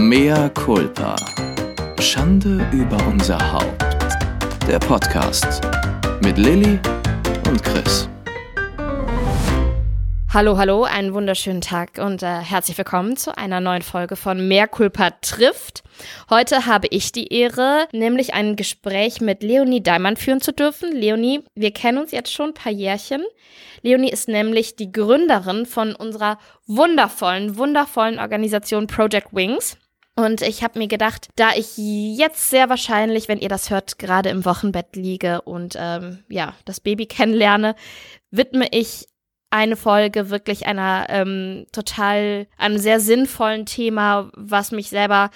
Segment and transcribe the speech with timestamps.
[0.00, 1.14] Mea culpa.
[2.00, 3.84] Schande über unser Haupt.
[4.66, 5.60] Der Podcast
[6.24, 6.80] mit Lilly
[7.46, 8.08] und Chris.
[10.32, 14.68] Hallo, hallo, einen wunderschönen Tag und äh, herzlich willkommen zu einer neuen Folge von Mehr
[14.68, 15.82] Culpa trifft.
[16.30, 20.92] Heute habe ich die Ehre, nämlich ein Gespräch mit Leonie Daimann führen zu dürfen.
[20.92, 23.22] Leonie, wir kennen uns jetzt schon ein paar Jährchen.
[23.82, 29.76] Leonie ist nämlich die Gründerin von unserer wundervollen, wundervollen Organisation Project Wings.
[30.20, 34.28] Und ich habe mir gedacht, da ich jetzt sehr wahrscheinlich, wenn ihr das hört, gerade
[34.28, 37.74] im Wochenbett liege und ähm, ja, das Baby kennenlerne,
[38.30, 39.06] widme ich
[39.48, 45.30] eine Folge wirklich einer ähm, total, einem sehr sinnvollen Thema, was mich selber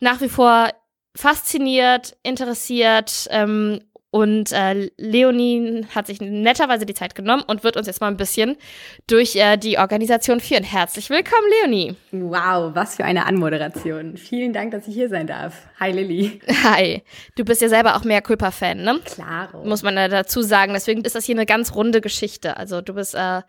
[0.00, 0.70] nach wie vor
[1.14, 3.80] fasziniert, interessiert ähm,
[4.12, 8.18] und äh, Leonie hat sich netterweise die Zeit genommen und wird uns jetzt mal ein
[8.18, 8.58] bisschen
[9.06, 10.64] durch äh, die Organisation führen.
[10.64, 11.96] Herzlich willkommen, Leonie.
[12.10, 14.18] Wow, was für eine Anmoderation.
[14.18, 15.66] Vielen Dank, dass ich hier sein darf.
[15.80, 16.40] Hi, Lilly.
[16.62, 17.02] Hi.
[17.36, 19.00] Du bist ja selber auch mehr Culpa-Fan, ne?
[19.02, 19.64] Klaro.
[19.64, 20.74] Muss man da dazu sagen.
[20.74, 22.58] Deswegen ist das hier eine ganz runde Geschichte.
[22.58, 23.40] Also du bist äh,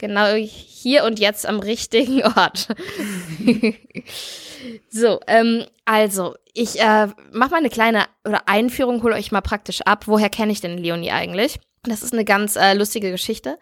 [0.00, 2.68] genau hier und jetzt am richtigen Ort.
[4.90, 9.82] so, ähm, also, ich äh, mache mal eine kleine oder Einführung, hole euch mal praktisch
[9.82, 10.08] ab.
[10.08, 11.60] Woher kenne ich denn Leonie eigentlich?
[11.84, 13.58] Das ist eine ganz äh, lustige Geschichte.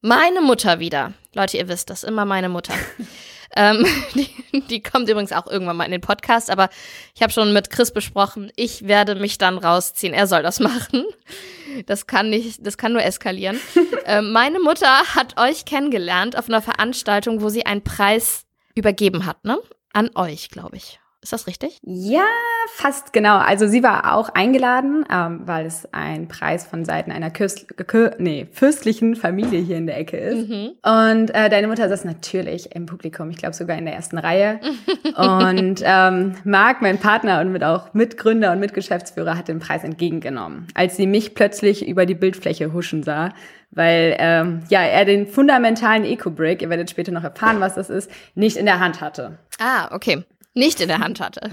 [0.00, 1.12] Meine Mutter wieder.
[1.34, 2.74] Leute, ihr wisst das, immer meine Mutter.
[3.56, 6.68] ähm, die, die kommt übrigens auch irgendwann mal in den Podcast, aber
[7.14, 10.12] ich habe schon mit Chris besprochen, ich werde mich dann rausziehen.
[10.12, 11.04] Er soll das machen.
[11.86, 13.58] Das kann nicht, das kann nur eskalieren.
[14.06, 19.44] ähm, meine Mutter hat euch kennengelernt auf einer Veranstaltung, wo sie einen Preis übergeben hat,
[19.44, 19.58] ne?
[19.92, 21.01] An euch, glaube ich.
[21.22, 21.78] Ist das richtig?
[21.84, 22.26] Ja,
[22.74, 23.38] fast genau.
[23.38, 27.66] Also sie war auch eingeladen, ähm, weil es ein Preis von Seiten einer Küst
[28.18, 30.48] nee, fürstlichen Familie hier in der Ecke ist.
[30.48, 30.72] Mhm.
[30.82, 34.58] Und äh, deine Mutter saß natürlich im Publikum, ich glaube sogar in der ersten Reihe.
[35.16, 40.66] und ähm, Marc, mein Partner und mit auch Mitgründer und Mitgeschäftsführer, hat den Preis entgegengenommen,
[40.74, 43.30] als sie mich plötzlich über die Bildfläche huschen sah
[43.74, 48.10] weil ähm, ja er den fundamentalen Eco-Brick, ihr werdet später noch erfahren, was das ist,
[48.34, 49.38] nicht in der Hand hatte.
[49.58, 50.24] Ah, okay
[50.54, 51.50] nicht in der Hand hatte.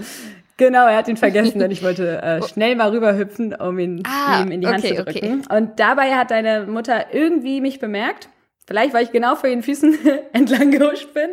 [0.56, 4.42] Genau, er hat ihn vergessen und ich wollte äh, schnell mal rüberhüpfen, um ihn ah,
[4.42, 5.42] ihm in die Hand okay, zu drücken.
[5.44, 5.56] Okay.
[5.56, 8.28] Und dabei hat deine Mutter irgendwie mich bemerkt
[8.70, 9.98] Vielleicht, weil ich genau vor ihren Füßen
[10.32, 11.30] entlang gehuscht bin.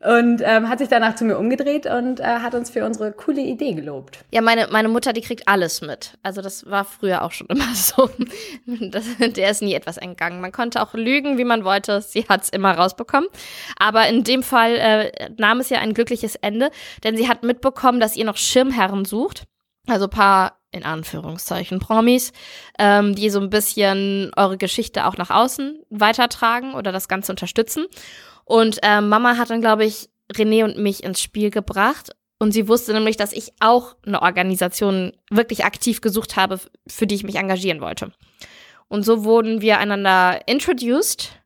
[0.00, 3.42] und ähm, hat sich danach zu mir umgedreht und äh, hat uns für unsere coole
[3.42, 4.18] Idee gelobt.
[4.32, 6.18] Ja, meine, meine Mutter, die kriegt alles mit.
[6.24, 8.10] Also das war früher auch schon immer so.
[8.66, 10.40] Das, der ist nie etwas entgangen.
[10.40, 12.00] Man konnte auch lügen, wie man wollte.
[12.02, 13.28] Sie hat es immer rausbekommen.
[13.78, 16.72] Aber in dem Fall äh, nahm es ja ein glückliches Ende,
[17.04, 19.44] denn sie hat mitbekommen, dass ihr noch Schirmherren sucht.
[19.86, 22.32] Also paar in Anführungszeichen Promis,
[22.78, 27.86] ähm, die so ein bisschen eure Geschichte auch nach außen weitertragen oder das Ganze unterstützen.
[28.44, 32.10] Und äh, Mama hat dann, glaube ich, René und mich ins Spiel gebracht.
[32.38, 37.14] Und sie wusste nämlich, dass ich auch eine Organisation wirklich aktiv gesucht habe, für die
[37.14, 38.12] ich mich engagieren wollte.
[38.88, 41.41] Und so wurden wir einander introduced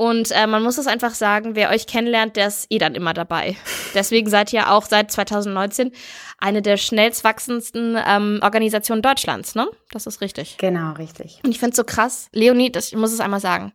[0.00, 3.12] und äh, man muss es einfach sagen, wer euch kennenlernt, der ist eh dann immer
[3.12, 3.58] dabei.
[3.92, 5.92] Deswegen seid ihr auch seit 2019
[6.38, 9.68] eine der schnellst wachsendsten ähm, Organisationen Deutschlands, ne?
[9.90, 10.56] Das ist richtig.
[10.56, 11.40] Genau, richtig.
[11.44, 12.30] Und ich finde es so krass.
[12.32, 13.74] Leonie, das, ich muss es einmal sagen.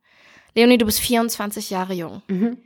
[0.55, 2.23] Leonie, du bist 24 Jahre jung.
[2.27, 2.57] Mhm.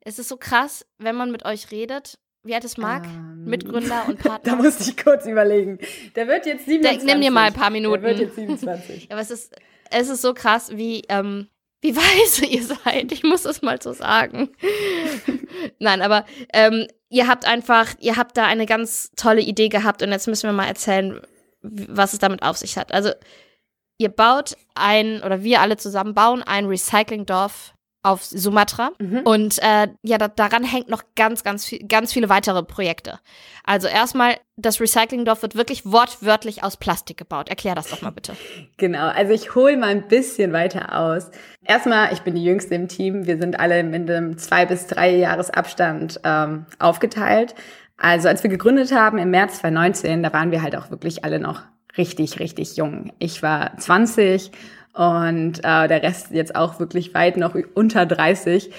[0.00, 2.18] Es ist so krass, wenn man mit euch redet.
[2.44, 3.04] Wie alt ist Marc?
[3.04, 4.52] Ähm, Mitgründer und Partner.
[4.52, 5.80] da musste ich kurz überlegen.
[6.14, 7.04] Der wird jetzt 27.
[7.04, 8.00] Der, nimm dir mal ein paar Minuten.
[8.00, 9.02] Der wird jetzt 27.
[9.02, 9.54] ja, aber es ist,
[9.90, 11.48] es ist so krass, wie, ähm,
[11.86, 13.12] wie weise ihr seid.
[13.12, 14.50] Ich muss es mal so sagen.
[15.78, 20.10] Nein, aber ähm, ihr habt einfach, ihr habt da eine ganz tolle Idee gehabt und
[20.10, 21.20] jetzt müssen wir mal erzählen,
[21.62, 22.92] was es damit auf sich hat.
[22.92, 23.10] Also
[23.98, 27.74] ihr baut ein, oder wir alle zusammen bauen ein Recyclingdorf
[28.06, 28.90] auf Sumatra.
[28.98, 29.20] Mhm.
[29.24, 33.18] Und äh, ja, da, daran hängt noch ganz, ganz, viel, ganz viele weitere Projekte.
[33.64, 37.48] Also erstmal, das Recyclingdorf wird wirklich wortwörtlich aus Plastik gebaut.
[37.48, 38.34] Erklär das doch mal bitte.
[38.76, 41.30] Genau, also ich hole mal ein bisschen weiter aus.
[41.64, 43.26] Erstmal, ich bin die Jüngste im Team.
[43.26, 47.54] Wir sind alle mit einem zwei bis drei Jahres Abstand ähm, aufgeteilt.
[47.96, 51.40] Also als wir gegründet haben im März 2019, da waren wir halt auch wirklich alle
[51.40, 51.62] noch
[51.98, 53.12] richtig, richtig jung.
[53.18, 54.52] Ich war 20
[54.96, 58.72] und äh, der Rest jetzt auch wirklich weit noch unter 30.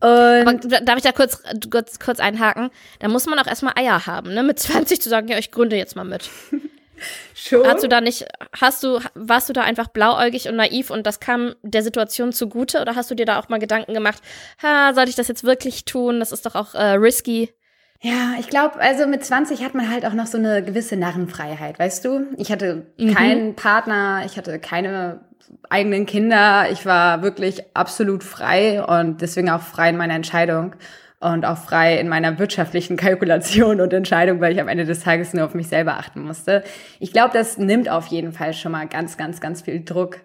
[0.00, 2.70] Und Aber darf ich da kurz, kurz, kurz einhaken?
[3.00, 4.42] Da muss man auch erstmal Eier haben, ne?
[4.42, 6.28] Mit 20 zu sagen, ja, ich gründe jetzt mal mit.
[7.34, 7.66] Schon?
[7.66, 8.26] Hast du da nicht,
[8.58, 12.80] hast du, warst du da einfach blauäugig und naiv und das kam der Situation zugute
[12.80, 14.22] oder hast du dir da auch mal Gedanken gemacht,
[14.62, 16.20] ha, sollte ich das jetzt wirklich tun?
[16.20, 17.50] Das ist doch auch äh, risky.
[18.00, 21.78] Ja, ich glaube, also mit 20 hat man halt auch noch so eine gewisse Narrenfreiheit,
[21.78, 22.26] weißt du?
[22.36, 23.14] Ich hatte mhm.
[23.14, 25.20] keinen Partner, ich hatte keine
[25.70, 26.70] eigenen Kinder.
[26.70, 30.74] Ich war wirklich absolut frei und deswegen auch frei in meiner Entscheidung.
[31.20, 35.32] und auch frei in meiner wirtschaftlichen Kalkulation und Entscheidung, weil ich am Ende des Tages
[35.32, 36.64] nur auf mich selber achten musste.
[36.98, 40.18] Ich glaube, das nimmt auf jeden Fall schon mal ganz, ganz, ganz viel Druck.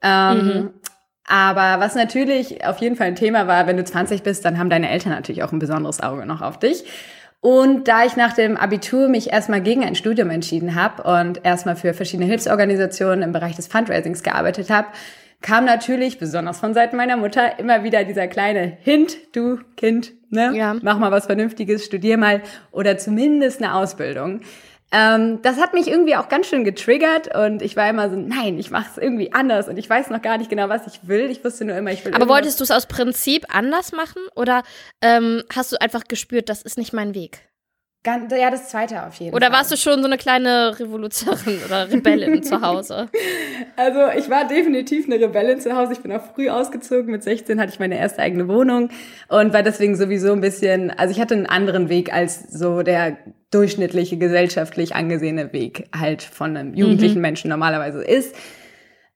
[0.00, 0.70] Ähm, mhm.
[1.28, 4.70] Aber was natürlich auf jeden Fall ein Thema war, wenn du 20 bist, dann haben
[4.70, 6.84] deine Eltern natürlich auch ein besonderes Auge noch auf dich.
[7.40, 11.76] Und da ich nach dem Abitur mich erstmal gegen ein Studium entschieden habe und erstmal
[11.76, 14.88] für verschiedene Hilfsorganisationen im Bereich des Fundraisings gearbeitet habe,
[15.40, 20.52] kam natürlich, besonders von Seiten meiner Mutter, immer wieder dieser kleine Hint, du Kind, ne?
[20.56, 20.76] Ja.
[20.82, 22.42] Mach mal was Vernünftiges, studier mal
[22.72, 24.40] oder zumindest eine Ausbildung.
[24.90, 28.58] Ähm, das hat mich irgendwie auch ganz schön getriggert und ich war immer so, nein,
[28.58, 31.30] ich mache es irgendwie anders und ich weiß noch gar nicht genau, was ich will.
[31.30, 32.14] Ich wusste nur immer, ich will.
[32.14, 34.62] Aber wolltest du es aus Prinzip anders machen oder
[35.02, 37.47] ähm, hast du einfach gespürt, das ist nicht mein Weg?
[38.08, 39.50] Ganz, ja, das zweite auf jeden oder Fall.
[39.50, 43.10] Oder warst du schon so eine kleine Revolutionärin oder Rebellin zu Hause?
[43.76, 45.92] Also ich war definitiv eine Rebellin zu Hause.
[45.92, 47.12] Ich bin auch früh ausgezogen.
[47.12, 48.88] Mit 16 hatte ich meine erste eigene Wohnung
[49.28, 53.18] und war deswegen sowieso ein bisschen, also ich hatte einen anderen Weg als so der
[53.50, 57.22] durchschnittliche gesellschaftlich angesehene Weg halt von einem jugendlichen mhm.
[57.22, 58.34] Menschen normalerweise ist.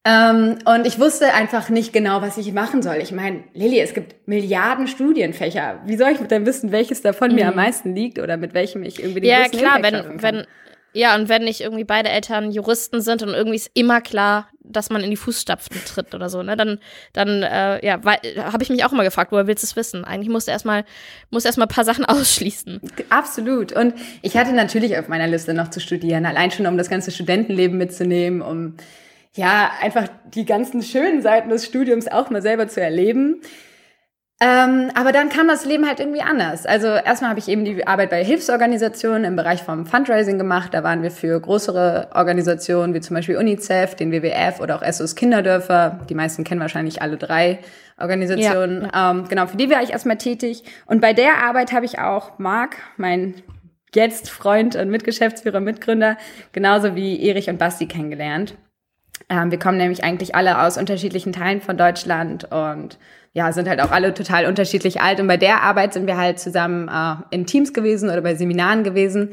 [0.05, 2.97] Ähm, und ich wusste einfach nicht genau, was ich machen soll.
[2.97, 5.81] Ich meine, Lilly, es gibt Milliarden Studienfächer.
[5.87, 7.35] Wie soll ich denn wissen, welches davon mhm.
[7.37, 10.47] mir am meisten liegt oder mit welchem ich irgendwie den Ja, klar, wenn, wenn,
[10.93, 14.91] ja, und wenn nicht irgendwie beide Eltern Juristen sind und irgendwie ist immer klar, dass
[14.91, 16.81] man in die Fußstapfen tritt oder so, ne, dann,
[17.13, 20.05] dann, äh, ja, habe ich mich auch immer gefragt, woher willst du es wissen?
[20.05, 20.85] Eigentlich musst du erstmal,
[21.31, 22.81] musst erstmal ein paar Sachen ausschließen.
[23.09, 23.73] Absolut.
[23.73, 27.13] Und ich hatte natürlich auf meiner Liste noch zu studieren, allein schon um das ganze
[27.13, 28.75] Studentenleben mitzunehmen, um
[29.35, 33.41] ja, einfach die ganzen schönen Seiten des Studiums auch mal selber zu erleben.
[34.45, 36.67] Ähm, aber dann kam das Leben halt irgendwie anders.
[36.67, 40.75] Also erstmal habe ich eben die Arbeit bei Hilfsorganisationen im Bereich vom Fundraising gemacht.
[40.75, 45.15] Da waren wir für größere Organisationen wie zum Beispiel UNICEF, den WWF oder auch SOS
[45.15, 46.01] Kinderdörfer.
[46.09, 47.61] Die meisten kennen wahrscheinlich alle drei
[47.99, 48.83] Organisationen.
[48.83, 49.11] Ja, ja.
[49.13, 50.65] Ähm, genau, für die war ich erstmal tätig.
[50.87, 53.35] Und bei der Arbeit habe ich auch Marc, mein
[53.95, 56.17] jetzt Freund und Mitgeschäftsführer, Mitgründer,
[56.51, 58.57] genauso wie Erich und Basti kennengelernt.
[59.33, 62.99] Ähm, wir kommen nämlich eigentlich alle aus unterschiedlichen Teilen von Deutschland und
[63.33, 65.21] ja, sind halt auch alle total unterschiedlich alt.
[65.21, 68.85] Und bei der Arbeit sind wir halt zusammen äh, in Teams gewesen oder bei Seminaren
[68.85, 69.31] gewesen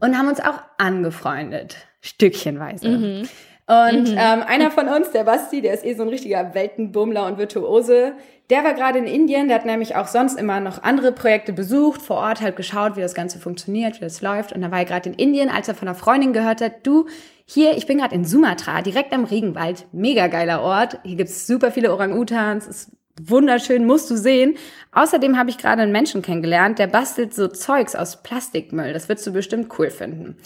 [0.00, 2.88] und haben uns auch angefreundet, stückchenweise.
[2.88, 3.28] Mhm.
[3.66, 4.18] Und mhm.
[4.18, 8.12] ähm, einer von uns, der Basti, der ist eh so ein richtiger Weltenbummler und Virtuose,
[8.50, 12.02] der war gerade in Indien, der hat nämlich auch sonst immer noch andere Projekte besucht,
[12.02, 14.52] vor Ort halt geschaut, wie das Ganze funktioniert, wie das läuft.
[14.52, 17.06] Und da war er gerade in Indien, als er von einer Freundin gehört hat, du,
[17.46, 20.98] hier, ich bin gerade in Sumatra, direkt am Regenwald, mega geiler Ort.
[21.04, 24.56] Hier gibt's super viele Orang-Utans, ist wunderschön, musst du sehen.
[24.92, 28.92] Außerdem habe ich gerade einen Menschen kennengelernt, der bastelt so Zeugs aus Plastikmüll.
[28.92, 30.36] Das würdest du bestimmt cool finden.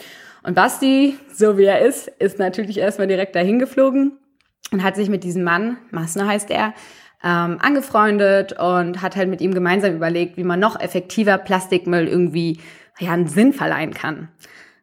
[0.43, 4.19] Und Basti, so wie er ist, ist natürlich erstmal direkt dahin geflogen
[4.73, 6.75] und hat sich mit diesem Mann, Masner heißt er,
[7.23, 12.61] ähm, angefreundet und hat halt mit ihm gemeinsam überlegt, wie man noch effektiver Plastikmüll irgendwie
[12.99, 14.29] ja, einen Sinn verleihen kann.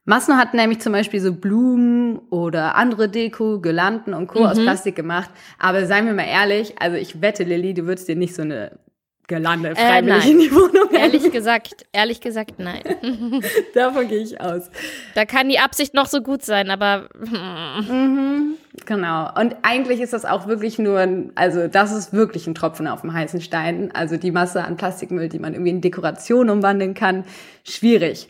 [0.06, 4.40] Masno hat nämlich zum Beispiel so Blumen oder andere Deko, Girlanden und Co.
[4.40, 4.46] Mhm.
[4.46, 5.32] aus Plastik gemacht.
[5.58, 8.80] Aber seien wir mal ehrlich, also ich wette, Lilly, du würdest dir nicht so eine
[9.28, 11.32] Girlande äh, freiwillig äh, in die Wohnung Ehrlich hängen.
[11.32, 12.84] gesagt, ehrlich gesagt, nein.
[13.74, 14.70] Davon gehe ich aus.
[15.16, 17.10] Da kann die Absicht noch so gut sein, aber.
[17.20, 18.58] Mhm.
[18.86, 19.32] Genau.
[19.40, 23.02] Und eigentlich ist das auch wirklich nur, ein, also das ist wirklich ein Tropfen auf
[23.02, 23.90] dem heißen Stein.
[23.96, 27.24] Also die Masse an Plastikmüll, die man irgendwie in Dekoration umwandeln kann,
[27.64, 28.28] schwierig.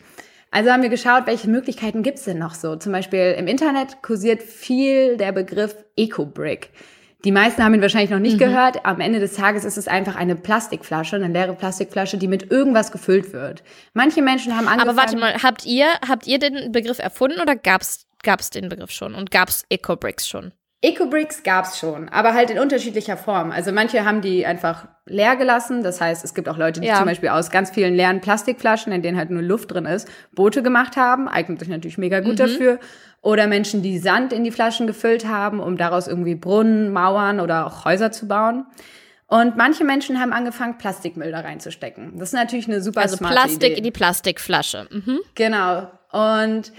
[0.56, 2.76] Also haben wir geschaut, welche Möglichkeiten gibt's denn noch so.
[2.76, 6.70] Zum Beispiel im Internet kursiert viel der Begriff Eco-Brick.
[7.26, 8.44] Die meisten haben ihn wahrscheinlich noch nicht mhm.
[8.44, 8.86] gehört.
[8.86, 12.90] Am Ende des Tages ist es einfach eine Plastikflasche, eine leere Plastikflasche, die mit irgendwas
[12.90, 13.64] gefüllt wird.
[13.92, 14.88] Manche Menschen haben angefangen.
[14.88, 18.92] Aber warte mal, habt ihr, habt ihr den Begriff erfunden oder gab's, gab's den Begriff
[18.92, 20.52] schon und gab's Eco-Bricks schon?
[20.86, 23.50] Eco-Bricks gab's schon, aber halt in unterschiedlicher Form.
[23.50, 25.82] Also manche haben die einfach leer gelassen.
[25.82, 26.96] Das heißt, es gibt auch Leute, die ja.
[26.96, 30.62] zum Beispiel aus ganz vielen leeren Plastikflaschen, in denen halt nur Luft drin ist, Boote
[30.62, 31.28] gemacht haben.
[31.28, 32.36] Eignet sich natürlich mega gut mhm.
[32.36, 32.78] dafür.
[33.20, 37.66] Oder Menschen, die Sand in die Flaschen gefüllt haben, um daraus irgendwie Brunnen, Mauern oder
[37.66, 38.64] auch Häuser zu bauen.
[39.26, 42.12] Und manche Menschen haben angefangen, Plastikmüll da reinzustecken.
[42.16, 43.78] Das ist natürlich eine super also smarte Plastik Idee.
[43.78, 44.86] in die Plastikflasche.
[44.90, 45.18] Mhm.
[45.34, 45.90] Genau.
[46.12, 46.70] Und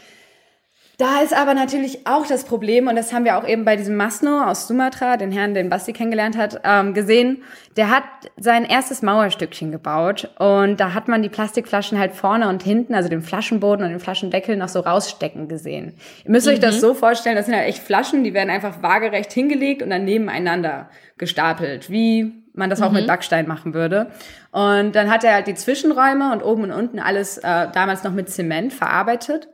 [0.98, 3.96] da ist aber natürlich auch das Problem, und das haben wir auch eben bei diesem
[3.96, 7.44] Masno aus Sumatra, den Herrn, den Basti kennengelernt hat, ähm, gesehen.
[7.76, 8.04] Der hat
[8.36, 13.10] sein erstes Mauerstückchen gebaut und da hat man die Plastikflaschen halt vorne und hinten, also
[13.10, 15.94] den Flaschenboden und den Flaschendeckel noch so rausstecken gesehen.
[16.26, 16.54] Ihr müsst mhm.
[16.54, 16.80] euch das mhm.
[16.80, 20.90] so vorstellen, das sind halt echt Flaschen, die werden einfach waagerecht hingelegt und dann nebeneinander
[21.20, 23.08] gestapelt, wie man das auch mit mhm.
[23.08, 24.08] Backstein machen würde.
[24.52, 28.14] Und dann hat er halt die Zwischenräume und oben und unten alles äh, damals noch
[28.14, 29.48] mit Zement verarbeitet.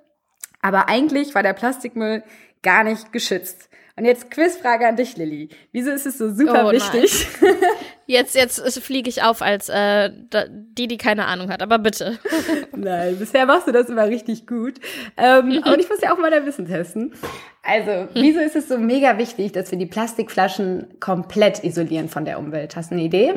[0.63, 2.23] Aber eigentlich war der Plastikmüll
[2.63, 3.69] gar nicht geschützt.
[3.95, 5.49] Und jetzt Quizfrage an dich, Lilly.
[5.71, 7.27] Wieso ist es so super Oh, wichtig?
[8.05, 12.19] Jetzt, jetzt fliege ich auf als äh, die, die keine Ahnung hat, aber bitte.
[12.75, 14.81] Nein, bisher machst du das immer richtig gut.
[15.15, 17.13] Ähm, und ich muss ja auch mal dein Wissen testen.
[17.61, 22.39] Also, wieso ist es so mega wichtig, dass wir die Plastikflaschen komplett isolieren von der
[22.39, 22.75] Umwelt?
[22.75, 23.35] Hast du eine Idee?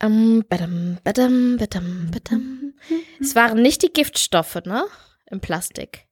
[0.00, 2.74] Ähm, badam, badam, badam, badam.
[3.20, 4.84] Es waren nicht die Giftstoffe, ne?
[5.32, 6.05] Im Plastik.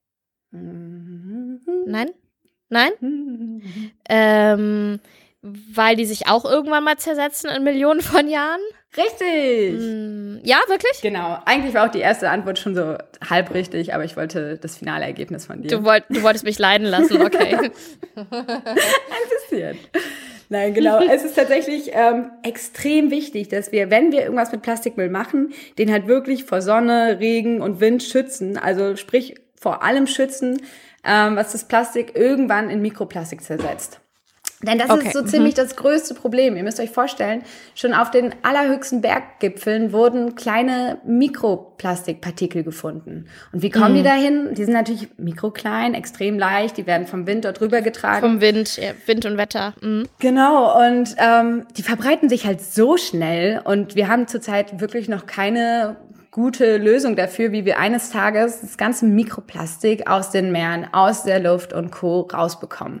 [1.85, 2.09] Nein?
[2.69, 3.61] Nein?
[4.09, 4.99] Ähm,
[5.41, 8.61] weil die sich auch irgendwann mal zersetzen in Millionen von Jahren?
[8.97, 9.79] Richtig!
[9.79, 11.01] Hm, ja, wirklich?
[11.01, 11.37] Genau.
[11.45, 12.97] Eigentlich war auch die erste Antwort schon so
[13.29, 15.67] halb richtig, aber ich wollte das finale Ergebnis von dir.
[15.67, 17.71] Du, wollt, du wolltest mich leiden lassen, okay.
[19.45, 19.77] passiert.
[20.49, 20.99] Nein, genau.
[20.99, 25.91] es ist tatsächlich ähm, extrem wichtig, dass wir, wenn wir irgendwas mit Plastikmüll machen, den
[25.91, 28.57] halt wirklich vor Sonne, Regen und Wind schützen.
[28.57, 30.61] Also sprich vor allem schützen,
[31.03, 33.99] ähm, was das Plastik irgendwann in Mikroplastik zersetzt.
[34.61, 35.27] Denn das Okay, ist so mhm.
[35.27, 36.55] ziemlich das größte Problem.
[36.55, 37.43] Ihr müsst euch vorstellen,
[37.75, 43.27] schon auf den allerhöchsten Berggipfeln wurden kleine Mikroplastikpartikel gefunden.
[43.51, 44.05] Und wie kommen die Mhm.
[44.05, 44.53] dahin?
[44.53, 48.21] Die sind natürlich mikroklein, extrem leicht, die werden vom Wind dort drüber getragen.
[48.21, 49.73] Vom Wind, ja, Wind und Wetter.
[49.81, 50.07] Mhm.
[50.19, 55.25] Genau, und ähm, die verbreiten sich halt so schnell und wir haben zurzeit wirklich noch
[55.25, 55.97] keine
[56.35, 61.39] gute Lösung dafür, wie wir eines Tages das ganze Mikroplastik aus den Meeren, aus der
[61.39, 62.27] Luft und Co.
[62.31, 62.99] rausbekommen.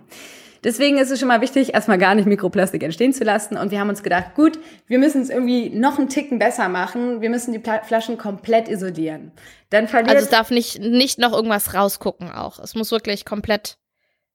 [0.63, 3.57] Deswegen ist es schon mal wichtig, erstmal gar nicht Mikroplastik entstehen zu lassen.
[3.57, 7.19] Und wir haben uns gedacht, gut, wir müssen es irgendwie noch einen Ticken besser machen.
[7.19, 9.33] Wir müssen die Flaschen komplett isolieren.
[9.69, 12.57] Dann verliert Also es darf nicht, nicht noch irgendwas rausgucken auch.
[12.59, 13.77] Es muss wirklich komplett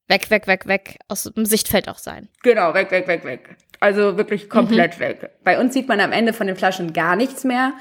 [0.09, 2.29] weg, weg, weg, weg aus dem Sichtfeld auch sein.
[2.43, 3.57] Genau, weg, weg, weg, weg.
[3.81, 5.31] Also wirklich komplett weg.
[5.43, 7.73] Bei uns sieht man am Ende von den Flaschen gar nichts mehr.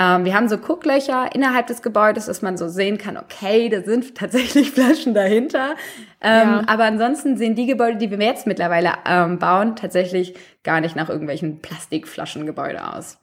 [0.00, 3.82] Ähm, wir haben so Gucklöcher innerhalb des Gebäudes, dass man so sehen kann, okay, da
[3.82, 5.74] sind tatsächlich Flaschen dahinter.
[6.20, 6.62] Ähm, Ja.
[6.68, 11.08] Aber ansonsten sehen die Gebäude, die wir jetzt mittlerweile ähm, bauen, tatsächlich gar nicht nach
[11.08, 13.18] irgendwelchen Plastikflaschengebäude aus.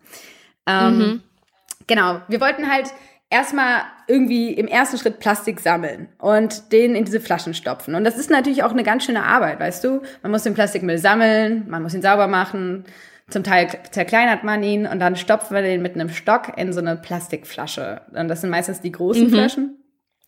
[0.67, 1.21] Ähm,
[1.87, 2.87] Genau, wir wollten halt
[3.29, 7.95] erstmal irgendwie im ersten Schritt Plastik sammeln und den in diese Flaschen stopfen.
[7.95, 10.01] Und das ist natürlich auch eine ganz schöne Arbeit, weißt du?
[10.23, 12.85] Man muss den Plastikmüll sammeln, man muss ihn sauber machen.
[13.29, 16.79] Zum Teil zerkleinert man ihn und dann stopfen wir den mit einem Stock in so
[16.79, 18.01] eine Plastikflasche.
[18.13, 19.79] Und das sind meistens die großen Flaschen.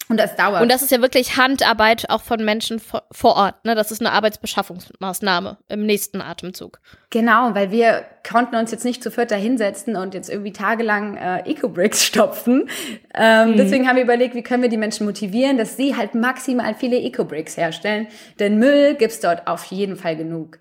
[0.10, 0.62] Und das dauert.
[0.62, 3.66] Und das ist ja wirklich Handarbeit auch von Menschen vor, Ort.
[3.66, 3.76] Ne?
[3.76, 6.80] Das ist eine Arbeitsbeschaffungsmaßnahme im nächsten Atemzug.
[7.10, 11.18] Genau, weil wir konnten uns jetzt nicht zu viert da hinsetzen und jetzt irgendwie tagelang
[11.18, 12.70] äh, Eco-Bricks stopfen.
[13.14, 16.74] Ähm, Deswegen haben wir überlegt, wie können wir die Menschen motivieren, dass sie halt maximal
[16.74, 18.08] viele Eco-Bricks herstellen.
[18.40, 20.60] Denn Müll gibt's dort auf jeden Fall genug.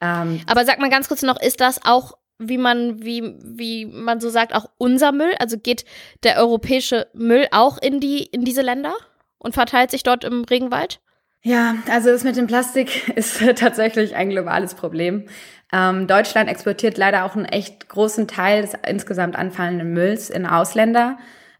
[0.00, 4.20] Ähm, Aber sag mal ganz kurz noch, ist das auch, wie man, wie, wie man
[4.20, 5.34] so sagt, auch unser Müll?
[5.38, 5.84] Also geht
[6.22, 8.94] der europäische Müll auch in die, in diese Länder
[9.38, 11.00] und verteilt sich dort im Regenwald?
[11.42, 15.28] Ja, also das mit dem Plastik ist tatsächlich ein globales Problem.
[15.72, 21.18] Ähm, Deutschland exportiert leider auch einen echt großen Teil des insgesamt anfallenden Mülls in Ausländer.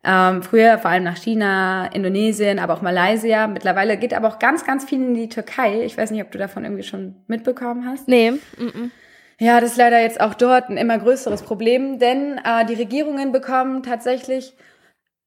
[0.08, 3.48] Ähm, früher vor allem nach China, Indonesien, aber auch Malaysia.
[3.48, 5.82] Mittlerweile geht aber auch ganz, ganz viel in die Türkei.
[5.82, 8.06] Ich weiß nicht, ob du davon irgendwie schon mitbekommen hast.
[8.06, 8.30] Nee.
[8.56, 8.90] Mm
[9.40, 13.32] Ja, das ist leider jetzt auch dort ein immer größeres Problem, denn äh, die Regierungen
[13.32, 14.54] bekommen tatsächlich,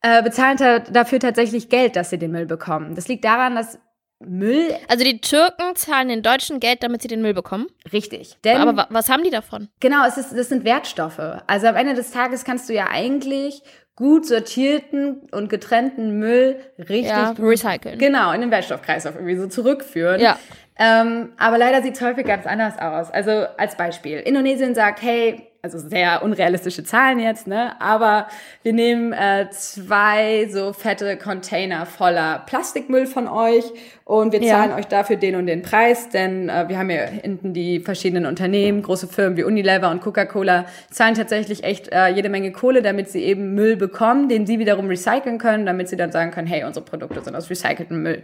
[0.02, 2.96] äh, bezahlen ta dafür tatsächlich Geld, dass sie den Müll bekommen.
[2.96, 3.80] Das liegt daran, dass
[4.22, 7.68] Müll Also die Türken zahlen den Deutschen Geld, damit sie den Müll bekommen.
[7.92, 8.38] richtig.
[8.44, 9.70] Denn Aber wa was haben die davon?
[9.80, 11.20] Genau, es ist, das sind Wertstoffe.
[11.48, 13.62] Also am Ende des Tages kannst du ja eigentlich
[14.00, 18.00] gut sortierten und getrennten Müll richtig Ja, recyceln.
[18.00, 20.20] genau in den Wertstoffkreislauf irgendwie so zurückführen.
[20.20, 20.40] Ja.
[20.78, 23.12] Ähm, aber leider sieht es häufig ganz anders aus.
[23.12, 27.80] Also als Beispiel, Indonesien sagt, hey, also sehr unrealistische Zahlen jetzt, ne?
[27.82, 28.28] Aber
[28.64, 33.66] wir nehmen äh, zwei so fette Container voller Plastikmüll von euch
[34.06, 34.56] und wir Ja.
[34.56, 38.26] zahlen euch dafür den und den Preis, denn äh, wir haben ja hinten die verschiedenen
[38.26, 43.10] Unternehmen, große Firmen wie Unilever und Coca-Cola zahlen tatsächlich echt äh, jede Menge Kohle, damit
[43.10, 46.64] sie eben Müll bekommen, den sie wiederum recyceln können, damit sie dann sagen können, hey,
[46.64, 48.24] unsere Produkte sind aus recyceltem Müll.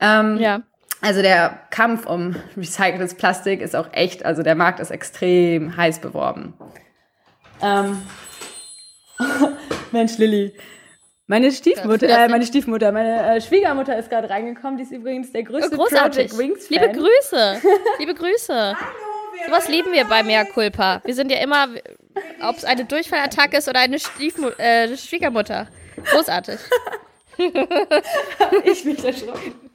[0.00, 0.62] Ähm, Ja.
[1.02, 6.00] Also der Kampf um recyceltes Plastik ist auch echt, also der Markt ist extrem heiß
[6.00, 6.54] beworben.
[7.60, 8.02] Ähm.
[9.92, 10.54] Mensch, Lilly.
[11.26, 14.76] Meine Stiefmutter, äh, meine Stiefmutter, meine äh, Schwiegermutter ist gerade reingekommen.
[14.76, 16.30] Die ist übrigens der größte großartig.
[16.30, 16.78] Project Wings Fan.
[16.78, 17.62] Liebe Grüße.
[17.98, 18.76] Liebe Grüße.
[19.46, 21.00] Sowas lieben wir bei Mea Culpa.
[21.04, 21.68] Wir sind ja immer,
[22.42, 25.68] ob es eine Durchfallattacke ist oder eine Stiefmu äh, Schwiegermutter.
[26.12, 26.58] Großartig.
[28.64, 29.71] Ich bin erschrocken.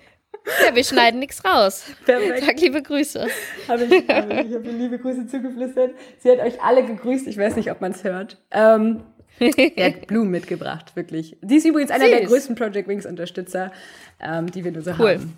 [0.65, 1.83] Ja, wir schneiden nichts raus.
[2.05, 2.43] Perfekt.
[2.45, 3.27] Sag liebe Grüße.
[3.67, 5.91] Habe ich, habe ich, habe liebe Grüße zugeflüstert.
[6.19, 7.27] Sie hat euch alle gegrüßt.
[7.27, 8.37] Ich weiß nicht, ob man es hört.
[8.51, 9.03] Ähm,
[9.39, 11.37] sie hat Blumen mitgebracht, wirklich.
[11.41, 12.29] Sie ist übrigens einer der Süß.
[12.29, 13.71] größten Project Wings Unterstützer,
[14.21, 15.15] ähm, die wir nur so Cool.
[15.15, 15.37] haben.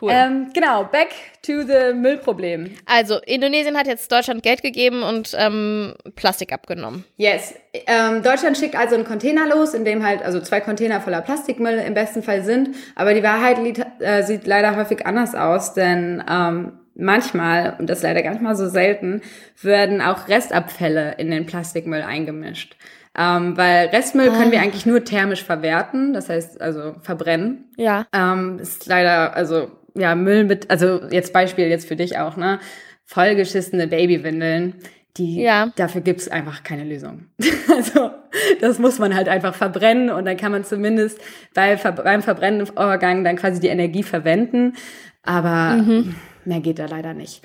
[0.00, 0.10] Cool.
[0.12, 1.08] Ähm, genau, back
[1.42, 2.74] to the Müllproblem.
[2.86, 7.04] Also, Indonesien hat jetzt Deutschland Geld gegeben und ähm, Plastik abgenommen.
[7.16, 7.54] Yes.
[7.86, 11.78] Ähm, Deutschland schickt also einen Container los, in dem halt also zwei Container voller Plastikmüll
[11.78, 12.70] im besten Fall sind.
[12.94, 13.58] Aber die Wahrheit
[14.00, 18.68] äh, sieht leider häufig anders aus, denn ähm, manchmal, und das leider ganz mal so
[18.68, 19.22] selten,
[19.62, 22.76] werden auch Restabfälle in den Plastikmüll eingemischt.
[23.18, 24.62] Ähm, weil Restmüll können wir ah.
[24.62, 27.70] eigentlich nur thermisch verwerten, das heißt also verbrennen.
[27.78, 28.06] Ja.
[28.12, 32.58] Ähm, ist leider, also ja, Müll mit, also jetzt Beispiel jetzt für dich auch, ne?
[33.04, 34.74] Vollgeschissene Babywindeln,
[35.16, 35.72] die, ja.
[35.76, 37.26] dafür gibt's einfach keine Lösung.
[37.74, 38.10] also,
[38.60, 41.18] das muss man halt einfach verbrennen und dann kann man zumindest
[41.54, 44.74] bei, beim Verbrennungsvorgang dann quasi die Energie verwenden.
[45.22, 46.16] Aber mhm.
[46.44, 47.42] mehr geht da leider nicht.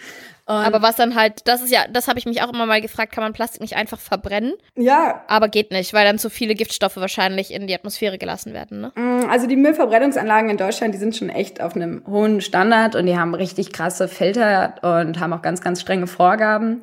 [0.52, 2.82] Und aber was dann halt, das ist ja, das habe ich mich auch immer mal
[2.82, 4.54] gefragt, kann man Plastik nicht einfach verbrennen?
[4.76, 5.24] Ja.
[5.28, 8.92] Aber geht nicht, weil dann zu viele Giftstoffe wahrscheinlich in die Atmosphäre gelassen werden, ne?
[8.96, 13.06] Mm, also die Müllverbrennungsanlagen in Deutschland, die sind schon echt auf einem hohen Standard und
[13.06, 16.82] die haben richtig krasse Filter und haben auch ganz, ganz strenge Vorgaben.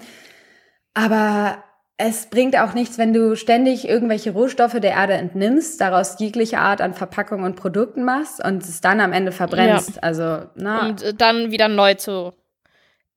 [0.94, 1.62] Aber
[1.98, 6.80] es bringt auch nichts, wenn du ständig irgendwelche Rohstoffe der Erde entnimmst, daraus jegliche Art
[6.80, 9.96] an Verpackungen und Produkten machst und es dann am Ende verbrennst.
[9.96, 10.02] Ja.
[10.02, 10.86] Also, na.
[10.86, 12.32] Und äh, dann wieder neu zu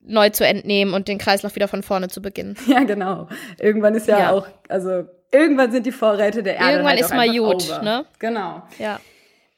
[0.04, 2.56] neu zu entnehmen und den Kreislauf wieder von vorne zu beginnen.
[2.68, 3.28] Ja, genau.
[3.60, 4.32] Irgendwann ist ja, ja.
[4.32, 6.72] auch, also irgendwann sind die Vorräte der Erde.
[6.72, 7.82] Irgendwann halt ist mal gut, over.
[7.82, 8.06] ne?
[8.20, 8.64] Genau.
[8.80, 9.00] Ja.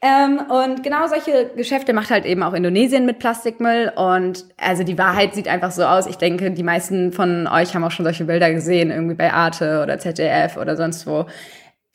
[0.01, 3.91] Ähm, und genau solche Geschäfte macht halt eben auch Indonesien mit Plastikmüll.
[3.95, 6.07] Und also die Wahrheit sieht einfach so aus.
[6.07, 9.81] Ich denke, die meisten von euch haben auch schon solche Bilder gesehen, irgendwie bei Arte
[9.81, 11.25] oder ZDF oder sonst wo.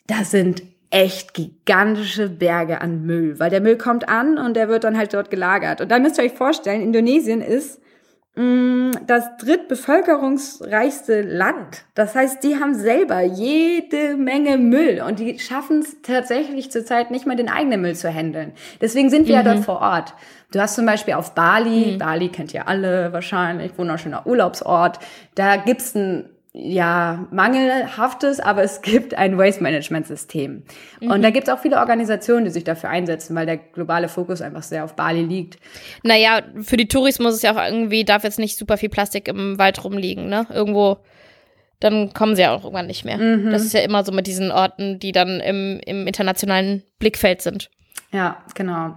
[0.07, 4.85] Das sind echt gigantische Berge an Müll, weil der Müll kommt an und der wird
[4.85, 5.81] dann halt dort gelagert.
[5.81, 7.79] Und da müsst ihr euch vorstellen, Indonesien ist
[8.35, 11.83] das drittbevölkerungsreichste Land.
[11.93, 17.25] Das heißt, die haben selber jede Menge Müll und die schaffen es tatsächlich zurzeit nicht
[17.25, 18.53] mal den eigenen Müll zu handeln.
[18.79, 19.39] Deswegen sind wir mhm.
[19.39, 19.63] ja dort mhm.
[19.63, 20.13] vor Ort.
[20.51, 21.97] Du hast zum Beispiel auf Bali, mhm.
[21.97, 24.99] Bali kennt ihr alle wahrscheinlich, wunderschöner Urlaubsort,
[25.35, 26.29] da gibt's ein
[26.61, 30.63] ja, mangelhaftes, aber es gibt ein Waste-Management-System.
[30.99, 31.11] Mhm.
[31.11, 34.41] Und da gibt es auch viele Organisationen, die sich dafür einsetzen, weil der globale Fokus
[34.41, 35.57] einfach sehr auf Bali liegt.
[36.03, 39.57] Naja, für die Tourismus ist ja auch irgendwie, darf jetzt nicht super viel Plastik im
[39.57, 40.45] Wald rumliegen, ne?
[40.53, 40.97] Irgendwo,
[41.79, 43.17] dann kommen sie ja auch irgendwann nicht mehr.
[43.17, 43.51] Mhm.
[43.51, 47.69] Das ist ja immer so mit diesen Orten, die dann im, im internationalen Blickfeld sind.
[48.11, 48.95] Ja, genau.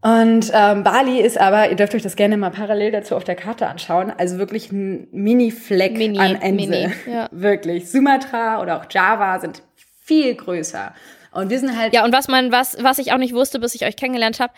[0.00, 3.34] Und ähm, Bali ist aber, ihr dürft euch das gerne mal parallel dazu auf der
[3.34, 6.52] Karte anschauen, also wirklich ein Mini-Fleck Mini, an Insel.
[6.52, 7.28] Mini, ja.
[7.32, 7.90] Wirklich.
[7.90, 9.62] Sumatra oder auch Java sind
[10.04, 10.94] viel größer.
[11.32, 11.92] Und wir sind halt.
[11.94, 14.52] Ja, und was man, was, was ich auch nicht wusste, bis ich euch kennengelernt habe,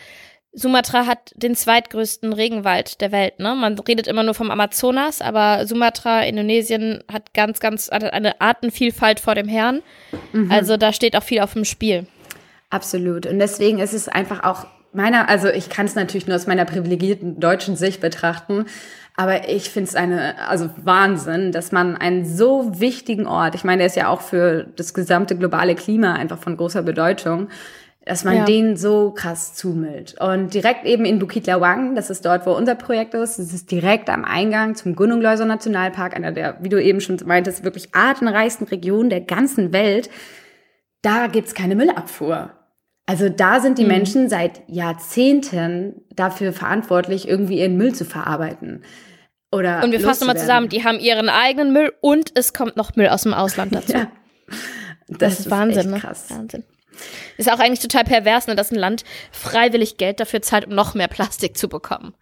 [0.53, 3.39] Sumatra hat den zweitgrößten Regenwald der Welt.
[3.39, 3.55] Ne?
[3.55, 9.33] Man redet immer nur vom Amazonas, aber Sumatra, Indonesien, hat ganz, ganz eine Artenvielfalt vor
[9.33, 9.81] dem Herrn.
[10.33, 10.51] Mhm.
[10.51, 12.05] Also da steht auch viel auf dem Spiel.
[12.69, 13.25] Absolut.
[13.25, 16.65] Und deswegen ist es einfach auch meiner, also ich kann es natürlich nur aus meiner
[16.65, 18.65] privilegierten deutschen Sicht betrachten,
[19.15, 23.79] aber ich finde es eine, also Wahnsinn, dass man einen so wichtigen Ort, ich meine,
[23.79, 27.49] der ist ja auch für das gesamte globale Klima einfach von großer Bedeutung,
[28.05, 28.45] dass man ja.
[28.45, 30.19] den so krass zumüllt.
[30.19, 33.69] Und direkt eben in Bukit Lawang, das ist dort, wo unser Projekt ist, das ist
[33.69, 37.93] direkt am Eingang zum Gunung Leuser Nationalpark, einer der, wie du eben schon meintest, wirklich
[37.93, 40.09] artenreichsten Regionen der ganzen Welt.
[41.03, 42.49] Da gibt's keine Müllabfuhr.
[43.05, 43.89] Also da sind die mhm.
[43.89, 48.83] Menschen seit Jahrzehnten dafür verantwortlich, irgendwie ihren Müll zu verarbeiten.
[49.51, 52.95] Oder und wir fassen mal zusammen, die haben ihren eigenen Müll und es kommt noch
[52.95, 53.91] Müll aus dem Ausland dazu.
[53.97, 54.07] ja.
[55.07, 55.99] Das, das, ist Wahnsinn, ne?
[55.99, 56.27] krass.
[56.29, 56.63] Wahnsinn.
[57.37, 60.93] Ist auch eigentlich total pervers, ne, dass ein Land freiwillig Geld dafür zahlt, um noch
[60.93, 62.13] mehr Plastik zu bekommen.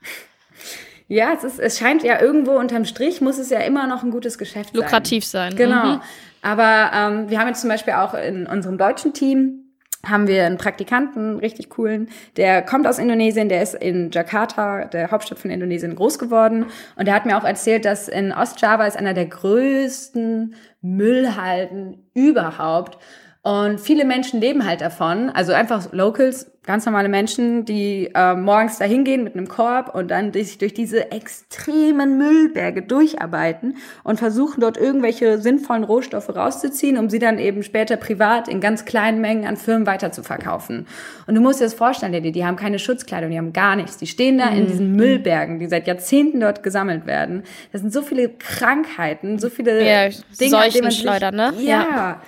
[1.07, 4.11] Ja, es, ist, es scheint ja irgendwo unterm Strich, muss es ja immer noch ein
[4.11, 5.51] gutes Geschäft Lukrativ sein.
[5.51, 5.81] Lukrativ sein.
[5.83, 5.95] Genau.
[5.97, 6.01] Mhm.
[6.41, 9.68] Aber ähm, wir haben jetzt zum Beispiel auch in unserem deutschen Team
[10.05, 15.11] haben wir einen Praktikanten, richtig coolen, der kommt aus Indonesien, der ist in Jakarta, der
[15.11, 16.67] Hauptstadt von Indonesien, groß geworden.
[16.95, 22.97] Und der hat mir auch erzählt, dass in Ostjava ist einer der größten Müllhalden überhaupt.
[23.41, 28.77] Und viele Menschen leben halt davon, also einfach Locals, ganz normale Menschen, die äh, morgens
[28.77, 34.61] da hingehen mit einem Korb und dann sich durch diese extremen Müllberge durcharbeiten und versuchen
[34.61, 39.47] dort irgendwelche sinnvollen Rohstoffe rauszuziehen, um sie dann eben später privat in ganz kleinen Mengen
[39.47, 40.85] an Firmen weiterzuverkaufen.
[41.25, 43.97] Und du musst dir das vorstellen, die, die haben keine Schutzkleidung, die haben gar nichts.
[43.97, 44.57] Die stehen da mhm.
[44.57, 47.45] in diesen Müllbergen, die seit Jahrzehnten dort gesammelt werden.
[47.71, 51.51] Das sind so viele Krankheiten, so viele ja, Dinge, Seuchenschleuder, ne?
[51.57, 51.87] ja.
[51.89, 52.21] ja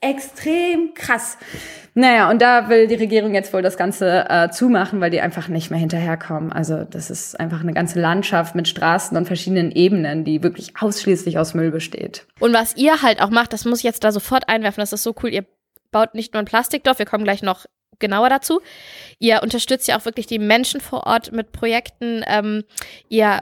[0.00, 1.38] extrem krass.
[1.98, 5.48] Naja, und da will die Regierung jetzt wohl das Ganze äh, zumachen, weil die einfach
[5.48, 6.52] nicht mehr hinterherkommen.
[6.52, 11.38] Also das ist einfach eine ganze Landschaft mit Straßen und verschiedenen Ebenen, die wirklich ausschließlich
[11.38, 12.26] aus Müll besteht.
[12.38, 15.04] Und was ihr halt auch macht, das muss ich jetzt da sofort einwerfen, das ist
[15.04, 15.46] so cool, ihr
[15.90, 17.64] baut nicht nur ein Plastikdorf, wir kommen gleich noch
[17.98, 18.60] genauer dazu.
[19.18, 22.22] Ihr unterstützt ja auch wirklich die Menschen vor Ort mit Projekten.
[22.26, 22.64] Ähm,
[23.08, 23.40] ihr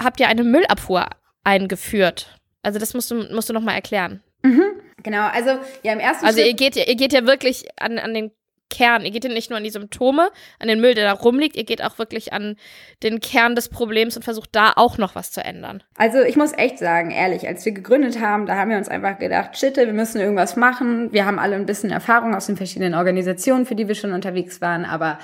[0.00, 1.06] habt ja eine Müllabfuhr
[1.42, 2.38] eingeführt.
[2.62, 4.22] Also das musst du, musst du noch mal erklären.
[4.42, 4.62] Mhm,
[5.06, 5.50] genau, also
[5.82, 8.32] ja im ersten Also Schritt ihr geht, ihr geht ja wirklich an, an den
[8.68, 9.04] Kern.
[9.04, 11.64] Ihr geht ja nicht nur an die Symptome, an den Müll, der da rumliegt, ihr
[11.64, 12.56] geht auch wirklich an
[13.04, 15.84] den Kern des Problems und versucht da auch noch was zu ändern.
[15.96, 19.18] Also ich muss echt sagen, ehrlich, als wir gegründet haben, da haben wir uns einfach
[19.18, 21.12] gedacht, shit, wir müssen irgendwas machen.
[21.12, 24.60] Wir haben alle ein bisschen Erfahrung aus den verschiedenen Organisationen, für die wir schon unterwegs
[24.60, 25.18] waren, aber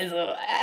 [0.00, 0.16] also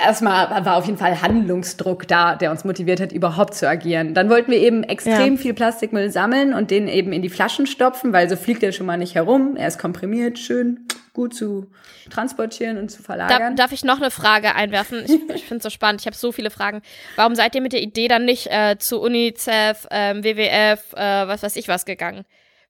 [0.03, 4.13] erstmal war auf jeden Fall Handlungsdruck da, der uns motiviert hat, überhaupt zu agieren.
[4.13, 5.41] Dann wollten wir eben extrem ja.
[5.41, 8.87] viel Plastikmüll sammeln und den eben in die Flaschen stopfen, weil so fliegt er schon
[8.87, 9.55] mal nicht herum.
[9.57, 11.69] Er ist komprimiert, schön gut zu
[12.09, 13.55] transportieren und zu verlagern.
[13.55, 15.03] Da, darf ich noch eine Frage einwerfen?
[15.03, 16.01] Ich, ich finde es so spannend.
[16.01, 16.81] Ich habe so viele Fragen.
[17.15, 21.43] Warum seid ihr mit der Idee dann nicht äh, zu UNICEF, ähm, WWF, äh, was
[21.43, 22.25] weiß ich was gegangen?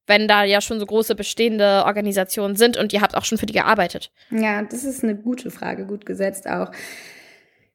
[0.07, 3.45] Wenn da ja schon so große bestehende Organisationen sind und ihr habt auch schon für
[3.45, 4.11] die gearbeitet?
[4.29, 6.71] Ja, das ist eine gute Frage, gut gesetzt auch.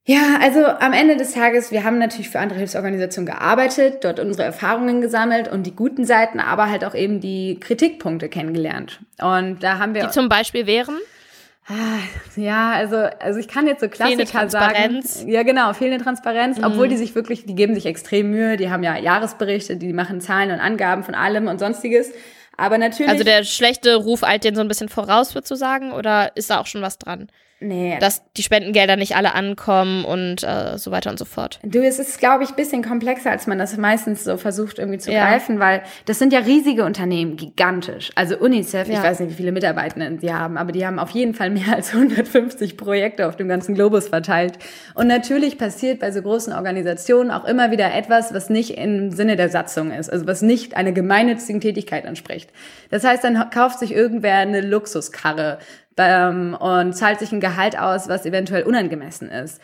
[0.09, 4.45] Ja, also am Ende des Tages, wir haben natürlich für andere Hilfsorganisationen gearbeitet, dort unsere
[4.45, 9.01] Erfahrungen gesammelt und die guten Seiten, aber halt auch eben die Kritikpunkte kennengelernt.
[9.21, 10.05] Und da haben wir.
[10.05, 10.97] Die zum Beispiel wären?
[11.69, 11.99] Ah,
[12.37, 15.03] ja, also, also ich kann jetzt so Klassiker sagen.
[15.27, 16.65] Ja, genau, fehlende Transparenz, mhm.
[16.65, 20.21] obwohl die sich wirklich, die geben sich extrem Mühe, die haben ja Jahresberichte, die machen
[20.21, 22.13] Zahlen und Angaben von allem und sonstiges.
[22.57, 23.11] Aber natürlich.
[23.11, 26.51] Also der schlechte Ruf eilt den so ein bisschen voraus, würdest du sagen, oder ist
[26.51, 27.29] da auch schon was dran?
[27.59, 27.97] Nee.
[28.01, 31.59] Dass die Spendengelder nicht alle ankommen und äh, so weiter und so fort.
[31.62, 34.99] Du, es ist, glaube ich, ein bisschen komplexer, als man das meistens so versucht irgendwie
[34.99, 35.27] zu ja.
[35.27, 38.11] greifen, weil das sind ja riesige Unternehmen, gigantisch.
[38.14, 38.95] Also UNICEF, ja.
[38.95, 41.75] ich weiß nicht, wie viele Mitarbeitenden sie haben, aber die haben auf jeden Fall mehr
[41.75, 44.59] als 150 Projekte auf dem ganzen Globus verteilt.
[44.92, 49.37] Und natürlich passiert bei so großen Organisationen auch immer wieder etwas, was nicht im Sinne
[49.37, 52.51] der Satzung ist, also was nicht einer gemeinnützigen Tätigkeit entspricht.
[52.90, 55.59] Das heißt, dann kauft sich irgendwer eine Luxuskarre
[55.97, 59.61] ähm, und zahlt sich ein Gehalt aus, was eventuell unangemessen ist.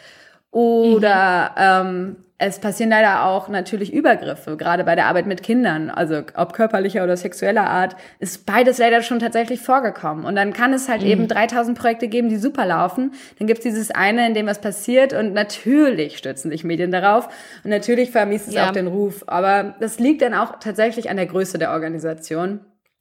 [0.50, 1.88] Oder mhm.
[1.88, 6.52] ähm, es passieren leider auch natürlich Übergriffe, gerade bei der Arbeit mit Kindern, also ob
[6.52, 10.24] körperlicher oder sexueller Art, ist beides leider schon tatsächlich vorgekommen.
[10.24, 11.08] Und dann kann es halt mhm.
[11.08, 13.12] eben 3000 Projekte geben, die super laufen.
[13.38, 17.28] Dann gibt es dieses eine, in dem was passiert und natürlich stürzen sich Medien darauf
[17.62, 18.66] und natürlich vermisst es ja.
[18.68, 19.22] auch den Ruf.
[19.28, 22.58] Aber das liegt dann auch tatsächlich an der Größe der Organisation.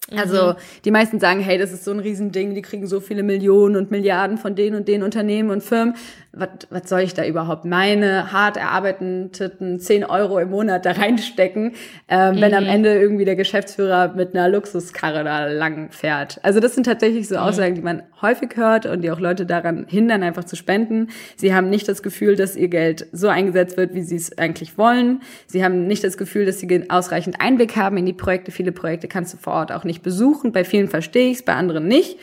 [0.10, 0.56] Also mhm.
[0.84, 3.92] die meisten sagen, hey, das ist so ein Riesending, die kriegen so viele Millionen und
[3.92, 5.96] Milliarden von den und den Unternehmen und Firmen
[6.34, 11.64] was, was soll ich da überhaupt meine hart erarbeiteten 10 Euro im Monat da reinstecken,
[11.64, 11.74] mhm.
[12.08, 12.70] wenn am mhm.
[12.70, 16.40] Ende irgendwie der Geschäftsführer mit einer Luxuskarre da lang fährt.
[16.44, 17.42] Also das sind tatsächlich so mhm.
[17.42, 21.10] Aussagen, die man häufig hört und die auch Leute daran hindern, einfach zu spenden.
[21.36, 24.78] Sie haben nicht das Gefühl, dass ihr Geld so eingesetzt wird, wie sie es eigentlich
[24.78, 25.22] wollen.
[25.48, 28.52] Sie haben nicht das Gefühl, dass sie ausreichend Einblick haben in die Projekte.
[28.52, 30.54] Viele Projekte kannst du vor Ort auch nicht besuchen.
[30.54, 32.18] Bei vielen verstehe ich es, bei anderen nicht.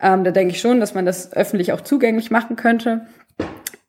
[0.00, 3.06] Ähm, da denke ich schon, dass man das öffentlich auch zugänglich machen könnte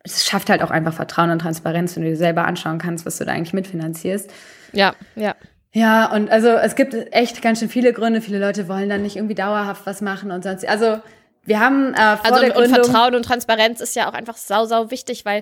[0.03, 3.17] es schafft halt auch einfach Vertrauen und Transparenz, wenn du dir selber anschauen kannst, was
[3.17, 4.29] du da eigentlich mitfinanzierst.
[4.73, 5.35] Ja, ja.
[5.71, 8.21] Ja, und also es gibt echt ganz schön viele Gründe.
[8.21, 10.67] Viele Leute wollen dann nicht irgendwie dauerhaft was machen und sonst.
[10.67, 10.99] Also
[11.45, 14.65] wir haben äh, vor also der und Vertrauen und Transparenz ist ja auch einfach sau
[14.65, 15.41] sau wichtig, weil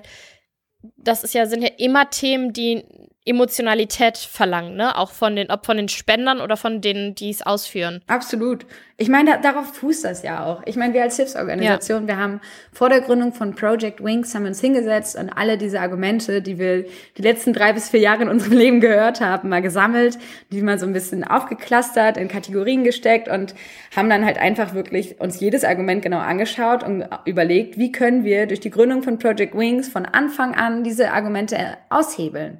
[0.96, 2.84] das ist ja sind ja immer Themen, die
[3.24, 4.98] Emotionalität verlangen, ne?
[4.98, 8.00] Auch von den, ob von den Spendern oder von denen, die es ausführen.
[8.08, 8.66] Absolut.
[8.96, 10.62] Ich meine, da, darauf fußt das ja auch.
[10.66, 12.08] Ich meine, wir als Hilfsorganisation, ja.
[12.08, 12.40] wir haben
[12.72, 16.84] vor der Gründung von Project Wings haben uns hingesetzt und alle diese Argumente, die wir
[17.16, 20.18] die letzten drei bis vier Jahre in unserem Leben gehört haben, mal gesammelt,
[20.50, 23.54] die mal so ein bisschen aufgeklustert, in Kategorien gesteckt und
[23.94, 28.46] haben dann halt einfach wirklich uns jedes Argument genau angeschaut und überlegt, wie können wir
[28.46, 32.58] durch die Gründung von Project Wings von Anfang an diese Argumente aushebeln.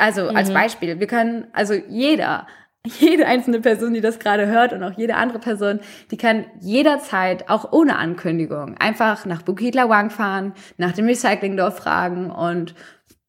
[0.00, 0.54] Also als mhm.
[0.54, 2.46] Beispiel, wir können, also jeder,
[2.86, 7.48] jede einzelne Person, die das gerade hört und auch jede andere Person, die kann jederzeit,
[7.48, 12.74] auch ohne Ankündigung, einfach nach Bukit Lawang fahren, nach dem Recyclingdorf fragen und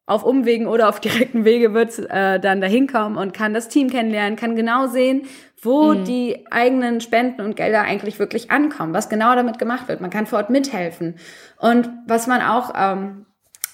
[0.05, 3.89] auf Umwegen oder auf direkten Wege wird äh, dann dahin kommen und kann das Team
[3.89, 5.23] kennenlernen, kann genau sehen,
[5.61, 6.05] wo mhm.
[6.05, 10.01] die eigenen Spenden und Gelder eigentlich wirklich ankommen, was genau damit gemacht wird.
[10.01, 11.15] Man kann vor Ort mithelfen.
[11.59, 13.25] Und was man auch ähm,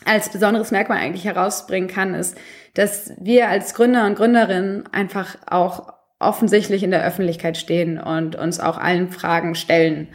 [0.05, 2.37] als besonderes Merkmal eigentlich herausbringen kann, ist,
[2.73, 8.59] dass wir als Gründer und Gründerinnen einfach auch offensichtlich in der Öffentlichkeit stehen und uns
[8.59, 10.07] auch allen Fragen stellen.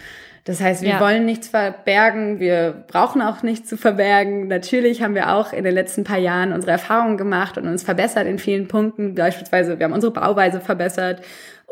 [0.45, 1.01] Das heißt, wir ja.
[1.01, 4.49] wollen nichts verbergen, wir brauchen auch nichts zu verbergen.
[4.49, 8.27] Natürlich haben wir auch in den letzten paar Jahren unsere Erfahrungen gemacht und uns verbessert
[8.27, 9.15] in vielen Punkten.
[9.15, 11.23] Beispielsweise, wir haben unsere Bauweise verbessert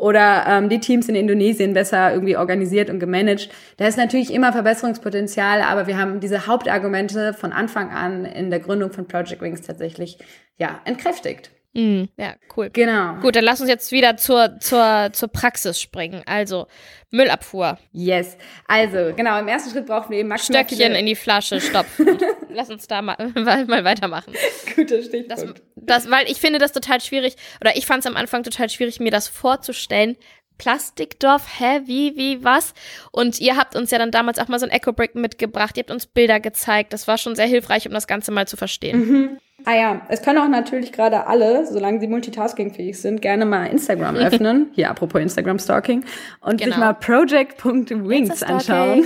[0.01, 3.49] oder ähm, die Teams in Indonesien besser irgendwie organisiert und gemanagt.
[3.77, 8.59] Da ist natürlich immer Verbesserungspotenzial, aber wir haben diese Hauptargumente von Anfang an in der
[8.59, 10.17] Gründung von Project Wings tatsächlich
[10.57, 11.51] ja entkräftigt.
[11.73, 12.09] Mhm.
[12.17, 12.69] Ja, cool.
[12.73, 13.15] Genau.
[13.21, 16.21] Gut, dann lass uns jetzt wieder zur, zur, zur Praxis springen.
[16.25, 16.67] Also,
[17.11, 17.77] Müllabfuhr.
[17.93, 18.37] Yes.
[18.67, 22.19] Also, genau, im ersten Schritt brauchen wir eben maximal Stöckchen viele in die Flasche stopfen.
[22.49, 24.33] lass uns da mal, mal weitermachen.
[24.75, 25.61] Guter Stichpunkt.
[25.75, 28.69] Das, das, weil ich finde das total schwierig, oder ich fand es am Anfang total
[28.69, 30.17] schwierig, mir das vorzustellen,
[30.57, 32.73] Plastikdorf, hä, wie, wie, was?
[33.11, 35.91] Und ihr habt uns ja dann damals auch mal so ein Eco-Brick mitgebracht, ihr habt
[35.91, 38.99] uns Bilder gezeigt, das war schon sehr hilfreich, um das Ganze mal zu verstehen.
[38.99, 39.39] Mhm.
[39.65, 44.15] Ah ja, es können auch natürlich gerade alle, solange sie multitaskingfähig sind, gerne mal Instagram
[44.17, 44.71] öffnen.
[44.73, 46.03] Hier, apropos Instagram-Stalking.
[46.41, 46.71] Und genau.
[46.71, 49.05] sich mal project.wings anschauen.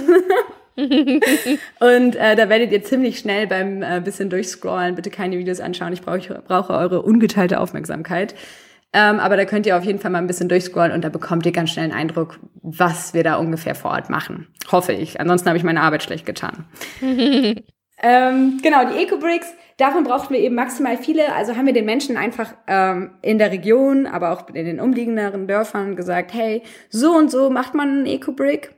[0.77, 5.93] und äh, da werdet ihr ziemlich schnell beim äh, bisschen durchscrollen, bitte keine Videos anschauen,
[5.93, 8.35] ich brauche, brauche eure ungeteilte Aufmerksamkeit.
[8.91, 11.45] Ähm, aber da könnt ihr auf jeden Fall mal ein bisschen durchscrollen und da bekommt
[11.45, 14.47] ihr ganz schnell einen Eindruck, was wir da ungefähr vor Ort machen.
[14.71, 15.19] Hoffe ich.
[15.19, 16.65] Ansonsten habe ich meine Arbeit schlecht getan.
[18.07, 21.33] ähm, genau, die Eco-Bricks, davon brauchten wir eben maximal viele.
[21.33, 25.47] Also haben wir den Menschen einfach ähm, in der Region, aber auch in den umliegenden
[25.47, 28.74] Dörfern gesagt, hey, so und so macht man einen Eco-Brick.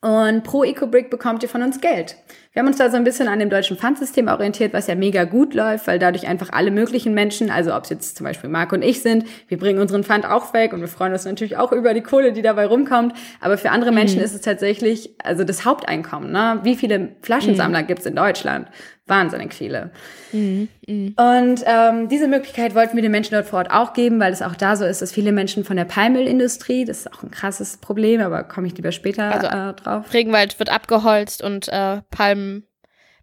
[0.00, 2.16] Und pro EcoBrick bekommt ihr von uns Geld.
[2.52, 5.24] Wir haben uns da so ein bisschen an dem deutschen Pfandsystem orientiert, was ja mega
[5.24, 8.72] gut läuft, weil dadurch einfach alle möglichen Menschen, also ob es jetzt zum Beispiel Marc
[8.72, 11.72] und ich sind, wir bringen unseren Pfand auch weg und wir freuen uns natürlich auch
[11.72, 13.12] über die Kohle, die dabei rumkommt.
[13.40, 14.24] Aber für andere Menschen mhm.
[14.24, 16.30] ist es tatsächlich also das Haupteinkommen.
[16.30, 16.60] Ne?
[16.62, 17.86] Wie viele Flaschensammler mhm.
[17.88, 18.68] gibt's in Deutschland?
[19.08, 19.90] Wahnsinnig viele.
[20.32, 21.40] Mhm, mh.
[21.40, 24.42] Und ähm, diese Möglichkeit wollten wir den Menschen dort vor Ort auch geben, weil es
[24.42, 27.78] auch da so ist, dass viele Menschen von der Palmölindustrie, das ist auch ein krasses
[27.78, 30.12] Problem, aber komme ich lieber später also, äh, drauf.
[30.12, 32.66] Regenwald wird abgeholzt und äh, Palmen,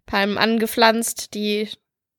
[0.06, 1.68] Palmen angepflanzt, die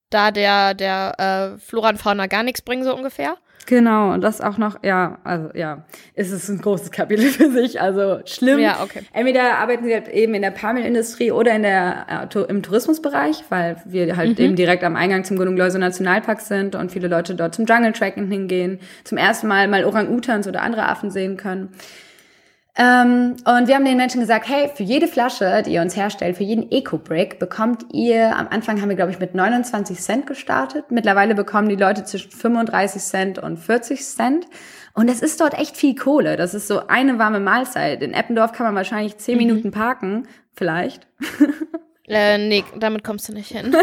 [0.10, 3.38] da der, der äh, Flora und Fauna gar nichts bringen, so ungefähr.
[3.68, 5.84] Genau, und das auch noch, ja, also ja,
[6.16, 8.60] ist es ein großes Kapitel für sich, also schlimm.
[8.60, 9.02] Ja, okay.
[9.12, 13.76] Entweder arbeiten sie halt eben in der Palmenindustrie oder in der, äh, im Tourismusbereich, weil
[13.86, 14.46] wir halt mhm.
[14.46, 18.30] eben direkt am Eingang zum Gunungläuse Nationalpark sind und viele Leute dort zum Jungle Tracking
[18.30, 21.74] hingehen, zum ersten Mal mal Orang-Utans oder andere Affen sehen können.
[22.80, 26.38] Ähm, und wir haben den Menschen gesagt, hey, für jede Flasche, die ihr uns herstellt,
[26.38, 30.92] für jeden Eco-Brick bekommt ihr, am Anfang haben wir, glaube ich, mit 29 Cent gestartet.
[30.92, 34.46] Mittlerweile bekommen die Leute zwischen 35 Cent und 40 Cent.
[34.94, 36.38] Und das ist dort echt viel Kohle.
[36.38, 38.04] Das ist so eine warme Mahlzeit.
[38.04, 39.38] In Eppendorf kann man wahrscheinlich 10 mhm.
[39.40, 41.08] Minuten parken, vielleicht.
[42.10, 43.76] Äh, nee, damit kommst du nicht hin.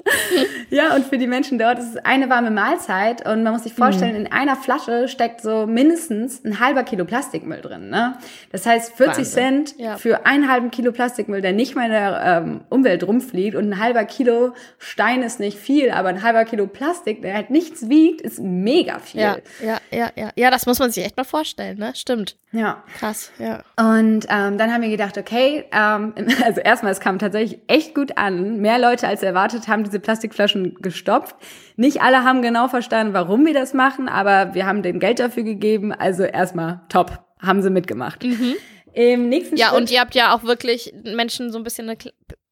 [0.70, 3.74] ja, und für die Menschen dort ist es eine warme Mahlzeit und man muss sich
[3.74, 4.26] vorstellen, mhm.
[4.26, 7.90] in einer Flasche steckt so mindestens ein halber Kilo Plastikmüll drin.
[7.90, 8.18] Ne?
[8.50, 9.24] Das heißt 40 Wahnsinn.
[9.24, 9.96] Cent ja.
[9.98, 13.78] für einen halben Kilo Plastikmüll, der nicht mal in der ähm, Umwelt rumfliegt und ein
[13.78, 18.20] halber Kilo Stein ist nicht viel, aber ein halber Kilo Plastik, der halt nichts wiegt,
[18.20, 19.20] ist mega viel.
[19.20, 20.30] Ja, ja, ja, ja.
[20.34, 21.92] Ja, das muss man sich echt mal vorstellen, ne?
[21.94, 22.36] Stimmt.
[22.54, 22.82] Ja.
[22.98, 23.62] Krass, ja.
[23.76, 26.14] Und ähm, dann haben wir gedacht, okay, ähm,
[26.44, 28.58] also erstmal, es kam tatsächlich tatsächlich echt gut an.
[28.60, 31.36] Mehr Leute als erwartet haben diese Plastikflaschen gestopft.
[31.76, 35.42] Nicht alle haben genau verstanden, warum wir das machen, aber wir haben denen Geld dafür
[35.42, 35.92] gegeben.
[35.92, 38.22] Also erstmal top, haben sie mitgemacht.
[38.22, 38.54] Mhm.
[38.92, 41.98] Im nächsten ja, Schritt und ihr habt ja auch wirklich Menschen so ein bisschen eine,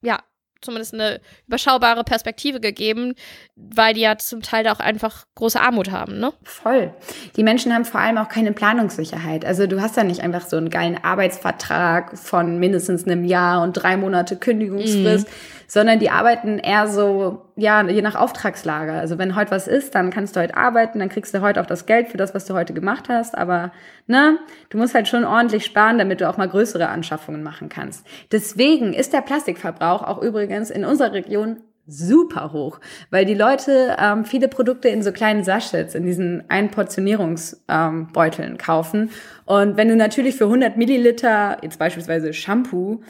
[0.02, 0.18] ja,
[0.62, 3.14] zumindest eine überschaubare Perspektive gegeben,
[3.56, 6.32] weil die ja zum Teil auch einfach große Armut haben, ne?
[6.42, 6.94] Voll.
[7.36, 9.44] Die Menschen haben vor allem auch keine Planungssicherheit.
[9.44, 13.74] Also du hast ja nicht einfach so einen geilen Arbeitsvertrag von mindestens einem Jahr und
[13.74, 18.92] drei Monate Kündigungsfrist, mhm sondern die arbeiten eher so, ja, je nach Auftragslage.
[18.92, 21.66] Also wenn heute was ist, dann kannst du heute arbeiten, dann kriegst du heute auch
[21.66, 23.72] das Geld für das, was du heute gemacht hast, aber
[24.06, 24.36] ne,
[24.68, 28.06] du musst halt schon ordentlich sparen, damit du auch mal größere Anschaffungen machen kannst.
[28.32, 34.26] Deswegen ist der Plastikverbrauch auch übrigens in unserer Region super hoch, weil die Leute ähm,
[34.26, 39.08] viele Produkte in so kleinen Sachets, in diesen Einportionierungsbeuteln ähm, kaufen.
[39.46, 43.00] Und wenn du natürlich für 100 Milliliter, jetzt beispielsweise Shampoo,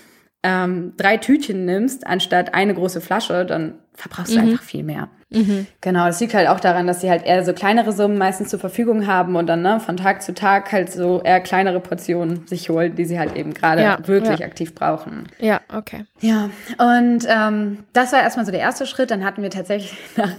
[0.42, 4.48] ähm, drei Tütchen nimmst, anstatt eine große Flasche, dann verbrauchst du mhm.
[4.48, 5.08] einfach viel mehr.
[5.32, 5.66] Mhm.
[5.80, 8.58] Genau, das liegt halt auch daran, dass sie halt eher so kleinere Summen meistens zur
[8.58, 12.68] Verfügung haben und dann ne, von Tag zu Tag halt so eher kleinere Portionen sich
[12.68, 14.46] holen, die sie halt eben gerade ja, wirklich ja.
[14.46, 15.24] aktiv brauchen.
[15.38, 16.04] Ja, okay.
[16.20, 19.10] Ja, und ähm, das war erstmal so der erste Schritt.
[19.10, 20.32] Dann hatten wir tatsächlich nach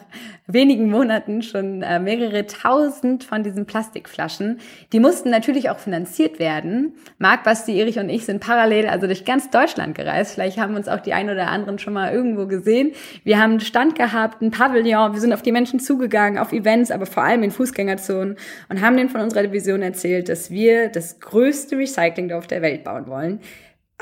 [0.46, 4.60] wenigen Monaten schon äh, mehrere tausend von diesen Plastikflaschen.
[4.92, 6.94] Die mussten natürlich auch finanziert werden.
[7.18, 10.34] Marc, Basti, Erich und ich sind parallel also durch ganz Deutschland gereist.
[10.34, 12.92] Vielleicht haben uns auch die ein oder anderen schon mal irgendwo gesehen.
[13.24, 15.14] Wir haben einen Stand gehabt, ein Pavillon.
[15.14, 18.38] Wir sind auf die Menschen zugegangen, auf Events, aber vor allem in Fußgängerzonen
[18.70, 23.08] und haben denen von unserer Division erzählt, dass wir das größte Recyclingdorf der Welt bauen
[23.08, 23.40] wollen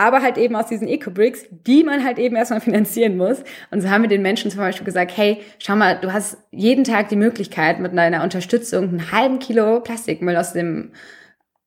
[0.02, 3.44] aber halt eben aus diesen Eco-Bricks, die man halt eben erstmal finanzieren muss.
[3.70, 6.84] Und so haben wir den Menschen zum Beispiel gesagt, hey, schau mal, du hast jeden
[6.84, 10.92] Tag die Möglichkeit, mit deiner Unterstützung einen halben Kilo Plastikmüll aus dem,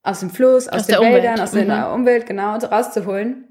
[0.03, 1.67] aus dem Fluss, aus, aus den Wäldern, aus mhm.
[1.67, 3.45] der Umwelt, genau, rauszuholen.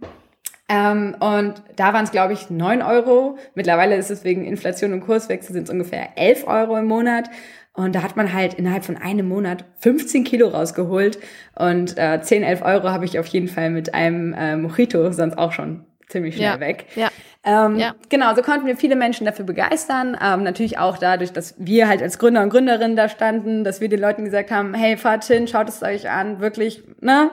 [0.69, 3.37] Ähm, und da waren es, glaube ich, neun Euro.
[3.53, 7.29] Mittlerweile ist es wegen Inflation und Kurswechsel sind es ungefähr elf Euro im Monat.
[7.73, 11.17] Und da hat man halt innerhalb von einem Monat 15 Kilo rausgeholt.
[11.55, 15.37] Und äh, 10, 11 Euro habe ich auf jeden Fall mit einem äh, Mojito sonst
[15.37, 16.59] auch schon ziemlich schnell ja.
[16.59, 16.85] weg.
[16.95, 17.09] Ja.
[17.43, 17.95] Ähm, Ja.
[18.09, 20.15] Genau, so konnten wir viele Menschen dafür begeistern.
[20.21, 23.89] Ähm, natürlich auch dadurch, dass wir halt als Gründer und Gründerinnen da standen, dass wir
[23.89, 27.31] den Leuten gesagt haben, hey, fahrt hin, schaut es euch an, wirklich, ne?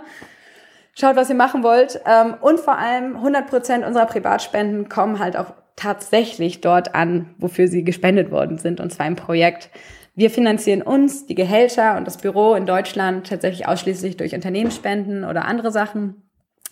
[1.00, 2.00] Schaut, was ihr machen wollt.
[2.04, 7.66] Ähm, und vor allem 100 Prozent unserer Privatspenden kommen halt auch tatsächlich dort an, wofür
[7.68, 9.70] sie gespendet worden sind, und zwar im Projekt.
[10.14, 15.46] Wir finanzieren uns, die Gehälter und das Büro in Deutschland tatsächlich ausschließlich durch Unternehmensspenden oder
[15.46, 16.22] andere Sachen.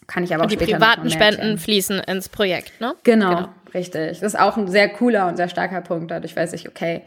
[0.07, 2.95] Kann ich aber auch Und die später privaten Spenden fließen ins Projekt, ne?
[3.05, 4.21] Genau, richtig.
[4.21, 6.11] Das ist auch ein sehr cooler und sehr starker Punkt.
[6.11, 7.03] Dadurch weiß ich, okay,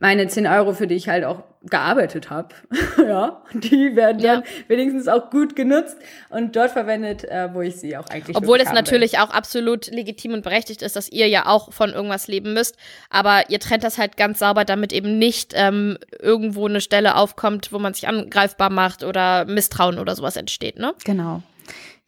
[0.00, 2.48] meine 10 Euro, für die ich halt auch gearbeitet habe,
[3.08, 4.34] ja, die werden Ja.
[4.34, 5.96] dann wenigstens auch gut genutzt
[6.28, 8.82] und dort verwendet, äh, wo ich sie auch eigentlich Obwohl es haben will.
[8.82, 12.76] natürlich auch absolut legitim und berechtigt ist, dass ihr ja auch von irgendwas leben müsst.
[13.08, 17.72] Aber ihr trennt das halt ganz sauber, damit eben nicht ähm, irgendwo eine Stelle aufkommt,
[17.72, 20.92] wo man sich angreifbar macht oder Misstrauen oder sowas entsteht, ne?
[21.04, 21.40] Genau.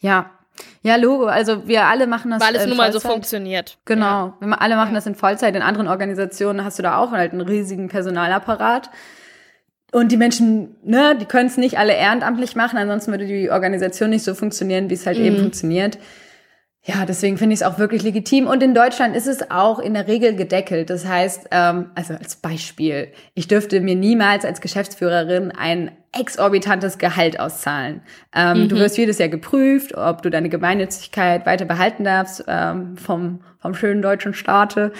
[0.00, 0.30] Ja.
[0.82, 1.26] Ja, Logo.
[1.26, 3.78] Also wir alle machen das Weil es in nun mal so funktioniert.
[3.84, 4.34] Genau.
[4.40, 4.94] Wir alle machen Ja.
[4.96, 5.54] das in Vollzeit.
[5.56, 8.90] In anderen Organisationen hast du da auch halt einen riesigen Personalapparat.
[9.92, 14.10] Und die Menschen, ne, die können es nicht alle ehrenamtlich machen, ansonsten würde die Organisation
[14.10, 15.24] nicht so funktionieren, wie es halt Mhm.
[15.24, 15.98] eben funktioniert.
[16.84, 18.46] Ja, deswegen finde ich es auch wirklich legitim.
[18.46, 20.88] Und in Deutschland ist es auch in der Regel gedeckelt.
[20.88, 27.38] Das heißt, ähm, also als Beispiel, ich dürfte mir niemals als Geschäftsführerin ein exorbitantes Gehalt
[27.40, 28.02] auszahlen.
[28.34, 33.40] Ähm, Du wirst jedes Jahr geprüft, ob du deine Gemeinnützigkeit weiter behalten darfst ähm, vom,
[33.58, 34.92] vom schönen deutschen Staate.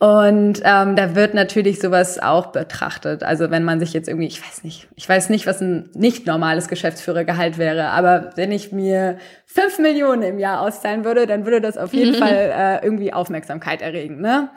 [0.00, 3.22] Und ähm, da wird natürlich sowas auch betrachtet.
[3.22, 6.26] Also wenn man sich jetzt irgendwie, ich weiß nicht, ich weiß nicht, was ein nicht
[6.26, 11.60] normales Geschäftsführergehalt wäre, aber wenn ich mir fünf Millionen im Jahr auszahlen würde, dann würde
[11.60, 14.20] das auf jeden Fall äh, irgendwie Aufmerksamkeit erregen.
[14.20, 14.50] Ne?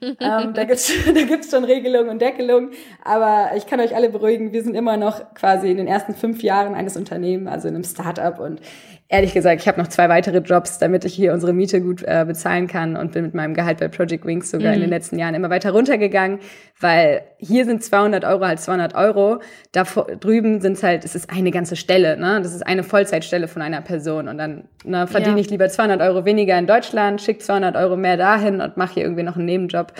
[0.00, 2.70] Ähm, da gibt's da gibt's schon Regelungen und Deckelungen,
[3.04, 6.42] aber ich kann euch alle beruhigen, wir sind immer noch quasi in den ersten fünf
[6.42, 8.60] Jahren eines Unternehmens, also in einem Startup und
[9.08, 12.24] ehrlich gesagt, ich habe noch zwei weitere Jobs, damit ich hier unsere Miete gut äh,
[12.26, 15.34] bezahlen kann und bin mit meinem Gehalt bei Project Wings sogar in den letzten Jahren
[15.34, 16.40] immer weiter runtergegangen,
[16.80, 19.40] weil hier sind 200 Euro halt 200 Euro,
[19.72, 22.40] da drüben sind es halt, es ist eine ganze Stelle, ne?
[22.42, 25.40] das ist eine Vollzeitstelle von einer Person und dann ne, verdiene Ja.
[25.40, 29.02] ich lieber 200 Euro weniger in Deutschland, schicke 200 Euro mehr dahin und mache hier
[29.04, 29.92] irgendwie noch einen Nebenjob.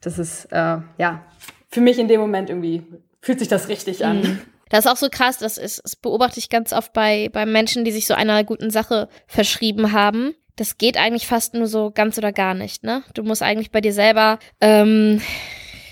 [0.00, 1.22] Das ist, äh, ja,
[1.70, 2.82] für mich in dem Moment irgendwie,
[3.20, 4.38] fühlt sich das richtig an.
[4.74, 7.84] Das ist auch so krass, das, ist, das beobachte ich ganz oft bei, bei Menschen,
[7.84, 10.34] die sich so einer guten Sache verschrieben haben.
[10.56, 13.04] Das geht eigentlich fast nur so ganz oder gar nicht, ne?
[13.14, 15.22] Du musst eigentlich bei dir selber, ähm,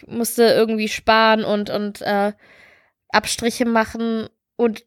[0.08, 2.32] musst du irgendwie sparen und, und äh,
[3.10, 4.84] Abstriche machen und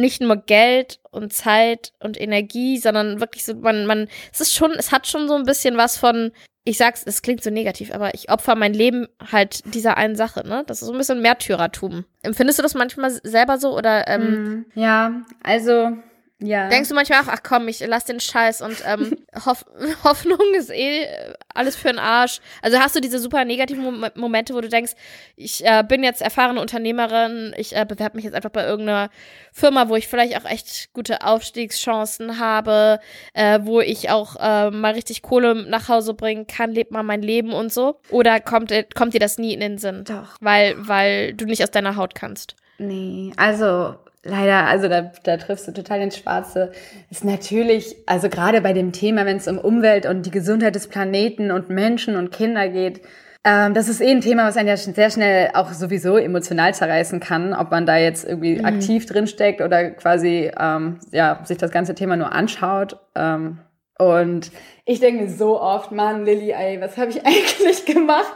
[0.00, 4.72] nicht nur Geld und Zeit und Energie, sondern wirklich so, man, man, es ist schon,
[4.72, 6.32] es hat schon so ein bisschen was von,
[6.64, 10.46] ich sag's, es klingt so negativ, aber ich opfer mein Leben halt dieser einen Sache,
[10.46, 10.64] ne?
[10.66, 12.04] Das ist so ein bisschen Märtyrertum.
[12.22, 14.66] Empfindest du das manchmal selber so oder ähm, Mhm.
[14.74, 15.96] Ja, also,
[16.40, 16.68] ja.
[16.68, 19.16] denkst du manchmal auch, ach komm, ich lass den Scheiß und ähm,
[19.46, 19.64] Hoff
[20.02, 22.40] Hoffnung ist eh äh, alles für den Arsch.
[22.62, 24.92] Also hast du diese super negativen Mom Momente, wo du denkst,
[25.36, 29.10] ich äh, bin jetzt erfahrene Unternehmerin, ich äh, bewerbe mich jetzt einfach bei irgendeiner
[29.52, 33.00] Firma, wo ich vielleicht auch echt gute Aufstiegschancen habe,
[33.32, 37.22] äh, wo ich auch äh, mal richtig Kohle nach Hause bringen kann, lebt mal mein
[37.22, 38.00] Leben und so?
[38.10, 40.04] Oder kommt, äh, kommt dir das nie in den Sinn?
[40.04, 40.36] Doch.
[40.40, 42.56] Weil, weil du nicht aus deiner Haut kannst.
[42.78, 46.72] Nee, also leider, also da, da triffst du total ins Schwarze.
[47.10, 50.88] Ist natürlich, also gerade bei dem Thema, wenn es um Umwelt und die Gesundheit des
[50.88, 53.00] Planeten und Menschen und Kinder geht,
[53.46, 57.20] ähm, das ist eh ein Thema, was einen ja sehr schnell auch sowieso emotional zerreißen
[57.20, 61.94] kann, ob man da jetzt irgendwie aktiv drinsteckt oder quasi ähm, ja, sich das ganze
[61.94, 62.96] Thema nur anschaut.
[63.14, 63.58] Ähm,
[63.98, 64.50] und
[64.86, 68.34] ich denke mir so oft, Mann, Lilly, ey, was habe ich eigentlich gemacht?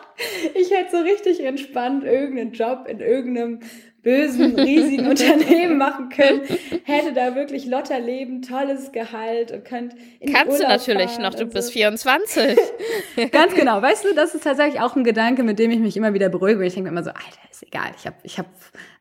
[0.54, 3.60] Ich hätte so richtig entspannt irgendeinen Job in irgendeinem
[4.02, 6.42] bösen, riesigen Unternehmen machen können,
[6.84, 11.22] hätte da wirklich lotter leben, tolles Gehalt und könnt in Kannst du Urlaub natürlich fahren
[11.22, 11.72] noch, du und bist so.
[11.72, 12.56] 24.
[13.32, 16.14] Ganz genau, weißt du, das ist tatsächlich auch ein Gedanke, mit dem ich mich immer
[16.14, 16.64] wieder beruhige.
[16.64, 18.48] Ich denke mir immer so, Alter, ist egal, ich habe, ich habe,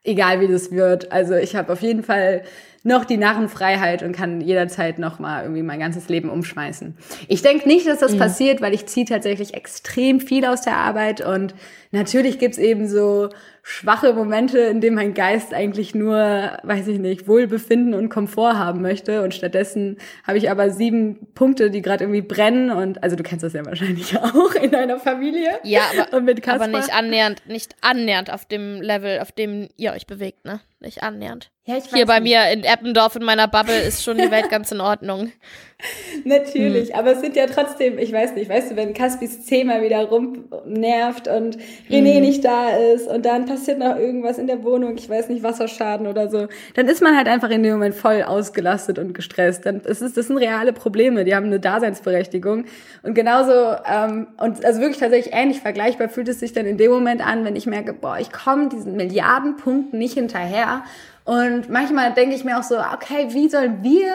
[0.03, 2.43] egal wie das wird, also ich habe auf jeden Fall
[2.87, 6.97] noch die Narrenfreiheit und kann jederzeit noch mal irgendwie mein ganzes Leben umschmeißen.
[7.27, 11.19] Ich denke nicht, dass das passiert, weil ich ziehe tatsächlich extrem viel aus der Arbeit
[11.19, 11.53] und
[11.91, 13.29] natürlich gibt's eben so
[13.61, 16.15] schwache Momente, in denen mein Geist eigentlich nur,
[16.63, 21.69] weiß ich nicht, Wohlbefinden und Komfort haben möchte und stattdessen habe ich aber sieben Punkte,
[21.69, 25.59] die gerade irgendwie brennen und also du kennst das ja wahrscheinlich auch in deiner Familie.
[25.63, 30.45] Ja, aber, aber nicht annähernd, nicht annähernd auf dem Level, auf dem ihr euch bewegt,
[30.45, 30.61] ne?
[30.79, 31.49] Nicht annähernd.
[31.65, 32.31] Ja, Hier bei nicht.
[32.33, 35.31] mir in Eppendorf in meiner Bubble ist schon die Welt ganz in Ordnung.
[36.25, 36.95] Natürlich, hm.
[36.95, 41.27] aber es sind ja trotzdem, ich weiß nicht, weißt du, wenn Caspis Thema wieder rumnervt
[41.27, 41.57] und
[41.89, 42.21] René hm.
[42.21, 46.07] nicht da ist und dann passiert noch irgendwas in der Wohnung, ich weiß nicht, Wasserschaden
[46.07, 49.67] oder so, dann ist man halt einfach in dem Moment voll ausgelastet und gestresst.
[49.67, 52.65] Dann ist es, das sind reale Probleme, die haben eine Daseinsberechtigung.
[53.03, 56.89] Und genauso, ähm, und also wirklich tatsächlich ähnlich vergleichbar fühlt es sich dann in dem
[56.89, 60.83] Moment an, wenn ich merke, boah, ich komme diesen Milliardenpunkten nicht hinterher.
[61.23, 64.13] Und manchmal denke ich mir auch so, okay, wie sollen wir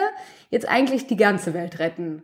[0.53, 2.23] jetzt eigentlich die ganze Welt retten?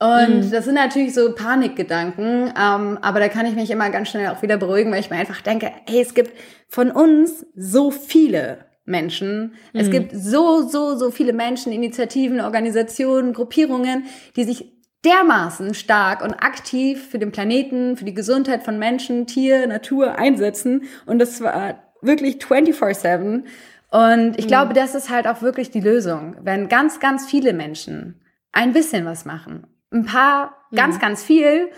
[0.00, 0.50] Und mhm.
[0.50, 4.42] das sind natürlich so Panikgedanken, ähm, aber da kann ich mich immer ganz schnell auch
[4.42, 6.32] wieder beruhigen, weil ich mir einfach denke, hey, es gibt
[6.68, 9.54] von uns so viele Menschen.
[9.72, 9.80] Mhm.
[9.80, 14.04] Es gibt so, so, so viele Menschen, Initiativen, Organisationen, Gruppierungen,
[14.36, 14.72] die sich
[15.04, 20.84] dermaßen stark und aktiv für den Planeten, für die Gesundheit von Menschen, Tier, Natur einsetzen.
[21.06, 23.44] Und das war wirklich 24-7.
[23.90, 24.48] Und ich mhm.
[24.48, 26.36] glaube, das ist halt auch wirklich die Lösung.
[26.42, 28.20] Wenn ganz, ganz viele Menschen
[28.52, 30.76] ein bisschen was machen, ein paar mhm.
[30.76, 31.70] ganz, ganz viel,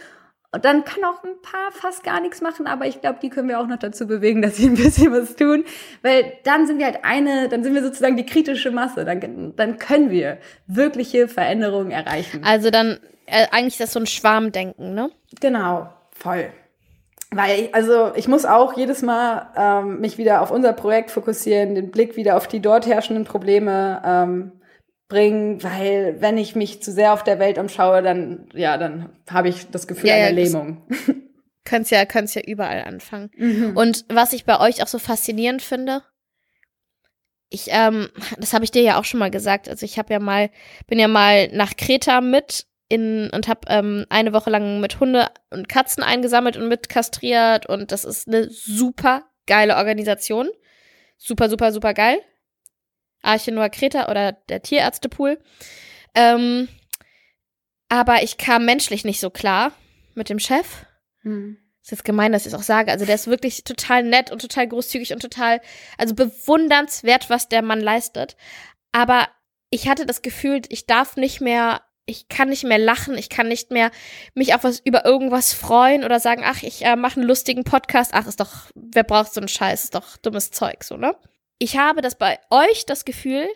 [0.52, 3.48] und dann kann auch ein paar fast gar nichts machen, aber ich glaube, die können
[3.48, 5.64] wir auch noch dazu bewegen, dass sie ein bisschen was tun,
[6.02, 9.78] weil dann sind wir halt eine, dann sind wir sozusagen die kritische Masse, dann, dann
[9.78, 12.42] können wir wirkliche Veränderungen erreichen.
[12.44, 15.11] Also dann, äh, eigentlich ist das so ein Schwarmdenken, ne?
[15.40, 16.50] Genau, voll.
[17.32, 21.76] Weil, ich, also ich muss auch jedes Mal ähm, mich wieder auf unser Projekt fokussieren,
[21.76, 24.52] den Blick wieder auf die dort herrschenden Probleme ähm,
[25.08, 29.48] bringen, weil wenn ich mich zu sehr auf der Welt umschaue, dann ja, dann habe
[29.48, 30.82] ich das Gefühl ja, einer ja, Lähmung.
[31.64, 33.30] Könnt's ja, könnt's ja überall anfangen.
[33.36, 33.76] Mhm.
[33.76, 36.02] Und was ich bei euch auch so faszinierend finde,
[37.50, 38.08] ich, ähm,
[38.38, 39.68] das habe ich dir ja auch schon mal gesagt.
[39.68, 40.50] Also ich habe ja mal,
[40.86, 45.28] bin ja mal nach Kreta mit in und habe ähm, eine Woche lang mit Hunde
[45.51, 50.51] und Katzen eingesammelt und mit kastriert und das ist eine super geile Organisation.
[51.16, 52.20] Super, super, super geil.
[53.22, 55.38] Arche Noah Kreta oder der Tierärztepool.
[56.14, 56.68] Ähm,
[57.88, 59.72] aber ich kam menschlich nicht so klar
[60.14, 60.84] mit dem Chef.
[61.22, 61.59] Hm.
[61.82, 62.91] Ist jetzt gemein, dass ich es auch sage.
[62.91, 65.61] Also der ist wirklich total nett und total großzügig und total,
[65.97, 68.36] also bewundernswert, was der Mann leistet.
[68.91, 69.28] Aber
[69.70, 73.48] ich hatte das Gefühl, ich darf nicht mehr ich kann nicht mehr lachen, ich kann
[73.48, 73.90] nicht mehr
[74.34, 78.12] mich auf was über irgendwas freuen oder sagen, ach, ich äh, mache einen lustigen Podcast,
[78.12, 81.14] ach, ist doch, wer braucht so einen Scheiß, ist doch dummes Zeug, so, ne?
[81.58, 83.46] Ich habe das bei euch das Gefühl,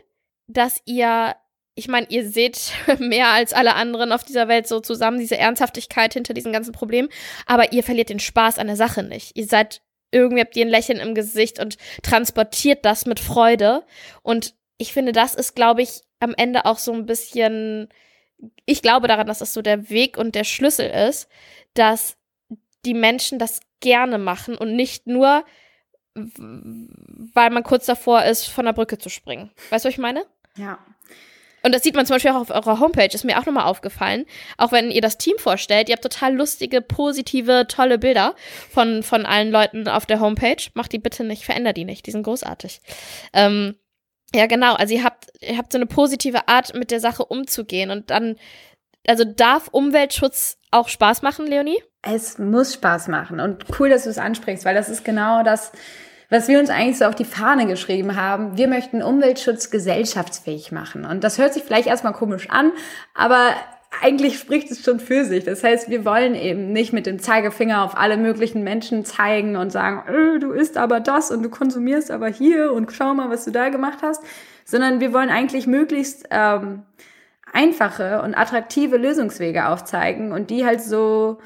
[0.47, 1.35] dass ihr,
[1.75, 6.15] ich meine, ihr seht mehr als alle anderen auf dieser Welt so zusammen, diese Ernsthaftigkeit
[6.15, 7.09] hinter diesen ganzen Problemen,
[7.47, 9.37] aber ihr verliert den Spaß an der Sache nicht.
[9.37, 9.83] Ihr seid
[10.13, 13.83] irgendwie habt ihr ein Lächeln im Gesicht und transportiert das mit Freude
[14.23, 17.89] und ich finde, das ist, glaube ich, am Ende auch so ein bisschen
[18.65, 21.29] ich glaube daran, dass das so der Weg und der Schlüssel ist,
[21.75, 22.17] dass
[22.85, 25.45] die Menschen das gerne machen und nicht nur,
[26.15, 29.51] weil man kurz davor ist, von der Brücke zu springen.
[29.71, 30.25] Weißt du, was ich meine?
[30.57, 30.79] Ja.
[31.65, 34.27] Und das sieht man zum Beispiel auch auf eurer Homepage, ist mir auch nochmal aufgefallen.
[34.59, 38.35] Auch wenn ihr das Team vorstellt, ihr habt total lustige, positive, tolle Bilder
[38.71, 40.63] von, von allen Leuten auf der Homepage.
[40.75, 42.83] Macht die bitte nicht, verändert die nicht, die sind großartig.
[43.33, 43.77] Ähm,
[44.35, 44.75] ja, genau.
[44.75, 47.91] Also ihr habt, ihr habt so eine positive Art, mit der Sache umzugehen.
[47.91, 48.37] Und dann,
[49.07, 51.83] also darf Umweltschutz auch Spaß machen, Leonie?
[52.03, 53.41] Es muss Spaß machen.
[53.41, 55.73] Und cool, dass du es ansprichst, weil das ist genau das,
[56.31, 58.57] was wir uns eigentlich so auf die Fahne geschrieben haben.
[58.57, 61.05] Wir möchten Umweltschutz gesellschaftsfähig machen.
[61.05, 62.73] Und das hört sich vielleicht erstmal komisch an,
[63.15, 63.55] aber
[64.03, 65.45] eigentlich spricht es schon für sich.
[65.45, 69.71] Das heißt, wir wollen eben nicht mit dem Zeigefinger auf alle möglichen Menschen zeigen und
[69.71, 73.45] sagen, äh, du isst aber das und du konsumierst aber hier und schau mal, was
[73.45, 74.23] du da gemacht hast,
[74.65, 76.83] sondern wir wollen eigentlich möglichst ähm,
[77.53, 81.39] einfache und attraktive Lösungswege aufzeigen und die halt so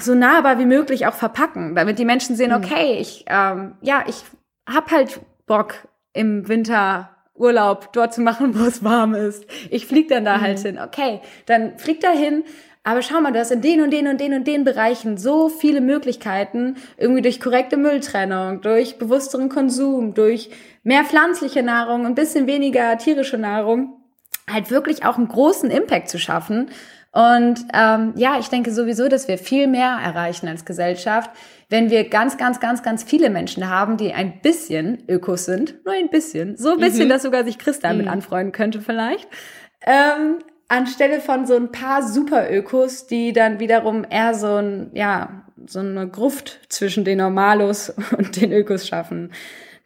[0.00, 2.64] so nahbar wie möglich auch verpacken, damit die Menschen sehen, mhm.
[2.64, 4.22] okay, ich ähm, ja, ich
[4.66, 5.74] hab halt Bock
[6.12, 9.44] im Winter Urlaub dort zu machen, wo es warm ist.
[9.70, 10.64] Ich flieg dann da halt mhm.
[10.64, 10.78] halt hin.
[10.78, 12.44] Okay, dann flieg da hin.
[12.86, 15.48] Aber schau mal, du hast in den und den und den und den Bereichen so
[15.48, 20.50] viele Möglichkeiten, irgendwie durch korrekte Mülltrennung, durch bewussteren Konsum, durch
[20.84, 24.00] mehr pflanzliche Nahrung, ein bisschen weniger tierische Nahrung,
[24.48, 26.70] halt wirklich auch einen großen Impact zu schaffen.
[27.12, 31.30] Und ähm, ja, ich denke sowieso, dass wir viel mehr erreichen als Gesellschaft,
[31.70, 35.94] wenn wir ganz, ganz, ganz, ganz viele Menschen haben, die ein bisschen Ökos sind, nur
[35.94, 37.10] ein bisschen, so ein bisschen, mhm.
[37.10, 37.98] dass sogar sich Christa mhm.
[37.98, 39.28] mit anfreunden könnte vielleicht,
[39.86, 45.78] ähm, anstelle von so ein paar Super-Ökos, die dann wiederum eher so ein, ja, so
[45.78, 49.32] eine Gruft zwischen den Normalos und den Ökos schaffen.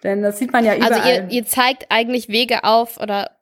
[0.03, 0.93] Denn das sieht man ja überall.
[0.93, 3.39] Also ihr, ihr zeigt eigentlich Wege auf oder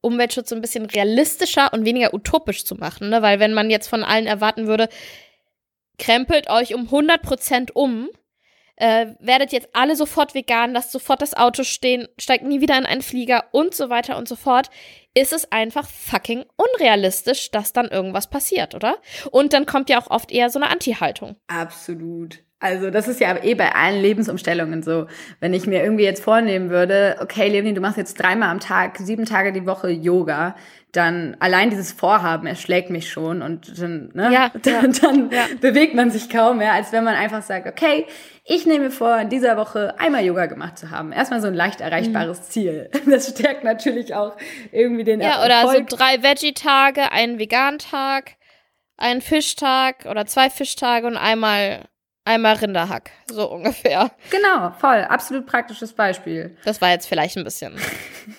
[0.00, 3.22] Umweltschutz so ein bisschen realistischer und weniger utopisch zu machen, ne?
[3.22, 4.88] Weil wenn man jetzt von allen erwarten würde,
[5.98, 8.08] krempelt euch um 100% um,
[8.76, 12.86] äh, werdet jetzt alle sofort vegan, lasst sofort das Auto stehen, steigt nie wieder in
[12.86, 14.70] einen Flieger und so weiter und so fort.
[15.12, 18.96] ist es einfach fucking unrealistisch, dass dann irgendwas passiert, oder?
[19.32, 21.36] Und dann kommt ja auch oft eher so eine Anti-Haltung.
[21.48, 22.44] Absolut.
[22.60, 25.06] Also das ist ja eh bei allen Lebensumstellungen so.
[25.40, 28.98] Wenn ich mir irgendwie jetzt vornehmen würde, okay, Leonie, du machst jetzt dreimal am Tag,
[28.98, 30.54] sieben Tage die Woche Yoga,
[30.92, 35.46] dann allein dieses Vorhaben erschlägt mich schon und dann, ne, ja, dann, ja, dann ja.
[35.60, 38.06] bewegt man sich kaum mehr, als wenn man einfach sagt, okay,
[38.44, 41.12] ich nehme vor, in dieser Woche einmal Yoga gemacht zu haben.
[41.12, 42.44] Erstmal so ein leicht erreichbares mhm.
[42.44, 42.90] Ziel.
[43.06, 44.36] Das stärkt natürlich auch
[44.70, 45.90] irgendwie den Ja, oder Erfolg.
[45.90, 48.32] so drei Veggie-Tage, einen Vegan-Tag,
[48.96, 51.88] einen Fischtag oder zwei Fischtage und einmal
[52.30, 54.10] einmal Rinderhack, so ungefähr.
[54.30, 56.56] Genau, voll, absolut praktisches Beispiel.
[56.64, 57.74] Das war jetzt vielleicht ein bisschen.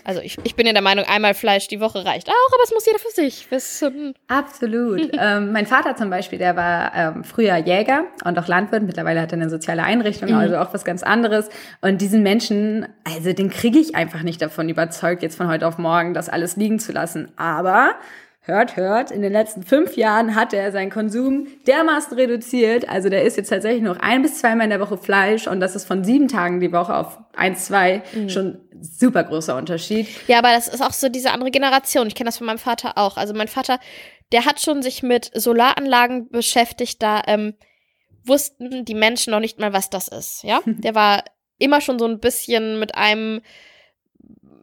[0.03, 2.71] Also ich, ich bin ja der Meinung, einmal Fleisch die Woche reicht auch, aber es
[2.73, 4.13] muss jeder für sich wissen.
[4.27, 5.11] Absolut.
[5.19, 8.83] ähm, mein Vater zum Beispiel, der war ähm, früher Jäger und auch Landwirt.
[8.83, 10.37] Mittlerweile hat er eine soziale Einrichtung, mhm.
[10.37, 11.49] also auch was ganz anderes.
[11.81, 15.77] Und diesen Menschen, also den kriege ich einfach nicht davon überzeugt, jetzt von heute auf
[15.77, 17.31] morgen das alles liegen zu lassen.
[17.37, 17.95] Aber
[18.43, 22.89] hört, hört, in den letzten fünf Jahren hat er seinen Konsum dermaßen reduziert.
[22.89, 25.75] Also der isst jetzt tatsächlich noch ein bis zweimal in der Woche Fleisch und das
[25.75, 28.29] ist von sieben Tagen die Woche auf eins, zwei mhm.
[28.29, 30.07] schon super großer Unterschied.
[30.27, 32.07] Ja, aber das ist auch so diese andere Generation.
[32.07, 33.17] Ich kenne das von meinem Vater auch.
[33.17, 33.79] Also mein Vater,
[34.31, 37.53] der hat schon sich mit Solaranlagen beschäftigt, da ähm,
[38.23, 40.43] wussten die Menschen noch nicht mal, was das ist.
[40.43, 41.23] Ja, der war
[41.59, 43.41] immer schon so ein bisschen mit einem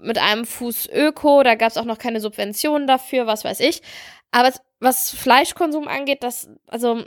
[0.01, 3.82] mit einem Fuß Öko, da gab es auch noch keine Subventionen dafür, was weiß ich.
[4.30, 7.05] Aber was Fleischkonsum angeht, das, also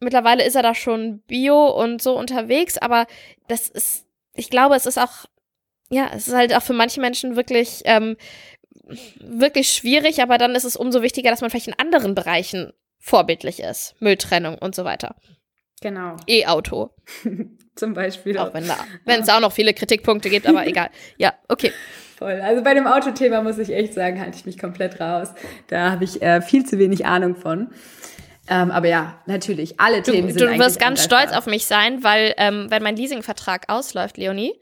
[0.00, 3.06] mittlerweile ist er da schon bio und so unterwegs, aber
[3.48, 5.26] das ist, ich glaube, es ist auch,
[5.90, 8.16] ja, es ist halt auch für manche Menschen wirklich, ähm,
[9.20, 13.60] wirklich schwierig, aber dann ist es umso wichtiger, dass man vielleicht in anderen Bereichen vorbildlich
[13.60, 13.94] ist.
[14.00, 15.16] Mülltrennung und so weiter.
[15.80, 16.16] Genau.
[16.26, 16.90] E-Auto.
[17.74, 18.38] Zum Beispiel.
[18.38, 20.90] Auch wenn es auch noch viele Kritikpunkte gibt, aber egal.
[21.16, 21.72] Ja, okay.
[22.22, 22.40] Voll.
[22.40, 25.28] Also bei dem Autothema muss ich echt sagen, halte ich mich komplett raus.
[25.66, 27.68] Da habe ich äh, viel zu wenig Ahnung von.
[28.48, 32.04] Ähm, aber ja, natürlich, alle Themen du, sind Du wirst ganz stolz auf mich sein,
[32.04, 34.52] weil ähm, wenn mein Leasingvertrag ausläuft, Leonie,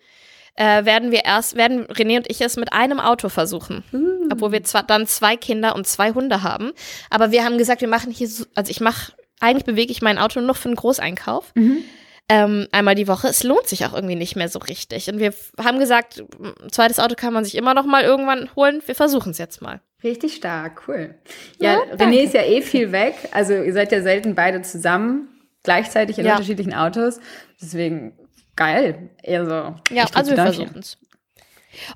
[0.57, 3.85] äh, werden wir erst, werden René und ich es mit einem Auto versuchen.
[3.93, 4.31] Mhm.
[4.33, 6.73] Obwohl wir zwar dann zwei Kinder und zwei Hunde haben.
[7.11, 10.19] Aber wir haben gesagt, wir machen hier so, also ich mache, eigentlich bewege ich mein
[10.19, 11.53] Auto nur für einen Großeinkauf.
[11.55, 11.85] Mhm
[12.31, 13.27] ähm, einmal die Woche.
[13.27, 15.09] Es lohnt sich auch irgendwie nicht mehr so richtig.
[15.11, 18.81] Und wir haben gesagt, ein zweites Auto kann man sich immer noch mal irgendwann holen.
[18.87, 19.81] Wir versuchen es jetzt mal.
[20.05, 21.17] Richtig stark, cool.
[21.59, 23.17] Ja, ja René ist ja eh viel weg.
[23.33, 25.29] Also ihr seid ja selten beide zusammen,
[25.65, 26.35] gleichzeitig in ja.
[26.35, 27.19] unterschiedlichen Autos.
[27.61, 28.17] Deswegen
[28.55, 29.11] geil.
[29.27, 30.99] Also, ja, also wir versuchen es.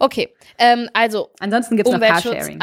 [0.00, 1.30] Okay, ähm, also.
[1.38, 2.58] Ansonsten gibt es noch Carsharing.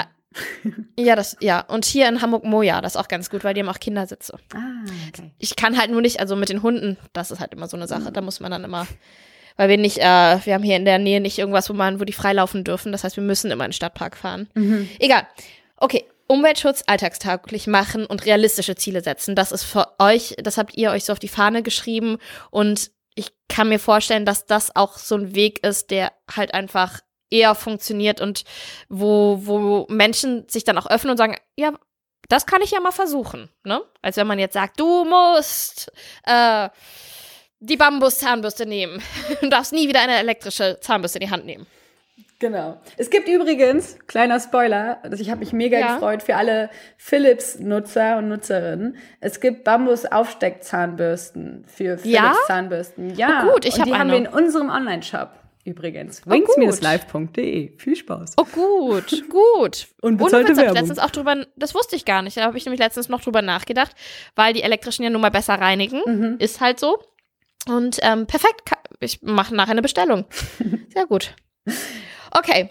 [0.97, 1.61] Ja, das, ja.
[1.61, 4.37] Und hier in Hamburg Moja, das ist auch ganz gut, weil die haben auch Kindersitze.
[4.53, 5.31] Ah, okay.
[5.37, 7.87] Ich kann halt nur nicht, also mit den Hunden, das ist halt immer so eine
[7.87, 8.09] Sache.
[8.09, 8.13] Mhm.
[8.13, 8.87] Da muss man dann immer,
[9.57, 10.01] weil wir nicht, äh,
[10.45, 12.91] wir haben hier in der Nähe nicht irgendwas, wo man, wo die freilaufen dürfen.
[12.91, 14.49] Das heißt, wir müssen immer in den Stadtpark fahren.
[14.53, 14.89] Mhm.
[14.99, 15.27] Egal.
[15.77, 16.05] Okay.
[16.27, 19.35] Umweltschutz alltagstauglich machen und realistische Ziele setzen.
[19.35, 22.19] Das ist für euch, das habt ihr euch so auf die Fahne geschrieben
[22.51, 27.01] und ich kann mir vorstellen, dass das auch so ein Weg ist, der halt einfach
[27.31, 28.43] eher funktioniert und
[28.89, 31.73] wo, wo Menschen sich dann auch öffnen und sagen, ja,
[32.29, 33.81] das kann ich ja mal versuchen, ne?
[34.01, 35.91] Als wenn man jetzt sagt, du musst
[36.23, 36.69] äh,
[37.59, 39.01] die Bambus-Zahnbürste nehmen.
[39.41, 41.67] du darfst nie wieder eine elektrische Zahnbürste in die Hand nehmen.
[42.39, 42.81] Genau.
[42.97, 45.93] Es gibt übrigens, kleiner Spoiler, also ich habe mich mega ja.
[45.93, 48.97] gefreut für alle Philips-Nutzer und Nutzerinnen.
[49.19, 53.15] Es gibt Bambus-Aufsteckzahnbürsten für Philips-Zahnbürsten.
[53.15, 53.99] Ja, oh gut, ich habe Die eine.
[53.99, 56.21] haben wir in unserem Online-Shop übrigens.
[56.25, 57.77] Oh, wings-live.de.
[57.77, 58.33] Viel Spaß.
[58.37, 59.87] Oh, gut, gut.
[60.01, 60.75] Unbezahlte Werbung.
[60.75, 62.37] letztens auch drüber, das wusste ich gar nicht.
[62.37, 63.95] Da habe ich nämlich letztens noch drüber nachgedacht,
[64.35, 66.01] weil die elektrischen ja nun mal besser reinigen.
[66.05, 66.35] Mhm.
[66.39, 66.99] Ist halt so.
[67.67, 68.61] Und ähm, perfekt.
[68.99, 70.25] Ich mache nachher eine Bestellung.
[70.93, 71.35] Sehr gut.
[72.31, 72.69] Okay.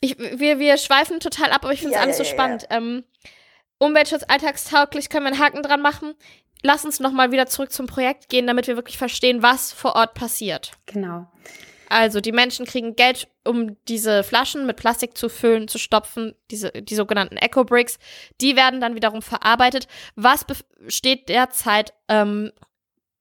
[0.00, 2.66] Ich, wir, wir schweifen total ab, aber ich finde es ja, alles ja, so spannend.
[2.70, 2.78] Ja.
[2.78, 3.04] Ähm,
[3.78, 6.14] Umweltschutz alltagstauglich, können wir einen Haken dran machen
[6.62, 9.96] lass uns noch mal wieder zurück zum Projekt gehen, damit wir wirklich verstehen, was vor
[9.96, 10.72] Ort passiert.
[10.86, 11.30] Genau.
[11.90, 16.70] Also die Menschen kriegen Geld, um diese Flaschen mit Plastik zu füllen, zu stopfen, diese
[16.70, 17.98] die sogenannten Eco Bricks.
[18.40, 19.88] Die werden dann wiederum verarbeitet.
[20.14, 22.52] Was besteht derzeit ähm,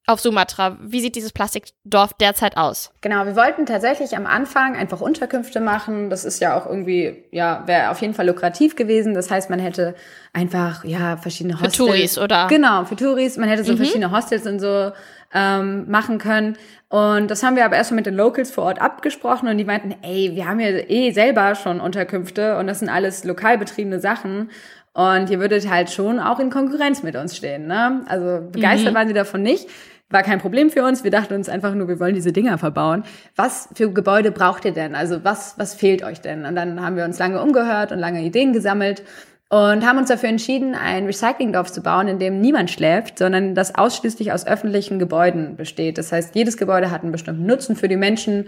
[0.10, 0.78] auf Sumatra.
[0.82, 2.92] Wie sieht dieses Plastikdorf derzeit aus?
[3.02, 6.10] Genau, wir wollten tatsächlich am Anfang einfach Unterkünfte machen.
[6.10, 9.14] Das ist ja auch irgendwie, ja, wäre auf jeden Fall lukrativ gewesen.
[9.14, 9.94] Das heißt, man hätte
[10.34, 11.76] einfach, ja, verschiedene Hostels.
[11.76, 12.48] Für Touris, oder?
[12.48, 13.38] Genau, für Touris.
[13.38, 13.78] Man hätte so mhm.
[13.78, 14.92] verschiedene Hostels und so
[15.34, 16.58] ähm, machen können.
[16.90, 19.96] Und das haben wir aber erstmal mit den Locals vor Ort abgesprochen und die meinten,
[20.02, 24.50] ey, wir haben ja eh selber schon Unterkünfte und das sind alles lokal betriebene Sachen.
[24.94, 27.68] Und ihr würdet halt schon auch in Konkurrenz mit uns stehen.
[27.68, 28.02] Ne?
[28.08, 28.98] Also begeistert mhm.
[28.98, 29.70] waren sie davon nicht.
[30.10, 31.04] war kein Problem für uns.
[31.04, 33.04] Wir dachten uns einfach nur, wir wollen diese Dinger verbauen.
[33.36, 34.96] Was für Gebäude braucht ihr denn?
[34.96, 36.46] Also was, was fehlt euch denn?
[36.46, 39.04] Und dann haben wir uns lange umgehört und lange Ideen gesammelt
[39.50, 43.74] und haben uns dafür entschieden, ein Recyclingdorf zu bauen, in dem niemand schläft, sondern das
[43.74, 45.97] ausschließlich aus öffentlichen Gebäuden besteht.
[45.97, 48.45] Das heißt, jedes Gebäude hat einen bestimmten Nutzen für die Menschen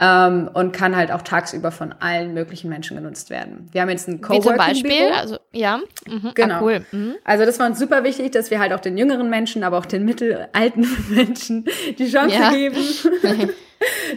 [0.00, 3.68] ähm, und kann halt auch tagsüber von allen möglichen Menschen genutzt werden.
[3.72, 6.26] Wir haben jetzt ein Coworking Wie zum Beispiel, also ja, mhm.
[6.26, 6.54] Ah, genau.
[6.54, 6.86] Ah, cool.
[6.90, 7.14] Mhm.
[7.24, 9.86] Also das war uns super wichtig, dass wir halt auch den jüngeren Menschen, aber auch
[9.86, 11.66] den mittelalten Menschen
[11.98, 12.50] die Chance ja.
[12.50, 12.76] geben.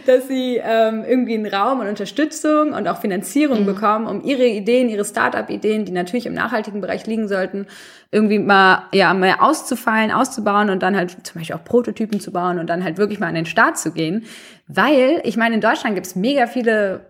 [0.06, 3.66] dass sie ähm, irgendwie einen Raum und Unterstützung und auch Finanzierung mhm.
[3.66, 7.66] bekommen, um ihre Ideen, ihre Start-up-Ideen, die natürlich im nachhaltigen Bereich liegen sollten,
[8.10, 12.58] irgendwie mal ja mehr auszufallen, auszubauen und dann halt zum Beispiel auch Prototypen zu bauen
[12.58, 14.24] und dann halt wirklich mal an den Start zu gehen.
[14.68, 17.06] Weil, ich meine, in Deutschland gibt es mega viele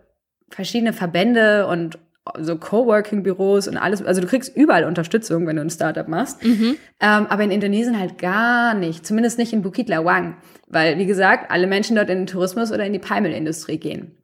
[0.49, 1.99] verschiedene Verbände und
[2.39, 4.03] so Coworking-Büros und alles.
[4.05, 6.45] Also du kriegst überall Unterstützung, wenn du ein Startup machst.
[6.45, 6.77] Mhm.
[7.01, 9.07] Ähm, aber in Indonesien halt gar nicht.
[9.07, 10.37] Zumindest nicht in Bukit Lawang.
[10.67, 14.15] Weil, wie gesagt, alle Menschen dort in den Tourismus oder in die Palmölindustrie gehen.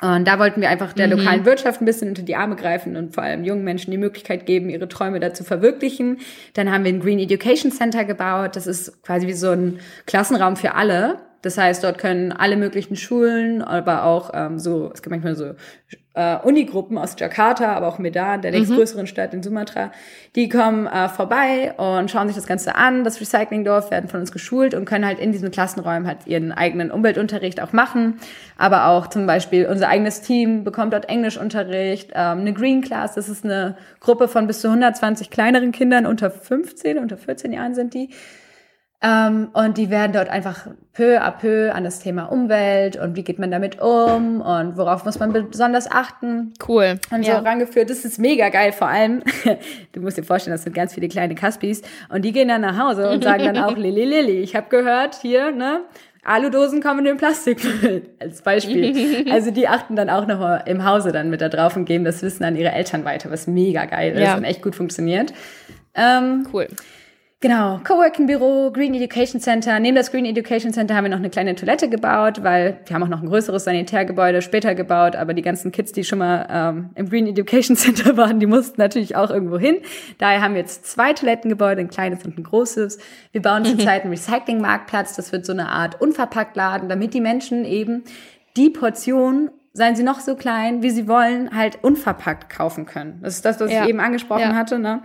[0.00, 1.14] Und da wollten wir einfach der mhm.
[1.14, 4.46] lokalen Wirtschaft ein bisschen unter die Arme greifen und vor allem jungen Menschen die Möglichkeit
[4.46, 6.18] geben, ihre Träume da zu verwirklichen.
[6.54, 8.54] Dann haben wir ein Green Education Center gebaut.
[8.54, 11.18] Das ist quasi wie so ein Klassenraum für alle.
[11.42, 15.54] Das heißt, dort können alle möglichen Schulen, aber auch ähm, so, es gibt manchmal so
[16.18, 19.06] äh, Unigruppen aus Jakarta, aber auch Medan, der nächstgrößeren mhm.
[19.06, 19.92] Stadt in Sumatra,
[20.34, 24.32] die kommen äh, vorbei und schauen sich das Ganze an, das Recyclingdorf, werden von uns
[24.32, 28.18] geschult und können halt in diesen Klassenräumen halt ihren eigenen Umweltunterricht auch machen.
[28.56, 33.28] Aber auch zum Beispiel unser eigenes Team bekommt dort Englischunterricht, ähm, eine Green Class, das
[33.28, 36.04] ist eine Gruppe von bis zu 120 kleineren Kindern.
[36.04, 38.10] Unter 15, unter 14 Jahren sind die
[39.00, 43.22] ähm, und die werden dort einfach peu à peu an das Thema Umwelt und wie
[43.22, 46.52] geht man damit um und worauf muss man besonders achten.
[46.66, 46.98] Cool.
[47.12, 47.38] Und so ja.
[47.38, 47.90] rangeführt.
[47.90, 48.72] Das ist mega geil.
[48.72, 49.22] Vor allem,
[49.92, 52.76] du musst dir vorstellen, das sind ganz viele kleine Kaspis und die gehen dann nach
[52.76, 55.82] Hause und sagen dann auch, Lili, Lili, ich habe gehört, hier, ne,
[56.24, 59.26] Aludosen kommen in den Plastikmüll als Beispiel.
[59.30, 62.20] Also die achten dann auch noch im Hause dann mit da drauf und geben das
[62.22, 64.36] Wissen an ihre Eltern weiter, was mega geil ist ja.
[64.36, 65.32] und echt gut funktioniert.
[65.94, 66.66] Ähm, cool.
[67.40, 69.78] Genau, Coworking Büro, Green Education Center.
[69.78, 73.04] Neben das Green Education Center haben wir noch eine kleine Toilette gebaut, weil wir haben
[73.04, 76.90] auch noch ein größeres Sanitärgebäude später gebaut, aber die ganzen Kids, die schon mal ähm,
[76.96, 79.76] im Green Education Center waren, die mussten natürlich auch irgendwo hin.
[80.18, 82.98] Daher haben wir jetzt zwei Toilettengebäude, ein kleines und ein großes.
[83.30, 88.02] Wir bauen zurzeit einen Recyclingmarktplatz, das wird so eine Art Unverpacktladen, damit die Menschen eben
[88.56, 93.20] die Portion seien sie noch so klein, wie sie wollen, halt unverpackt kaufen können.
[93.22, 93.84] Das ist das, was ja.
[93.84, 94.54] ich eben angesprochen ja.
[94.54, 94.80] hatte.
[94.80, 95.02] Ne?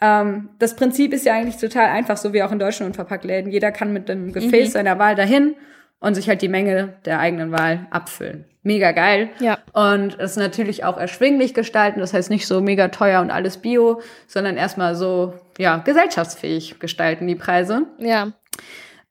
[0.00, 3.50] Ähm, das Prinzip ist ja eigentlich total einfach, so wie auch in deutschen Unverpacktläden.
[3.50, 4.72] Jeder kann mit dem Gefäß mhm.
[4.72, 5.54] seiner Wahl dahin
[6.00, 8.46] und sich halt die Menge der eigenen Wahl abfüllen.
[8.62, 9.30] Mega geil.
[9.40, 9.58] Ja.
[9.72, 12.00] Und es natürlich auch erschwinglich gestalten.
[12.00, 17.26] Das heißt nicht so mega teuer und alles bio, sondern erstmal so, ja, gesellschaftsfähig gestalten
[17.26, 17.86] die Preise.
[17.98, 18.32] Ja.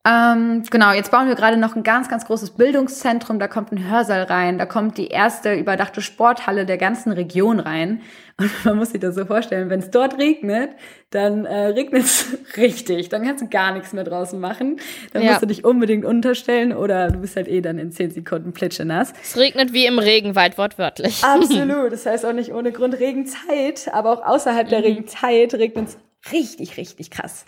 [0.07, 3.37] Ähm, genau, jetzt bauen wir gerade noch ein ganz, ganz großes Bildungszentrum.
[3.37, 4.57] Da kommt ein Hörsaal rein.
[4.57, 8.01] Da kommt die erste überdachte Sporthalle der ganzen Region rein.
[8.37, 10.71] Und man muss sich das so vorstellen, wenn es dort regnet,
[11.09, 13.09] dann äh, regnet es richtig.
[13.09, 14.79] Dann kannst du gar nichts mehr draußen machen.
[15.11, 15.31] Dann ja.
[15.31, 19.11] musst du dich unbedingt unterstellen oder du bist halt eh dann in zehn Sekunden plitschenass.
[19.21, 21.23] Es regnet wie im Regenwald, wortwörtlich.
[21.25, 21.91] Absolut.
[21.91, 24.71] Das heißt auch nicht ohne Grund Regenzeit, aber auch außerhalb mhm.
[24.71, 25.97] der Regenzeit regnet es
[26.31, 27.43] richtig, richtig krass.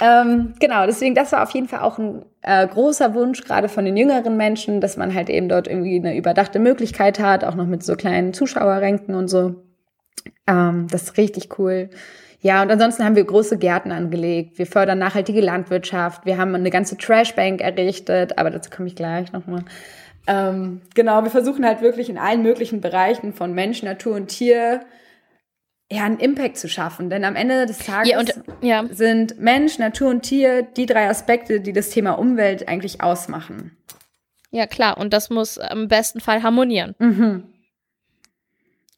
[0.00, 3.84] Ähm, genau, deswegen, das war auf jeden Fall auch ein äh, großer Wunsch, gerade von
[3.84, 7.66] den jüngeren Menschen, dass man halt eben dort irgendwie eine überdachte Möglichkeit hat, auch noch
[7.66, 9.56] mit so kleinen Zuschauerränken und so.
[10.46, 11.90] Ähm, das ist richtig cool.
[12.40, 14.58] Ja, und ansonsten haben wir große Gärten angelegt.
[14.58, 16.24] Wir fördern nachhaltige Landwirtschaft.
[16.24, 19.64] Wir haben eine ganze Trashbank errichtet, aber dazu komme ich gleich nochmal.
[20.28, 24.82] Ähm, genau, wir versuchen halt wirklich in allen möglichen Bereichen von Mensch, Natur und Tier
[25.90, 27.10] ja, einen Impact zu schaffen.
[27.10, 28.84] Denn am Ende des Tages ja, und, ja.
[28.90, 33.76] sind Mensch, Natur und Tier die drei Aspekte, die das Thema Umwelt eigentlich ausmachen.
[34.50, 34.98] Ja, klar.
[34.98, 36.94] Und das muss im besten Fall harmonieren.
[36.98, 37.44] Mhm.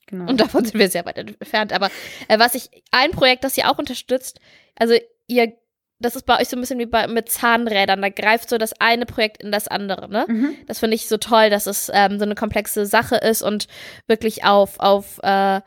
[0.07, 0.28] Genau.
[0.28, 1.72] Und davon sind wir sehr weit entfernt.
[1.72, 1.88] Aber
[2.28, 4.41] äh, was ich, ein Projekt, das ihr auch unterstützt,
[4.76, 4.95] also
[5.28, 5.53] ihr,
[6.01, 8.03] das ist bei euch so ein bisschen wie bei, mit Zahnrädern.
[8.03, 10.24] Da greift so das eine Projekt in das andere, ne?
[10.26, 10.57] Mhm.
[10.66, 13.68] Das finde ich so toll, dass es ähm, so eine komplexe Sache ist und
[14.09, 15.61] wirklich auf, auf äh,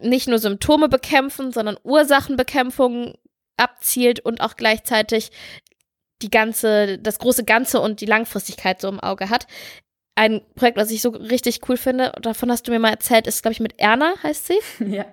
[0.00, 3.14] nicht nur Symptome bekämpfen, sondern Ursachenbekämpfung
[3.56, 5.30] abzielt und auch gleichzeitig
[6.22, 9.46] die ganze, das große Ganze und die Langfristigkeit so im Auge hat.
[10.14, 13.42] Ein Projekt, was ich so richtig cool finde, davon hast du mir mal erzählt, ist,
[13.42, 14.58] glaube ich, mit Erna, heißt sie.
[14.84, 15.04] Ja.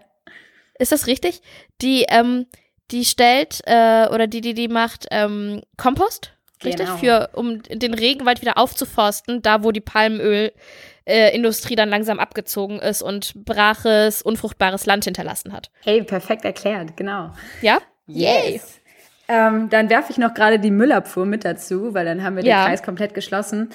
[0.77, 1.41] Ist das richtig?
[1.81, 2.47] Die, ähm,
[2.91, 6.33] die stellt äh, oder die, die, die macht ähm, Kompost,
[6.65, 6.88] richtig?
[6.88, 6.97] Genau.
[6.97, 10.51] Für, um den Regenwald wieder aufzuforsten, da wo die Palmöl
[11.06, 15.70] äh, Industrie dann langsam abgezogen ist und braches, unfruchtbares Land hinterlassen hat.
[15.84, 17.32] Hey, perfekt erklärt, genau.
[17.62, 17.80] Ja?
[18.08, 18.82] Yes.
[19.28, 22.64] Ähm, dann werfe ich noch gerade die Müllabfuhr mit dazu, weil dann haben wir ja.
[22.64, 23.70] den Kreis komplett geschlossen.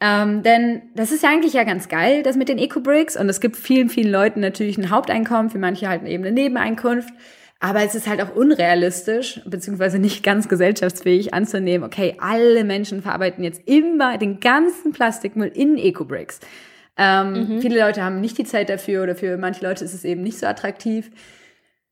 [0.00, 3.16] Ähm, denn das ist ja eigentlich ja ganz geil, das mit den Eco-Bricks.
[3.16, 7.10] Und es gibt vielen, vielen Leuten natürlich ein Haupteinkommen, für manche halt eben eine Nebeneinkunft.
[7.58, 13.42] Aber es ist halt auch unrealistisch, beziehungsweise nicht ganz gesellschaftsfähig anzunehmen, okay, alle Menschen verarbeiten
[13.42, 16.40] jetzt immer den ganzen Plastikmüll in Eco-Bricks.
[16.98, 17.60] Ähm, mhm.
[17.60, 20.38] Viele Leute haben nicht die Zeit dafür oder für manche Leute ist es eben nicht
[20.38, 21.10] so attraktiv.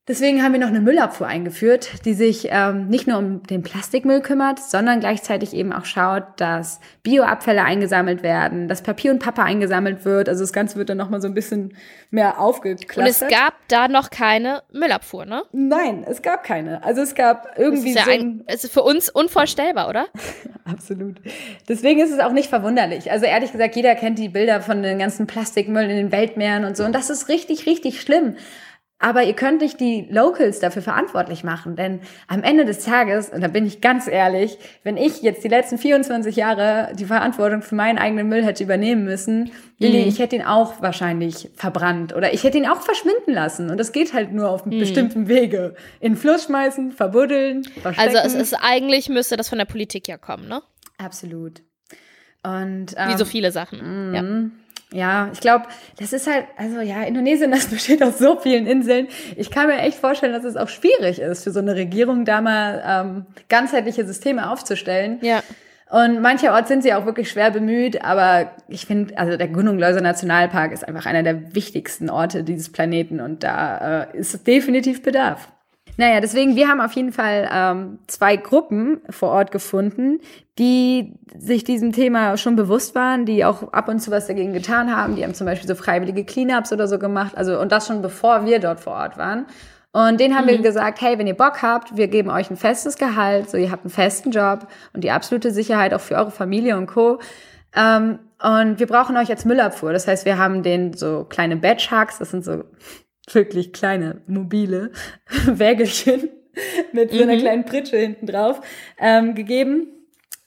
[0.07, 4.21] Deswegen haben wir noch eine Müllabfuhr eingeführt, die sich ähm, nicht nur um den Plastikmüll
[4.21, 10.05] kümmert, sondern gleichzeitig eben auch schaut, dass Bioabfälle eingesammelt werden, dass Papier und Pappe eingesammelt
[10.05, 10.29] wird.
[10.29, 11.75] Also das Ganze wird dann nochmal so ein bisschen
[12.11, 12.99] mehr aufgeklustert.
[12.99, 15.45] Und es gab da noch keine Müllabfuhr, ne?
[15.53, 16.85] Nein, es gab keine.
[16.85, 20.09] Also es gab irgendwie das ist ja so ein, Es ist für uns unvorstellbar, oder?
[20.67, 21.17] Absolut.
[21.67, 23.11] Deswegen ist es auch nicht verwunderlich.
[23.11, 26.77] Also ehrlich gesagt, jeder kennt die Bilder von den ganzen Plastikmüll in den Weltmeeren und
[26.77, 26.85] so.
[26.85, 28.37] Und das ist richtig, richtig schlimm.
[29.01, 33.43] Aber ihr könnt nicht die Locals dafür verantwortlich machen, denn am Ende des Tages, und
[33.43, 37.75] da bin ich ganz ehrlich, wenn ich jetzt die letzten 24 Jahre die Verantwortung für
[37.75, 40.09] meinen eigenen Müll hätte übernehmen müssen, Willi, mhm.
[40.09, 43.69] ich hätte ihn auch wahrscheinlich verbrannt oder ich hätte ihn auch verschwinden lassen.
[43.69, 44.81] Und das geht halt nur auf einem mhm.
[44.81, 45.75] bestimmten Wege.
[45.99, 48.17] In Fluss schmeißen, verbuddeln, verstecken.
[48.17, 50.63] Also es ist eigentlich müsste das von der Politik ja kommen, ne?
[50.99, 51.63] Absolut.
[52.45, 54.15] Und, ähm, Wie so viele Sachen.
[54.15, 54.23] Ja.
[54.95, 55.65] Ja, ich glaube,
[55.99, 59.09] das ist halt, also ja, Indonesien, das besteht aus so vielen Inseln.
[59.37, 62.41] Ich kann mir echt vorstellen, dass es auch schwierig ist, für so eine Regierung da
[62.41, 65.19] mal ähm, ganzheitliche Systeme aufzustellen.
[65.21, 65.43] Ja.
[65.91, 70.73] Und mancherorts sind sie auch wirklich schwer bemüht, aber ich finde, also der Gunung-Läuse Nationalpark
[70.73, 75.49] ist einfach einer der wichtigsten Orte dieses Planeten und da äh, ist definitiv Bedarf.
[75.97, 80.21] Naja, deswegen, wir haben auf jeden Fall ähm, zwei Gruppen vor Ort gefunden,
[80.59, 84.95] die sich diesem Thema schon bewusst waren, die auch ab und zu was dagegen getan
[84.95, 85.17] haben.
[85.17, 88.45] Die haben zum Beispiel so freiwillige Cleanups oder so gemacht, also und das schon bevor
[88.45, 89.47] wir dort vor Ort waren.
[89.93, 90.51] Und denen haben mhm.
[90.51, 93.71] wir gesagt, hey, wenn ihr Bock habt, wir geben euch ein festes Gehalt, so ihr
[93.71, 97.21] habt einen festen Job und die absolute Sicherheit auch für eure Familie und Co.
[97.77, 99.93] Ähm, und wir brauchen euch jetzt Müllabfuhr.
[99.93, 102.65] Das heißt, wir haben denen so kleine Batch-Hugs, das sind so
[103.31, 104.93] wirklich kleine, mobile
[105.47, 106.31] Wägelchen
[106.93, 107.41] mit so einer mhm.
[107.41, 108.61] kleinen Pritsche hinten drauf
[108.99, 109.89] ähm, gegeben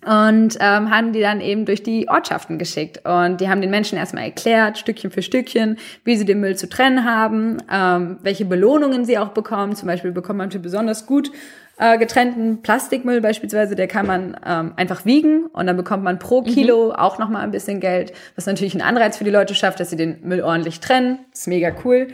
[0.05, 3.01] und ähm, haben die dann eben durch die Ortschaften geschickt.
[3.03, 6.69] Und die haben den Menschen erstmal erklärt, Stückchen für Stückchen, wie sie den Müll zu
[6.69, 9.75] trennen haben, ähm, welche Belohnungen sie auch bekommen.
[9.75, 11.31] Zum Beispiel bekommt man für besonders gut
[11.79, 16.41] äh, getrennten Plastikmüll beispielsweise, der kann man ähm, einfach wiegen und dann bekommt man pro
[16.41, 16.45] mhm.
[16.45, 16.91] Kilo mhm.
[16.93, 19.95] auch nochmal ein bisschen Geld, was natürlich einen Anreiz für die Leute schafft, dass sie
[19.95, 21.19] den Müll ordentlich trennen.
[21.31, 22.07] Das ist mega cool.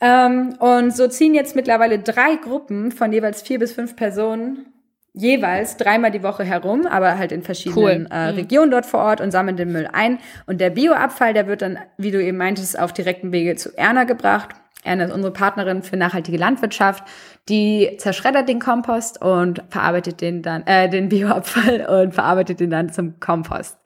[0.00, 4.72] Ähm, und so ziehen jetzt mittlerweile drei Gruppen von jeweils vier bis fünf Personen
[5.16, 8.08] jeweils dreimal die Woche herum, aber halt in verschiedenen cool.
[8.10, 8.38] äh, mhm.
[8.38, 10.18] Regionen dort vor Ort und sammeln den Müll ein.
[10.46, 14.04] Und der Bioabfall, der wird dann, wie du eben meintest, auf direktem Wege zu Erna
[14.04, 14.50] gebracht.
[14.84, 17.02] Erna ist unsere Partnerin für nachhaltige Landwirtschaft.
[17.48, 22.92] Die zerschreddert den Kompost und verarbeitet den dann, äh, den Bioabfall und verarbeitet den dann
[22.92, 23.78] zum Kompost.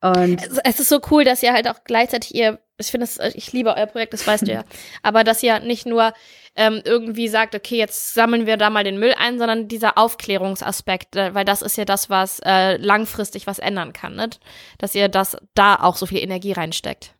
[0.00, 3.52] Und es ist so cool, dass ihr halt auch gleichzeitig ihr ich finde das, ich
[3.52, 4.64] liebe euer Projekt, das weißt du ja.
[5.02, 6.12] Aber dass ihr nicht nur
[6.56, 11.16] ähm, irgendwie sagt, okay, jetzt sammeln wir da mal den Müll ein, sondern dieser Aufklärungsaspekt,
[11.16, 14.30] äh, weil das ist ja das, was äh, langfristig was ändern kann, ne?
[14.78, 17.14] Dass ihr das da auch so viel Energie reinsteckt.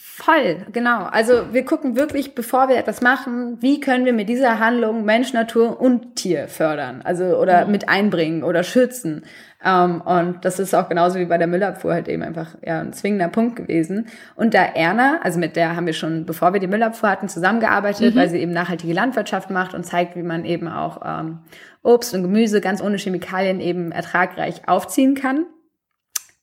[0.00, 1.06] Voll, genau.
[1.06, 5.32] Also wir gucken wirklich, bevor wir etwas machen, wie können wir mit dieser Handlung Mensch,
[5.32, 7.72] Natur und Tier fördern, also oder mhm.
[7.72, 9.24] mit einbringen oder schützen.
[9.64, 12.92] Ähm, und das ist auch genauso wie bei der Müllabfuhr halt eben einfach ja, ein
[12.92, 14.06] zwingender Punkt gewesen.
[14.36, 18.14] Und da Erna, also mit der haben wir schon, bevor wir die Müllabfuhr hatten, zusammengearbeitet,
[18.14, 18.18] mhm.
[18.20, 21.38] weil sie eben nachhaltige Landwirtschaft macht und zeigt, wie man eben auch ähm,
[21.82, 25.46] Obst und Gemüse ganz ohne Chemikalien eben ertragreich aufziehen kann.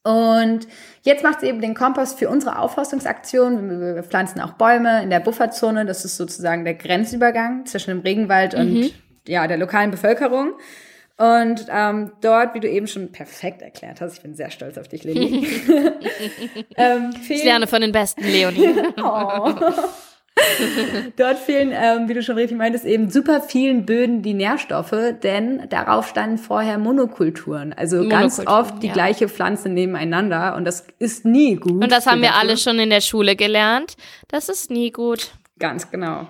[0.06, 0.68] Und
[1.02, 3.96] jetzt macht sie eben den Kompost für unsere Aufforstungsaktion.
[3.96, 5.84] Wir pflanzen auch Bäume in der Bufferzone.
[5.84, 8.90] Das ist sozusagen der Grenzübergang zwischen dem Regenwald und mhm.
[9.26, 10.52] ja, der lokalen Bevölkerung.
[11.16, 14.86] Und ähm, dort, wie du eben schon perfekt erklärt hast, ich bin sehr stolz auf
[14.86, 15.44] dich, Lilly.
[16.76, 18.74] ähm, ich lerne von den Besten, Leonie.
[19.02, 19.54] oh.
[21.16, 25.68] Dort fehlen, ähm, wie du schon richtig meintest, eben super vielen Böden die Nährstoffe, denn
[25.70, 27.72] darauf standen vorher Monokulturen.
[27.72, 28.92] Also Monokulturen, ganz oft die ja.
[28.92, 31.82] gleiche Pflanze nebeneinander und das ist nie gut.
[31.82, 33.96] Und das haben wir alle schon in der Schule gelernt.
[34.28, 35.30] Das ist nie gut.
[35.58, 36.26] Ganz genau.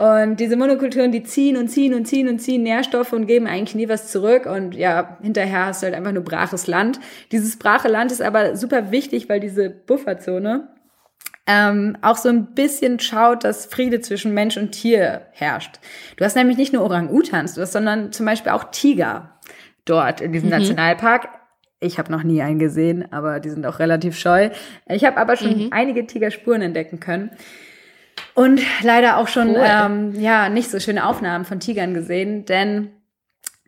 [0.00, 3.76] Und diese Monokulturen, die ziehen und ziehen und ziehen und ziehen Nährstoffe und geben eigentlich
[3.76, 4.46] nie was zurück.
[4.46, 6.98] Und ja, hinterher hast du halt einfach nur braches Land.
[7.30, 10.66] Dieses brache Land ist aber super wichtig, weil diese Bufferzone
[11.46, 15.78] ähm, auch so ein bisschen schaut, dass Friede zwischen Mensch und Tier herrscht.
[16.16, 19.38] Du hast nämlich nicht nur Orang-Utans, sondern zum Beispiel auch Tiger
[19.84, 20.56] dort in diesem mhm.
[20.56, 21.28] Nationalpark.
[21.78, 24.50] Ich habe noch nie einen gesehen, aber die sind auch relativ scheu.
[24.88, 25.68] Ich habe aber schon mhm.
[25.70, 27.30] einige Tigerspuren entdecken können.
[28.34, 29.62] Und leider auch schon cool.
[29.62, 32.90] ähm, ja nicht so schöne Aufnahmen von Tigern gesehen, denn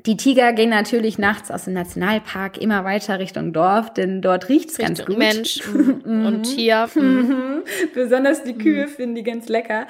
[0.06, 4.70] Die Tiger gehen natürlich nachts aus dem Nationalpark immer weiter Richtung Dorf, denn dort riecht
[4.70, 5.18] es ganz gut.
[5.18, 6.88] Mensch und Tier.
[6.94, 7.64] Mhm.
[7.94, 8.90] Besonders die Kühe mhm.
[8.90, 9.86] finden die ganz lecker.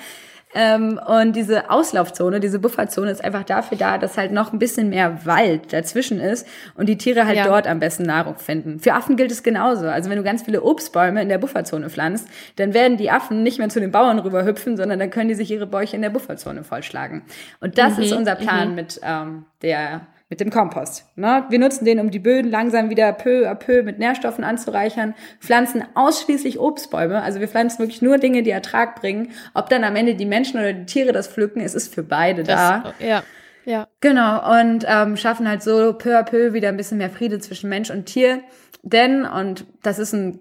[0.54, 4.88] Ähm, und diese Auslaufzone, diese Bufferzone ist einfach dafür da, dass halt noch ein bisschen
[4.88, 7.44] mehr Wald dazwischen ist und die Tiere halt ja.
[7.44, 8.80] dort am besten Nahrung finden.
[8.80, 9.86] Für Affen gilt es genauso.
[9.86, 13.58] Also wenn du ganz viele Obstbäume in der Bufferzone pflanzt, dann werden die Affen nicht
[13.58, 16.10] mehr zu den Bauern rüber hüpfen, sondern dann können die sich ihre Bäuche in der
[16.10, 17.22] Bufferzone vollschlagen.
[17.60, 18.04] Und das mhm.
[18.04, 18.74] ist unser Plan mhm.
[18.74, 21.06] mit ähm, der mit dem Kompost.
[21.16, 21.44] Ne?
[21.48, 25.84] Wir nutzen den, um die Böden langsam wieder peu à peu mit Nährstoffen anzureichern, pflanzen
[25.94, 27.22] ausschließlich Obstbäume.
[27.22, 29.30] Also wir pflanzen wirklich nur Dinge, die Ertrag bringen.
[29.54, 32.42] Ob dann am Ende die Menschen oder die Tiere das pflücken, es ist für beide
[32.42, 32.94] das, da.
[32.98, 33.22] Ja.
[33.64, 33.86] Ja.
[34.00, 37.68] Genau, und ähm, schaffen halt so peu à peu wieder ein bisschen mehr Friede zwischen
[37.68, 38.40] Mensch und Tier.
[38.82, 40.40] Denn, und das ist ein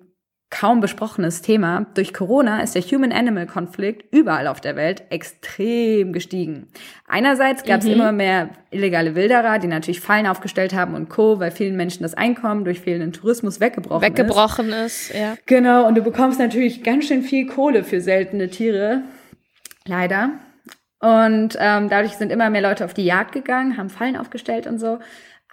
[0.50, 1.88] kaum besprochenes Thema.
[1.94, 6.68] Durch Corona ist der Human-Animal-Konflikt überall auf der Welt extrem gestiegen.
[7.08, 7.94] Einerseits gab es mhm.
[7.94, 12.14] immer mehr illegale Wilderer, die natürlich Fallen aufgestellt haben und Co., weil vielen Menschen das
[12.14, 15.10] Einkommen durch fehlenden Tourismus weggebrochen, weggebrochen ist.
[15.10, 15.38] Weggebrochen ist, ja.
[15.46, 19.02] Genau, und du bekommst natürlich ganz schön viel Kohle für seltene Tiere.
[19.86, 20.32] Leider.
[21.00, 24.80] Und ähm, dadurch sind immer mehr Leute auf die Jagd gegangen, haben Fallen aufgestellt und
[24.80, 25.00] so.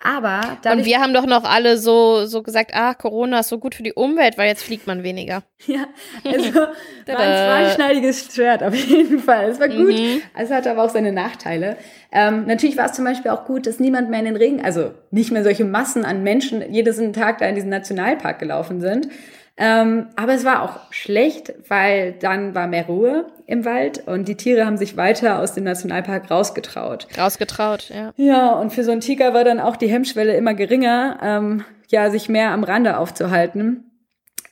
[0.06, 3.74] Aber und wir haben doch noch alle so so gesagt, ah, Corona ist so gut
[3.74, 5.42] für die Umwelt, weil jetzt fliegt man weniger.
[5.66, 5.86] Ja,
[6.22, 6.54] also
[7.06, 9.48] war ein zweischneidiges Schwert auf jeden Fall.
[9.48, 10.20] Es war gut, mhm.
[10.36, 11.78] es hatte aber auch seine Nachteile.
[12.12, 14.90] Ähm, natürlich war es zum Beispiel auch gut, dass niemand mehr in den Regen, also
[15.10, 19.08] nicht mehr solche Massen an Menschen jeden Tag da in diesen Nationalpark gelaufen sind.
[19.56, 24.36] Ähm, aber es war auch schlecht, weil dann war mehr Ruhe im Wald und die
[24.36, 27.06] Tiere haben sich weiter aus dem Nationalpark rausgetraut.
[27.16, 28.12] Rausgetraut, ja.
[28.16, 32.10] Ja, und für so einen Tiger war dann auch die Hemmschwelle immer geringer, ähm, ja,
[32.10, 33.90] sich mehr am Rande aufzuhalten.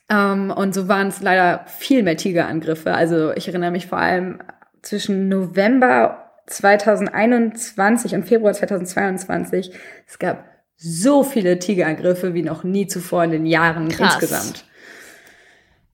[0.09, 2.93] Ähm, und so waren es leider viel mehr Tigerangriffe.
[2.93, 4.39] Also ich erinnere mich vor allem
[4.81, 9.71] zwischen November 2021 und Februar 2022.
[10.07, 10.45] Es gab
[10.77, 14.15] so viele Tigerangriffe wie noch nie zuvor in den Jahren Krass.
[14.15, 14.65] insgesamt.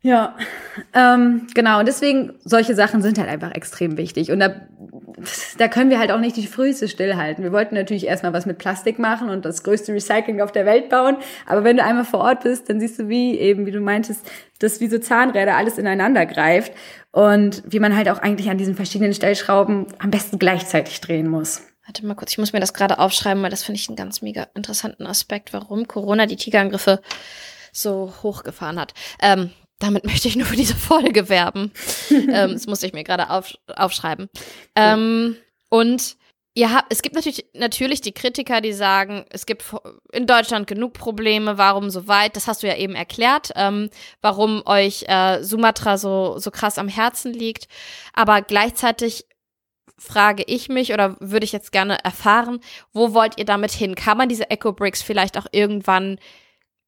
[0.02, 0.38] Ja,
[0.94, 1.80] ähm, genau.
[1.80, 4.32] Und deswegen, solche Sachen sind halt einfach extrem wichtig.
[4.32, 4.56] Und da,
[5.58, 7.44] da können wir halt auch nicht die Frühste stillhalten.
[7.44, 10.88] Wir wollten natürlich erstmal was mit Plastik machen und das größte Recycling auf der Welt
[10.88, 11.18] bauen.
[11.46, 14.26] Aber wenn du einmal vor Ort bist, dann siehst du, wie eben, wie du meintest,
[14.60, 16.72] dass wie so Zahnräder alles ineinander greift
[17.12, 21.64] und wie man halt auch eigentlich an diesen verschiedenen Stellschrauben am besten gleichzeitig drehen muss.
[21.86, 24.22] Warte mal kurz, ich muss mir das gerade aufschreiben, weil das finde ich einen ganz
[24.22, 27.02] mega interessanten Aspekt, warum Corona die Tigerangriffe
[27.74, 28.94] so hochgefahren hat.
[29.22, 29.50] Ähm,
[29.80, 31.72] damit möchte ich nur für diese Folge werben.
[32.12, 34.30] ähm, das musste ich mir gerade auf, aufschreiben.
[34.76, 35.36] Ähm,
[35.70, 36.18] und
[36.58, 39.64] habt, es gibt natürlich, natürlich die Kritiker, die sagen, es gibt
[40.12, 42.36] in Deutschland genug Probleme, warum so weit?
[42.36, 43.90] Das hast du ja eben erklärt, ähm,
[44.22, 47.68] warum euch äh, Sumatra so, so krass am Herzen liegt.
[48.14, 49.26] Aber gleichzeitig
[49.98, 52.60] frage ich mich oder würde ich jetzt gerne erfahren,
[52.94, 53.96] wo wollt ihr damit hin?
[53.96, 56.20] Kann man diese Echo Bricks vielleicht auch irgendwann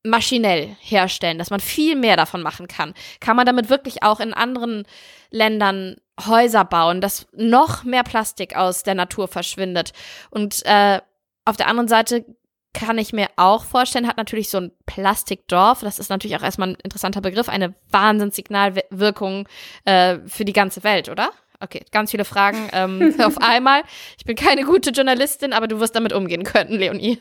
[0.04, 2.94] maschinell herstellen, dass man viel mehr davon machen kann.
[3.20, 4.86] Kann man damit wirklich auch in anderen
[5.30, 9.94] Ländern Häuser bauen, dass noch mehr Plastik aus der Natur verschwindet.
[10.30, 11.00] Und äh,
[11.46, 12.26] auf der anderen Seite
[12.74, 16.70] kann ich mir auch vorstellen, hat natürlich so ein Plastikdorf, das ist natürlich auch erstmal
[16.70, 19.48] ein interessanter Begriff, eine Wahnsinnssignalwirkung
[19.84, 21.32] äh, für die ganze Welt, oder?
[21.62, 23.84] Okay, ganz viele Fragen ähm, auf einmal.
[24.18, 27.20] Ich bin keine gute Journalistin, aber du wirst damit umgehen können, Leonie.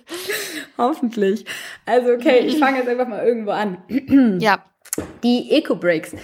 [0.79, 1.45] Hoffentlich.
[1.85, 3.79] Also, okay, ich fange jetzt einfach mal irgendwo an.
[4.41, 4.65] ja.
[5.23, 6.15] Die Eco-Breaks.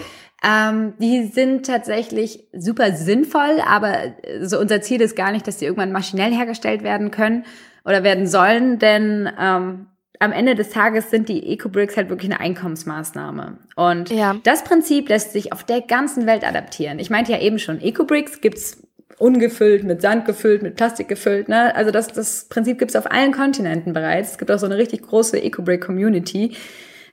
[0.43, 5.64] Ähm, die sind tatsächlich super sinnvoll, aber so unser Ziel ist gar nicht, dass die
[5.64, 7.45] irgendwann maschinell hergestellt werden können
[7.85, 9.87] oder werden sollen, denn ähm,
[10.21, 13.59] am Ende des Tages sind die Eco-Bricks halt wirklich eine Einkommensmaßnahme.
[13.77, 14.37] Und ja.
[14.45, 16.99] das Prinzip lässt sich auf der ganzen Welt adaptieren.
[16.99, 18.83] Ich meinte ja eben schon, Eco-Bricks gibt's
[19.19, 21.49] ungefüllt, mit Sand gefüllt, mit Plastik gefüllt.
[21.49, 21.75] Ne?
[21.75, 24.33] Also das, das Prinzip gibt's auf allen Kontinenten bereits.
[24.33, 26.57] Es gibt auch so eine richtig große Eco-Brick-Community.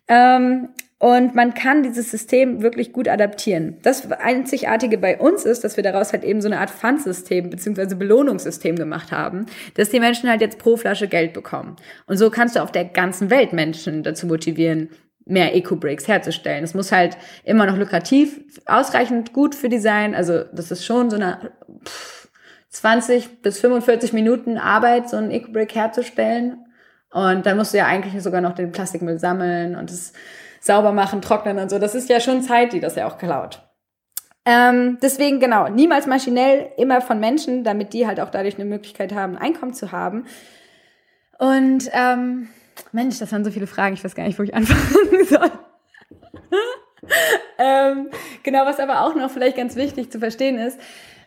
[0.08, 0.70] Ähm,
[1.04, 3.76] und man kann dieses System wirklich gut adaptieren.
[3.82, 7.96] Das Einzigartige bei uns ist, dass wir daraus halt eben so eine Art Pfandsystem bzw.
[7.96, 11.76] Belohnungssystem gemacht haben, dass die Menschen halt jetzt pro Flasche Geld bekommen.
[12.06, 14.92] Und so kannst du auf der ganzen Welt Menschen dazu motivieren,
[15.26, 16.64] mehr Eco-Breaks herzustellen.
[16.64, 20.16] Es muss halt immer noch lukrativ, ausreichend gut für die sein.
[20.16, 21.52] Also das ist schon so eine
[21.86, 22.30] pff,
[22.70, 26.66] 20 bis 45 Minuten Arbeit, so ein Eco-Break herzustellen.
[27.12, 30.14] Und dann musst du ja eigentlich sogar noch den Plastikmüll sammeln und das
[30.64, 31.78] sauber machen, trocknen und so.
[31.78, 33.62] Das ist ja schon Zeit, die das ja auch klaut.
[34.46, 39.14] Ähm, deswegen genau, niemals maschinell, immer von Menschen, damit die halt auch dadurch eine Möglichkeit
[39.14, 40.26] haben, Einkommen zu haben.
[41.38, 42.48] Und ähm,
[42.94, 45.52] Mensch, das waren so viele Fragen, ich weiß gar nicht, wo ich anfangen soll.
[47.58, 48.10] ähm,
[48.44, 50.80] genau, was aber auch noch vielleicht ganz wichtig zu verstehen ist,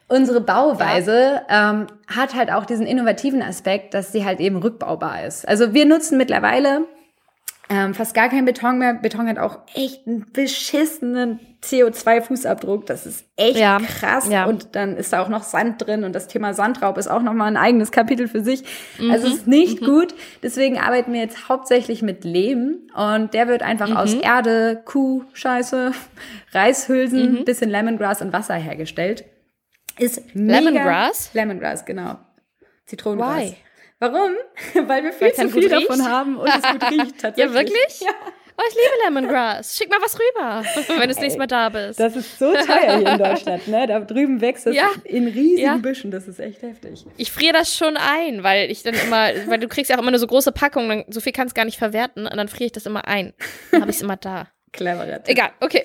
[0.09, 1.70] unsere Bauweise ja.
[1.72, 5.47] ähm, hat halt auch diesen innovativen Aspekt, dass sie halt eben rückbaubar ist.
[5.47, 6.87] Also wir nutzen mittlerweile
[7.69, 8.95] ähm, fast gar kein Beton mehr.
[8.95, 12.87] Beton hat auch echt einen beschissenen CO2-Fußabdruck.
[12.87, 14.29] Das ist echt ja, krass.
[14.29, 14.45] Ja.
[14.45, 17.49] Und dann ist da auch noch Sand drin und das Thema Sandraub ist auch nochmal
[17.49, 18.62] ein eigenes Kapitel für sich.
[18.99, 19.11] Mhm.
[19.11, 19.87] Also es ist nicht mhm.
[19.87, 20.14] gut.
[20.45, 23.97] Deswegen arbeiten wir jetzt hauptsächlich mit Lehm und der wird einfach mhm.
[23.97, 25.91] aus Erde, Kuh, Scheiße,
[26.53, 27.45] Reishülsen, mhm.
[27.45, 29.25] bisschen Lemongrass und Wasser hergestellt.
[29.99, 30.61] Ist mega.
[30.61, 31.31] Lemongrass?
[31.35, 32.19] Lemongrass, genau.
[32.85, 33.39] Zitronengras.
[33.39, 33.57] Why?
[33.99, 34.32] Warum?
[34.88, 37.38] Weil wir viel Weil zu viel davon haben und es gut riecht tatsächlich.
[37.38, 38.01] ja, wirklich?
[38.01, 38.11] Ja.
[38.59, 39.76] Oh, ich liebe Lemongrass.
[39.76, 42.01] Schick mal was rüber, wenn du das nächste Mal da bist.
[42.01, 43.86] Das ist so teuer hier in Deutschland, ne?
[43.86, 44.88] Da drüben wächst es ja.
[45.05, 45.76] in riesigen ja.
[45.76, 46.11] Büschen.
[46.11, 47.05] Das ist echt heftig.
[47.18, 50.11] Ich friere das schon ein, weil ich dann immer, weil du kriegst ja auch immer
[50.11, 52.72] nur so große Packungen, so viel kannst du gar nicht verwerten und dann friere ich
[52.72, 53.34] das immer ein.
[53.72, 54.49] Dann habe ich es immer da.
[54.72, 55.20] Cleverer.
[55.26, 55.84] Egal, okay.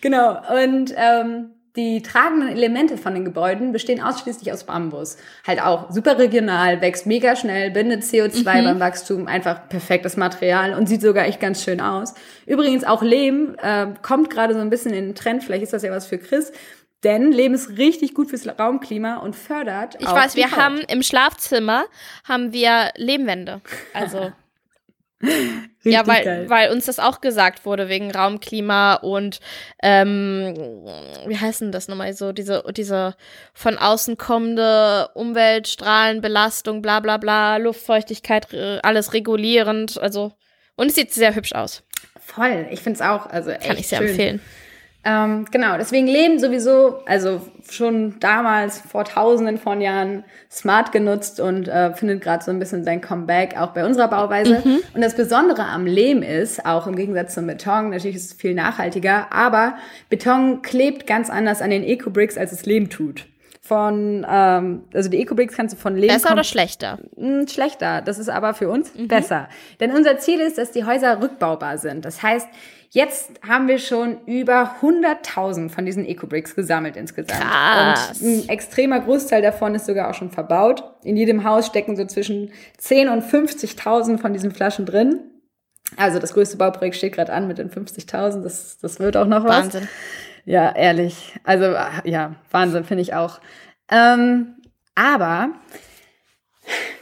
[0.00, 0.40] genau.
[0.64, 5.16] Und ähm, die tragenden Elemente von den Gebäuden bestehen ausschließlich aus Bambus.
[5.46, 8.64] Halt auch super regional, wächst mega schnell, bindet CO2 mhm.
[8.64, 12.14] beim Wachstum, einfach perfektes Material und sieht sogar echt ganz schön aus.
[12.46, 15.84] Übrigens auch Lehm äh, kommt gerade so ein bisschen in den Trend, vielleicht ist das
[15.84, 16.52] ja was für Chris.
[17.04, 19.94] Denn Lehm ist richtig gut fürs Raumklima und fördert.
[20.00, 20.58] Ich weiß, wir Haut.
[20.58, 21.84] haben im Schlafzimmer
[22.24, 23.60] haben wir Lehmwände.
[23.94, 24.32] Also
[25.82, 29.40] ja, weil, weil uns das auch gesagt wurde wegen Raumklima und
[29.82, 30.54] ähm,
[31.26, 33.16] wie heißt denn das nochmal so, diese, diese
[33.52, 38.46] von außen kommende Umweltstrahlenbelastung, bla bla bla, Luftfeuchtigkeit,
[38.82, 40.32] alles regulierend, also
[40.76, 41.82] und es sieht sehr hübsch aus.
[42.20, 44.08] Voll, ich finde es auch, also Kann ich sehr schön.
[44.08, 44.40] empfehlen.
[45.04, 47.40] Ähm, genau, deswegen leben sowieso, also
[47.70, 52.82] schon damals vor tausenden von Jahren smart genutzt und äh, findet gerade so ein bisschen
[52.84, 54.60] sein Comeback auch bei unserer Bauweise.
[54.64, 54.80] Mhm.
[54.94, 58.54] Und das Besondere am Lehm ist, auch im Gegensatz zum Beton, natürlich ist es viel
[58.54, 59.76] nachhaltiger, aber
[60.10, 63.26] Beton klebt ganz anders an den Eco-Bricks, als es Lehm tut
[63.68, 66.08] von, ähm, also die Eco-Bricks kannst du von Lehm.
[66.08, 66.98] Besser oder schlechter?
[67.16, 68.00] Mh, hm, schlechter.
[68.00, 69.08] Das ist aber für uns mhm.
[69.08, 69.48] besser.
[69.78, 72.06] Denn unser Ziel ist, dass die Häuser rückbaubar sind.
[72.06, 72.48] Das heißt,
[72.90, 77.40] Jetzt haben wir schon über 100.000 von diesen Eco-Bricks gesammelt insgesamt.
[77.40, 78.20] Krass.
[78.20, 80.84] Und ein extremer Großteil davon ist sogar auch schon verbaut.
[81.02, 85.20] In jedem Haus stecken so zwischen 10 und 50.000 von diesen Flaschen drin.
[85.96, 88.42] Also das größte Bauprojekt steht gerade an mit den 50.000.
[88.42, 89.64] Das, das wird auch noch was.
[89.64, 89.88] Wahnsinn.
[90.44, 91.34] Ja, ehrlich.
[91.44, 91.74] Also
[92.04, 93.40] ja, Wahnsinn finde ich auch.
[93.90, 94.54] Ähm,
[94.94, 95.50] aber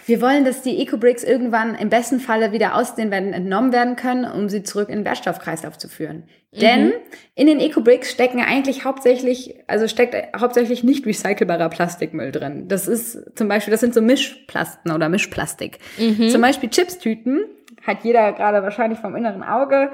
[0.07, 3.97] wir wollen, dass die Eco-Bricks irgendwann im besten Falle wieder aus den Wänden entnommen werden
[3.97, 6.29] können, um sie zurück in den Wertstoffkreislauf zu führen.
[6.53, 6.59] Mhm.
[6.61, 6.93] Denn
[7.35, 12.69] in den Eco-Bricks stecken eigentlich hauptsächlich, also steckt hauptsächlich nicht recycelbarer Plastikmüll drin.
[12.69, 15.79] Das ist zum Beispiel, das sind so Mischplasten oder Mischplastik.
[15.99, 16.31] Mhm.
[16.31, 17.45] Zum Beispiel Chipstüten,
[17.87, 19.91] hat jeder gerade wahrscheinlich vom inneren Auge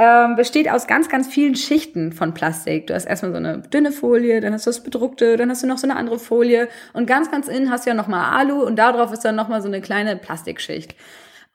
[0.00, 2.86] ähm, besteht aus ganz, ganz vielen Schichten von Plastik.
[2.86, 5.66] Du hast erstmal so eine dünne Folie, dann hast du das bedruckte, dann hast du
[5.66, 8.76] noch so eine andere Folie und ganz, ganz innen hast du ja nochmal Alu und
[8.76, 10.94] darauf ist dann nochmal so eine kleine Plastikschicht.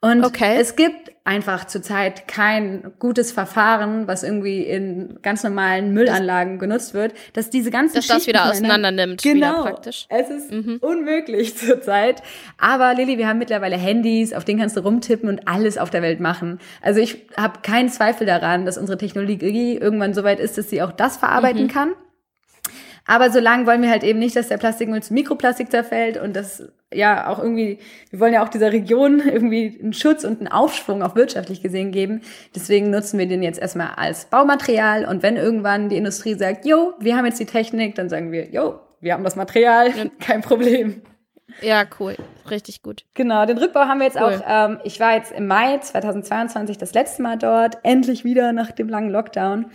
[0.00, 0.56] Und okay.
[0.60, 7.14] es gibt einfach zurzeit kein gutes Verfahren, was irgendwie in ganz normalen Müllanlagen genutzt wird,
[7.32, 10.06] dass diese ganzen dass das wieder auseinander nimmt, genau, praktisch.
[10.08, 10.78] Es ist mhm.
[10.80, 12.22] unmöglich zurzeit.
[12.58, 16.02] Aber Lilly, wir haben mittlerweile Handys, auf denen kannst du rumtippen und alles auf der
[16.02, 16.60] Welt machen.
[16.80, 20.82] Also ich habe keinen Zweifel daran, dass unsere Technologie irgendwann so weit ist, dass sie
[20.82, 21.68] auch das verarbeiten mhm.
[21.68, 21.92] kann.
[23.06, 26.68] Aber solange wollen wir halt eben nicht, dass der Plastikmüll zu Mikroplastik zerfällt und das
[26.92, 27.78] ja auch irgendwie,
[28.10, 31.92] wir wollen ja auch dieser Region irgendwie einen Schutz und einen Aufschwung auch wirtschaftlich gesehen
[31.92, 32.22] geben.
[32.54, 36.94] Deswegen nutzen wir den jetzt erstmal als Baumaterial und wenn irgendwann die Industrie sagt, jo,
[36.98, 41.02] wir haben jetzt die Technik, dann sagen wir, jo, wir haben das Material, kein Problem.
[41.62, 42.16] Ja, cool.
[42.50, 43.04] Richtig gut.
[43.14, 44.42] Genau, den Rückbau haben wir jetzt cool.
[44.46, 44.68] auch.
[44.70, 48.88] Ähm, ich war jetzt im Mai 2022 das letzte Mal dort, endlich wieder nach dem
[48.88, 49.66] langen Lockdown.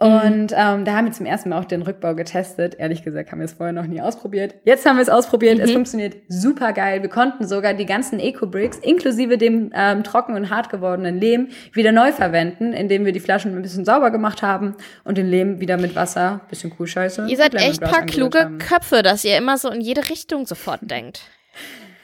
[0.00, 0.06] Mhm.
[0.06, 2.76] Und ähm, da haben wir zum ersten Mal auch den Rückbau getestet.
[2.78, 4.54] Ehrlich gesagt haben wir es vorher noch nie ausprobiert.
[4.64, 5.58] Jetzt haben wir es ausprobiert.
[5.58, 5.64] Mhm.
[5.64, 7.02] Es funktioniert super geil.
[7.02, 11.92] Wir konnten sogar die ganzen Eco-Bricks inklusive dem ähm, trocken und hart gewordenen Lehm wieder
[11.92, 14.74] neu verwenden, indem wir die Flaschen ein bisschen sauber gemacht haben
[15.04, 17.26] und den Lehm wieder mit Wasser, bisschen Kuhscheiße.
[17.28, 18.58] Ihr seid echt paar kluge haben.
[18.58, 21.22] Köpfe, dass ihr immer so in jede Richtung sofort denkt.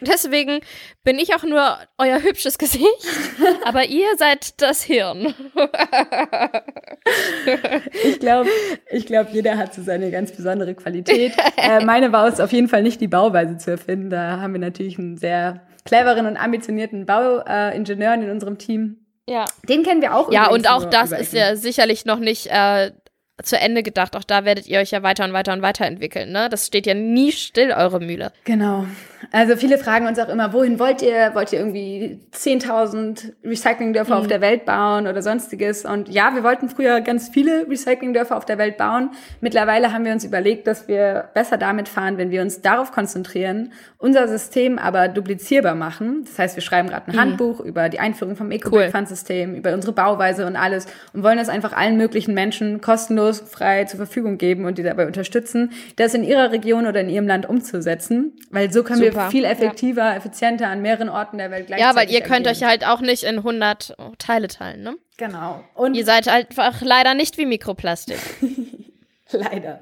[0.07, 0.61] Deswegen
[1.05, 2.87] bin ich auch nur euer hübsches Gesicht,
[3.65, 5.35] aber ihr seid das Hirn.
[8.05, 8.51] ich glaube,
[8.91, 11.33] ich glaub, jeder hat so seine ganz besondere Qualität.
[11.57, 14.11] Äh, meine war es auf jeden Fall nicht, die Bauweise zu erfinden.
[14.11, 19.07] Da haben wir natürlich einen sehr cleveren und ambitionierten Bauingenieur in unserem Team.
[19.29, 19.45] Ja.
[19.69, 20.31] Den kennen wir auch.
[20.31, 22.93] Ja, und auch das ist ja sicherlich noch nicht äh,
[23.43, 24.17] zu Ende gedacht.
[24.17, 26.33] Auch da werdet ihr euch ja weiter und weiter und weiter entwickeln.
[26.33, 26.49] Ne?
[26.49, 28.33] Das steht ja nie still, eure Mühle.
[28.45, 28.87] Genau.
[29.33, 31.31] Also viele fragen uns auch immer, wohin wollt ihr?
[31.35, 34.21] Wollt ihr irgendwie 10.000 Recyclingdörfer mhm.
[34.21, 35.85] auf der Welt bauen oder sonstiges?
[35.85, 39.11] Und ja, wir wollten früher ganz viele Recyclingdörfer auf der Welt bauen.
[39.41, 43.73] Mittlerweile haben wir uns überlegt, dass wir besser damit fahren, wenn wir uns darauf konzentrieren,
[43.99, 46.25] unser System aber duplizierbar machen.
[46.25, 47.21] Das heißt, wir schreiben gerade ein mhm.
[47.21, 51.73] Handbuch über die Einführung vom Eco-Pfand-System, über unsere Bauweise und alles und wollen das einfach
[51.73, 56.53] allen möglichen Menschen kostenlos, frei zur Verfügung geben und die dabei unterstützen, das in ihrer
[56.53, 58.33] Region oder in ihrem Land umzusetzen.
[58.51, 59.31] Weil so können Super.
[59.31, 60.17] viel effektiver, ja.
[60.17, 62.57] effizienter an mehreren Orten der Welt gleichzeitig Ja, weil ihr könnt agieren.
[62.57, 64.97] euch halt auch nicht in 100 Teile teilen, ne?
[65.17, 65.65] Genau.
[65.75, 68.19] Und ihr seid einfach leider nicht wie Mikroplastik.
[69.33, 69.81] Leider.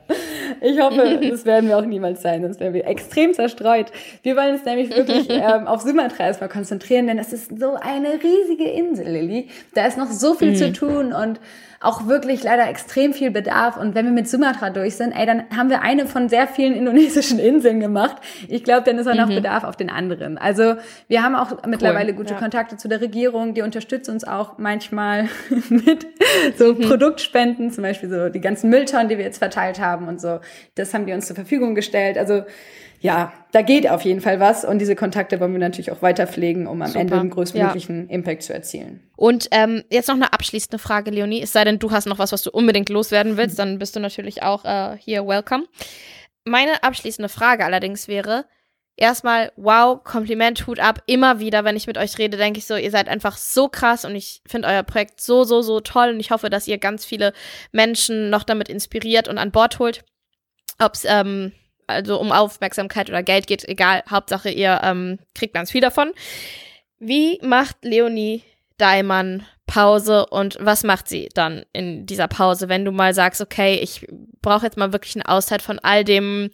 [0.61, 3.93] Ich hoffe, das werden wir auch niemals sein, sonst wären wir extrem zerstreut.
[4.23, 8.21] Wir wollen uns nämlich wirklich ähm, auf Sumatra erstmal konzentrieren, denn es ist so eine
[8.23, 9.49] riesige Insel, Lilly.
[9.75, 10.57] Da ist noch so viel mhm.
[10.57, 11.41] zu tun und
[11.85, 13.77] auch wirklich leider extrem viel Bedarf.
[13.77, 16.75] Und wenn wir mit Sumatra durch sind, ey, dann haben wir eine von sehr vielen
[16.75, 18.17] indonesischen Inseln gemacht.
[18.49, 19.37] Ich glaube, dann ist auch noch mhm.
[19.37, 20.39] Bedarf auf den anderen.
[20.39, 20.77] Also
[21.09, 21.59] wir haben auch cool.
[21.67, 22.41] mittlerweile gute ja.
[22.41, 23.53] Kontakte zu der Regierung.
[23.53, 25.29] Die unterstützt uns auch manchmal
[25.69, 26.07] mit
[26.57, 26.81] so mhm.
[26.81, 30.41] Produktspenden, zum Beispiel so die ganzen Mülltonnen, die wir jetzt verteilt haben und so.
[30.75, 32.19] Das haben die uns zur Verfügung gestellt.
[32.19, 32.45] Also
[33.01, 36.27] ja, da geht auf jeden Fall was und diese Kontakte wollen wir natürlich auch weiter
[36.27, 37.01] pflegen, um am Super.
[37.01, 38.15] Ende den größtmöglichen ja.
[38.15, 39.01] Impact zu erzielen.
[39.15, 41.43] Und ähm, jetzt noch eine abschließende Frage, Leonie.
[41.43, 44.01] Es sei denn, du hast noch was, was du unbedingt loswerden willst, dann bist du
[44.01, 45.65] natürlich auch äh, hier welcome.
[46.47, 48.47] Meine abschließende Frage allerdings wäre,
[48.97, 51.03] erstmal, wow, Kompliment, Hut ab.
[51.07, 54.05] Immer wieder, wenn ich mit euch rede, denke ich so, ihr seid einfach so krass
[54.05, 57.05] und ich finde euer Projekt so, so, so toll und ich hoffe, dass ihr ganz
[57.05, 57.33] viele
[57.73, 60.05] Menschen noch damit inspiriert und an Bord holt.
[60.79, 61.53] Ob es ähm,
[61.87, 66.13] also um Aufmerksamkeit oder Geld geht, egal, Hauptsache ihr ähm, kriegt ganz viel davon.
[66.99, 68.43] Wie macht Leonie
[68.79, 73.77] Daimann Pause und was macht sie dann in dieser Pause, wenn du mal sagst, okay,
[73.77, 74.07] ich
[74.43, 76.51] brauche jetzt mal wirklich eine Auszeit von all dem,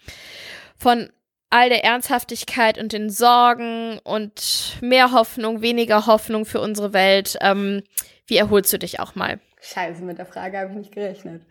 [0.76, 1.11] von
[1.51, 7.36] all der Ernsthaftigkeit und den Sorgen und mehr Hoffnung, weniger Hoffnung für unsere Welt.
[7.40, 7.82] Ähm,
[8.26, 9.40] wie erholst du dich auch mal?
[9.61, 11.42] Scheiße, mit der Frage habe ich nicht gerechnet.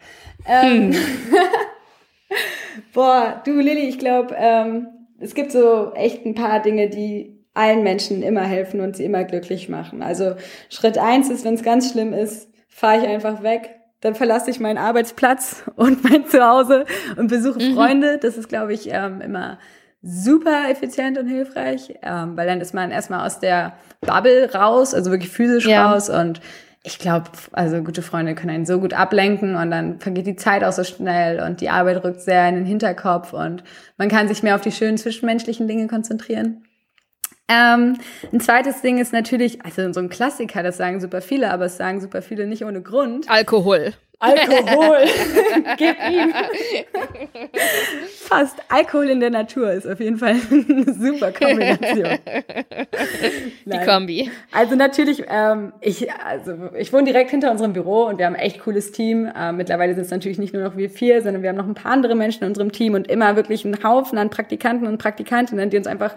[0.48, 1.02] Ähm, hm.
[2.94, 4.88] Boah, du Lilly, ich glaube, ähm,
[5.20, 9.26] es gibt so echt ein paar Dinge, die allen Menschen immer helfen und sie immer
[9.26, 10.02] glücklich machen.
[10.02, 10.36] Also
[10.70, 13.76] Schritt eins ist, wenn es ganz schlimm ist, fahre ich einfach weg.
[14.02, 16.86] Dann verlasse ich meinen Arbeitsplatz und mein Zuhause
[17.18, 17.76] und besuche mhm.
[17.76, 18.18] Freunde.
[18.18, 19.60] Das ist, glaube ich, ähm, immer
[20.02, 25.12] super effizient und hilfreich, ähm, weil dann ist man erstmal aus der Bubble raus, also
[25.12, 25.92] wirklich physisch ja.
[25.92, 26.40] raus und
[26.84, 30.64] ich glaube, also gute Freunde können einen so gut ablenken und dann vergeht die Zeit
[30.64, 33.64] auch so schnell und die Arbeit rückt sehr in den Hinterkopf und
[33.98, 36.64] man kann sich mehr auf die schönen zwischenmenschlichen Dinge konzentrieren.
[37.50, 37.98] Ähm,
[38.32, 41.78] ein zweites Ding ist natürlich, also so ein Klassiker, das sagen super viele, aber es
[41.78, 43.30] sagen super viele nicht ohne Grund.
[43.30, 43.94] Alkohol.
[44.20, 44.98] Alkohol.
[45.78, 46.34] Gib ihm.
[48.08, 48.58] Fast.
[48.68, 52.20] Alkohol in der Natur ist auf jeden Fall eine super Kombination.
[53.66, 54.30] Die Kombi.
[54.52, 58.42] Also natürlich, ähm, ich, also ich wohne direkt hinter unserem Büro und wir haben ein
[58.42, 59.32] echt cooles Team.
[59.36, 61.74] Ähm, mittlerweile sind es natürlich nicht nur noch wir vier, sondern wir haben noch ein
[61.74, 65.70] paar andere Menschen in unserem Team und immer wirklich einen Haufen an Praktikanten und Praktikantinnen,
[65.70, 66.14] die uns einfach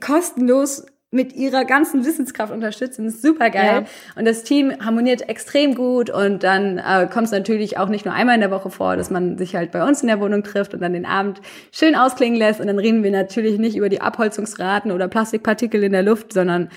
[0.00, 3.04] kostenlos mit ihrer ganzen Wissenskraft unterstützen.
[3.04, 3.84] Das ist super geil.
[3.84, 4.18] Ja.
[4.18, 6.08] Und das Team harmoniert extrem gut.
[6.08, 9.10] Und dann äh, kommt es natürlich auch nicht nur einmal in der Woche vor, dass
[9.10, 12.38] man sich halt bei uns in der Wohnung trifft und dann den Abend schön ausklingen
[12.38, 12.60] lässt.
[12.60, 16.70] Und dann reden wir natürlich nicht über die Abholzungsraten oder Plastikpartikel in der Luft, sondern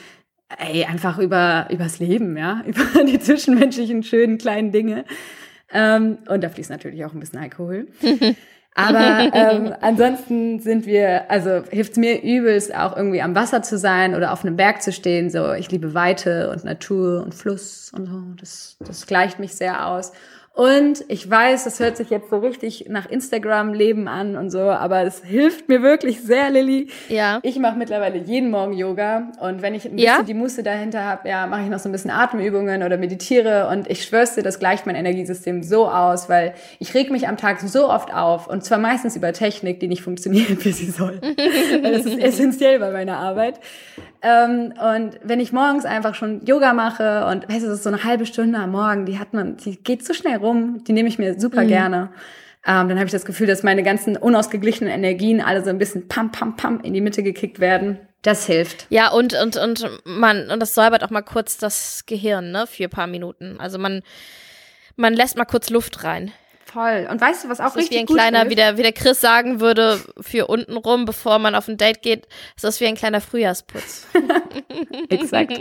[0.57, 5.05] ey, einfach über übers Leben, ja, über die zwischenmenschlichen schönen kleinen Dinge.
[5.71, 7.88] Ähm, und da fließt natürlich auch ein bisschen Alkohol.
[8.76, 14.13] Aber ähm, ansonsten sind wir, also hilft mir übelst auch irgendwie am Wasser zu sein
[14.13, 15.30] oder auf einem Berg zu stehen.
[15.30, 18.21] So, ich liebe Weite und Natur und Fluss und so.
[18.39, 20.11] Das, das gleicht mich sehr aus.
[20.55, 25.03] Und ich weiß, das hört sich jetzt so richtig nach Instagram-Leben an und so, aber
[25.03, 26.87] es hilft mir wirklich sehr, Lilly.
[27.09, 27.41] Ja.
[27.43, 30.23] Ich mache mittlerweile jeden Morgen Yoga und wenn ich ein bisschen ja?
[30.23, 33.89] die Muße dahinter habe, ja, mache ich noch so ein bisschen Atemübungen oder meditiere und
[33.89, 37.59] ich schwör's dir, das gleicht mein Energiesystem so aus, weil ich reg mich am Tag
[37.59, 41.19] so oft auf und zwar meistens über Technik, die nicht funktioniert, wie sie soll.
[41.83, 43.59] das ist essentiell bei meiner Arbeit.
[44.22, 47.89] Ähm, und wenn ich morgens einfach schon Yoga mache und weißt du, das ist so
[47.89, 51.09] eine halbe Stunde am Morgen, die hat man, die geht so schnell rum, die nehme
[51.09, 51.67] ich mir super mhm.
[51.67, 52.09] gerne.
[52.67, 56.08] Ähm, dann habe ich das Gefühl, dass meine ganzen unausgeglichenen Energien alle so ein bisschen
[56.08, 58.00] pam, pam, pam in die Mitte gekickt werden.
[58.24, 58.87] Das hilft.
[58.89, 62.86] Ja, und, und, und man, und das säubert auch mal kurz das Gehirn, ne, für
[62.86, 63.59] ein paar Minuten.
[63.59, 64.01] Also man,
[64.96, 66.32] man lässt mal kurz Luft rein.
[66.66, 67.08] Voll.
[67.09, 68.50] Und weißt du, was auch das richtig ist wie ein kleiner, ist?
[68.50, 72.01] Wie der, wie der Chris sagen würde, für unten rum, bevor man auf ein Date
[72.01, 74.08] geht, ist das wie ein kleiner Frühjahrsputz.
[75.09, 75.54] Exakt.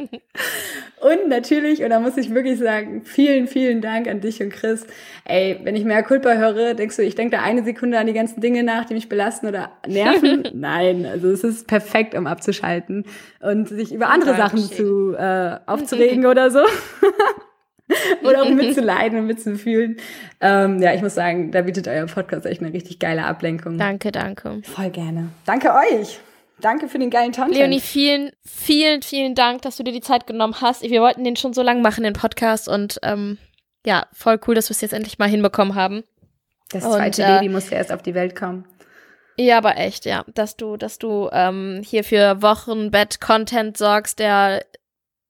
[1.00, 4.86] Und natürlich, und da muss ich wirklich sagen, vielen, vielen Dank an dich und Chris.
[5.26, 8.14] Ey, wenn ich mehr Culpa höre, denkst du, ich denke da eine Sekunde an die
[8.14, 10.48] ganzen Dinge nach, die mich belasten oder nerven?
[10.54, 13.04] Nein, also es ist perfekt, um abzuschalten
[13.40, 16.60] und sich über andere Sachen zu äh, aufzuregen oder so.
[18.22, 19.98] oder auch mitzuleiden und mitzufühlen.
[20.40, 23.78] Ähm, ja, ich muss sagen, da bietet euer Podcast echt eine richtig geile Ablenkung.
[23.78, 24.62] Danke, danke.
[24.62, 25.30] Voll gerne.
[25.44, 26.20] Danke euch.
[26.60, 27.56] Danke für den geilen Content.
[27.56, 30.82] Leonie, vielen, vielen, vielen Dank, dass du dir die Zeit genommen hast.
[30.82, 32.68] Wir wollten den schon so lange machen, den Podcast.
[32.68, 33.38] Und ähm,
[33.84, 36.04] ja, voll cool, dass wir es jetzt endlich mal hinbekommen haben.
[36.70, 38.64] Das zweite und, äh, Baby musste erst auf die Welt kommen.
[39.36, 40.24] Ja, aber echt, ja.
[40.32, 44.64] Dass du, dass du ähm, hier für Wochenbett-Content sorgst, der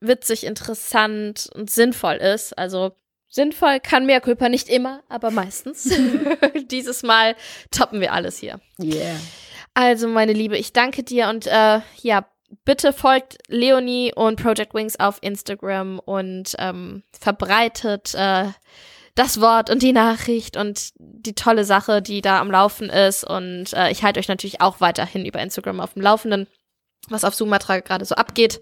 [0.06, 2.56] witzig, interessant und sinnvoll ist.
[2.56, 2.92] Also
[3.28, 5.84] sinnvoll kann mehr Culpa nicht immer, aber meistens.
[6.70, 7.36] Dieses Mal
[7.70, 8.60] toppen wir alles hier.
[8.80, 9.16] Yeah.
[9.74, 12.26] Also, meine Liebe, ich danke dir und äh, ja,
[12.64, 18.46] bitte folgt Leonie und Project Wings auf Instagram und ähm, verbreitet äh,
[19.16, 23.24] das Wort und die Nachricht und die tolle Sache, die da am Laufen ist.
[23.24, 26.46] Und äh, ich halte euch natürlich auch weiterhin über Instagram auf dem Laufenden,
[27.08, 28.60] was auf Sumatra gerade so abgeht.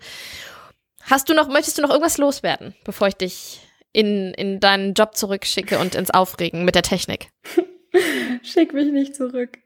[1.04, 3.60] Hast du noch, möchtest du noch irgendwas loswerden, bevor ich dich
[3.92, 7.28] in, in deinen Job zurückschicke und ins Aufregen mit der Technik?
[8.42, 9.58] Schick mich nicht zurück.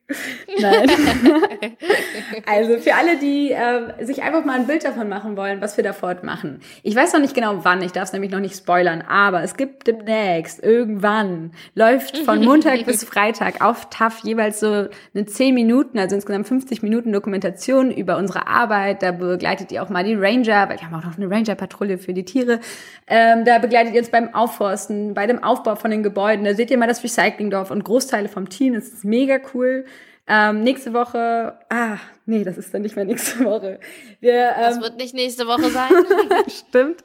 [0.61, 0.89] Nein.
[2.47, 5.83] also für alle, die äh, sich einfach mal ein Bild davon machen wollen, was wir
[5.83, 6.61] da fortmachen.
[6.85, 9.57] Ich weiß noch nicht genau wann, ich darf es nämlich noch nicht spoilern, aber es
[9.57, 15.99] gibt demnächst, irgendwann, läuft von Montag bis Freitag auf TAF jeweils so eine 10 Minuten,
[15.99, 19.03] also insgesamt 50 Minuten Dokumentation über unsere Arbeit.
[19.03, 22.13] Da begleitet ihr auch mal die Ranger, weil wir haben auch noch eine Ranger-Patrouille für
[22.13, 22.61] die Tiere.
[23.09, 26.45] Ähm, da begleitet ihr uns beim Aufforsten, bei dem Aufbau von den Gebäuden.
[26.45, 28.75] Da seht ihr mal das Recyclingdorf und Großteile vom Team.
[28.75, 29.85] Das ist mega cool.
[30.29, 33.79] Ähm, nächste Woche, ah, nee, das ist dann nicht mehr nächste Woche.
[34.21, 35.91] Wir, ähm, das wird nicht nächste Woche sein.
[36.49, 37.05] Stimmt.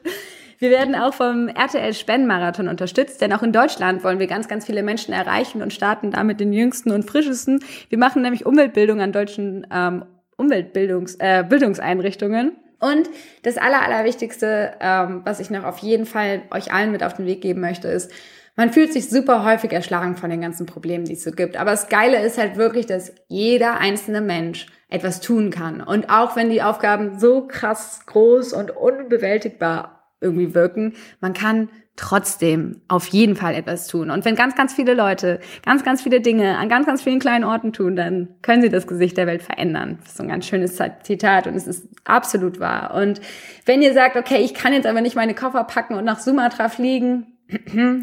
[0.58, 4.64] Wir werden auch vom RTL Spendenmarathon unterstützt, denn auch in Deutschland wollen wir ganz, ganz
[4.64, 7.64] viele Menschen erreichen und starten damit den jüngsten und frischesten.
[7.88, 10.04] Wir machen nämlich Umweltbildung an deutschen ähm,
[10.36, 12.52] Umweltbildungs äh, Bildungseinrichtungen.
[12.78, 13.08] Und
[13.42, 17.26] das Aller, Allerwichtigste, ähm, was ich noch auf jeden Fall euch allen mit auf den
[17.26, 18.10] Weg geben möchte, ist,
[18.56, 21.56] man fühlt sich super häufig erschlagen von den ganzen Problemen, die es so gibt.
[21.56, 25.80] Aber das Geile ist halt wirklich, dass jeder einzelne Mensch etwas tun kann.
[25.80, 32.80] Und auch wenn die Aufgaben so krass groß und unbewältigbar irgendwie wirken, man kann trotzdem
[32.88, 34.10] auf jeden Fall etwas tun.
[34.10, 37.44] Und wenn ganz, ganz viele Leute ganz, ganz viele Dinge an ganz, ganz vielen kleinen
[37.44, 39.98] Orten tun, dann können sie das Gesicht der Welt verändern.
[40.00, 42.94] Das ist so ein ganz schönes Zitat und es ist absolut wahr.
[42.94, 43.20] Und
[43.66, 46.68] wenn ihr sagt, okay, ich kann jetzt aber nicht meine Koffer packen und nach Sumatra
[46.68, 47.31] fliegen,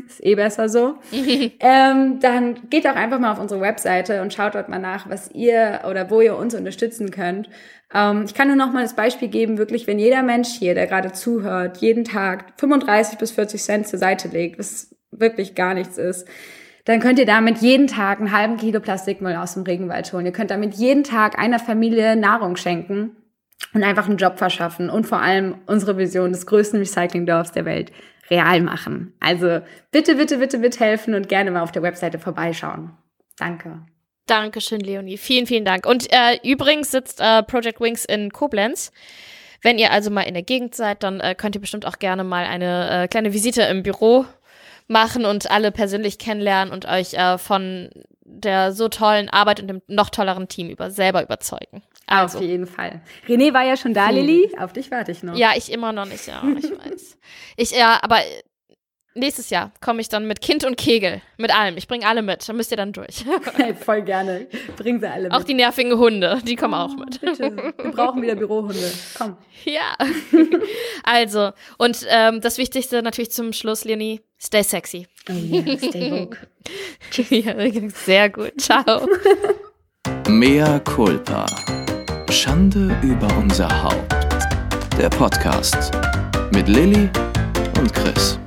[0.07, 4.55] ist eh besser so, ähm, dann geht auch einfach mal auf unsere Webseite und schaut
[4.55, 7.49] dort mal nach, was ihr oder wo ihr uns unterstützen könnt.
[7.93, 10.87] Ähm, ich kann nur noch mal das Beispiel geben, wirklich, wenn jeder Mensch hier, der
[10.87, 15.97] gerade zuhört, jeden Tag 35 bis 40 Cent zur Seite legt, was wirklich gar nichts
[15.97, 16.27] ist,
[16.85, 20.25] dann könnt ihr damit jeden Tag einen halben Kilo Plastikmüll aus dem Regenwald holen.
[20.25, 23.15] Ihr könnt damit jeden Tag einer Familie Nahrung schenken
[23.73, 27.91] und einfach einen Job verschaffen und vor allem unsere Vision des größten Recyclingdorfs der Welt
[28.29, 29.13] real machen.
[29.19, 29.61] Also
[29.91, 32.91] bitte, bitte, bitte mithelfen und gerne mal auf der Webseite vorbeischauen.
[33.37, 33.79] Danke.
[34.25, 35.17] Dankeschön, Leonie.
[35.17, 35.85] Vielen, vielen Dank.
[35.85, 38.91] Und äh, übrigens sitzt äh, Project Wings in Koblenz.
[39.61, 42.23] Wenn ihr also mal in der Gegend seid, dann äh, könnt ihr bestimmt auch gerne
[42.23, 44.25] mal eine äh, kleine Visite im Büro
[44.87, 47.89] machen und alle persönlich kennenlernen und euch äh, von
[48.31, 51.81] der so tollen Arbeit und dem noch tolleren Team über selber überzeugen.
[52.07, 52.39] Also.
[52.39, 53.01] Auf jeden Fall.
[53.27, 54.51] René war ja schon da, Lilly.
[54.59, 55.35] Auf dich warte ich noch.
[55.35, 57.17] Ja, ich immer noch nicht, ja, ich weiß.
[57.57, 58.19] Ich, ja, aber
[59.15, 61.77] nächstes Jahr komme ich dann mit Kind und Kegel, mit allem.
[61.77, 63.25] Ich bringe alle mit, dann müsst ihr dann durch.
[63.55, 64.47] Hey, voll gerne.
[64.77, 65.33] Bring sie alle mit.
[65.33, 67.21] Auch die nervigen Hunde, die kommen oh, auch mit.
[67.21, 67.73] Bitte.
[67.77, 68.91] Wir brauchen wieder Bürohunde.
[69.17, 69.37] Komm.
[69.65, 69.97] Ja.
[71.03, 75.07] Also, und ähm, das Wichtigste natürlich zum Schluss, Leonie, stay sexy.
[75.29, 76.39] Oh yeah, stay woke.
[77.29, 78.59] ja, sehr gut.
[78.59, 79.07] Ciao.
[80.27, 81.45] Mea culpa.
[82.31, 84.15] Schande über unser Haupt.
[84.97, 85.91] Der Podcast
[86.51, 87.09] mit Lilly
[87.79, 88.39] und Chris.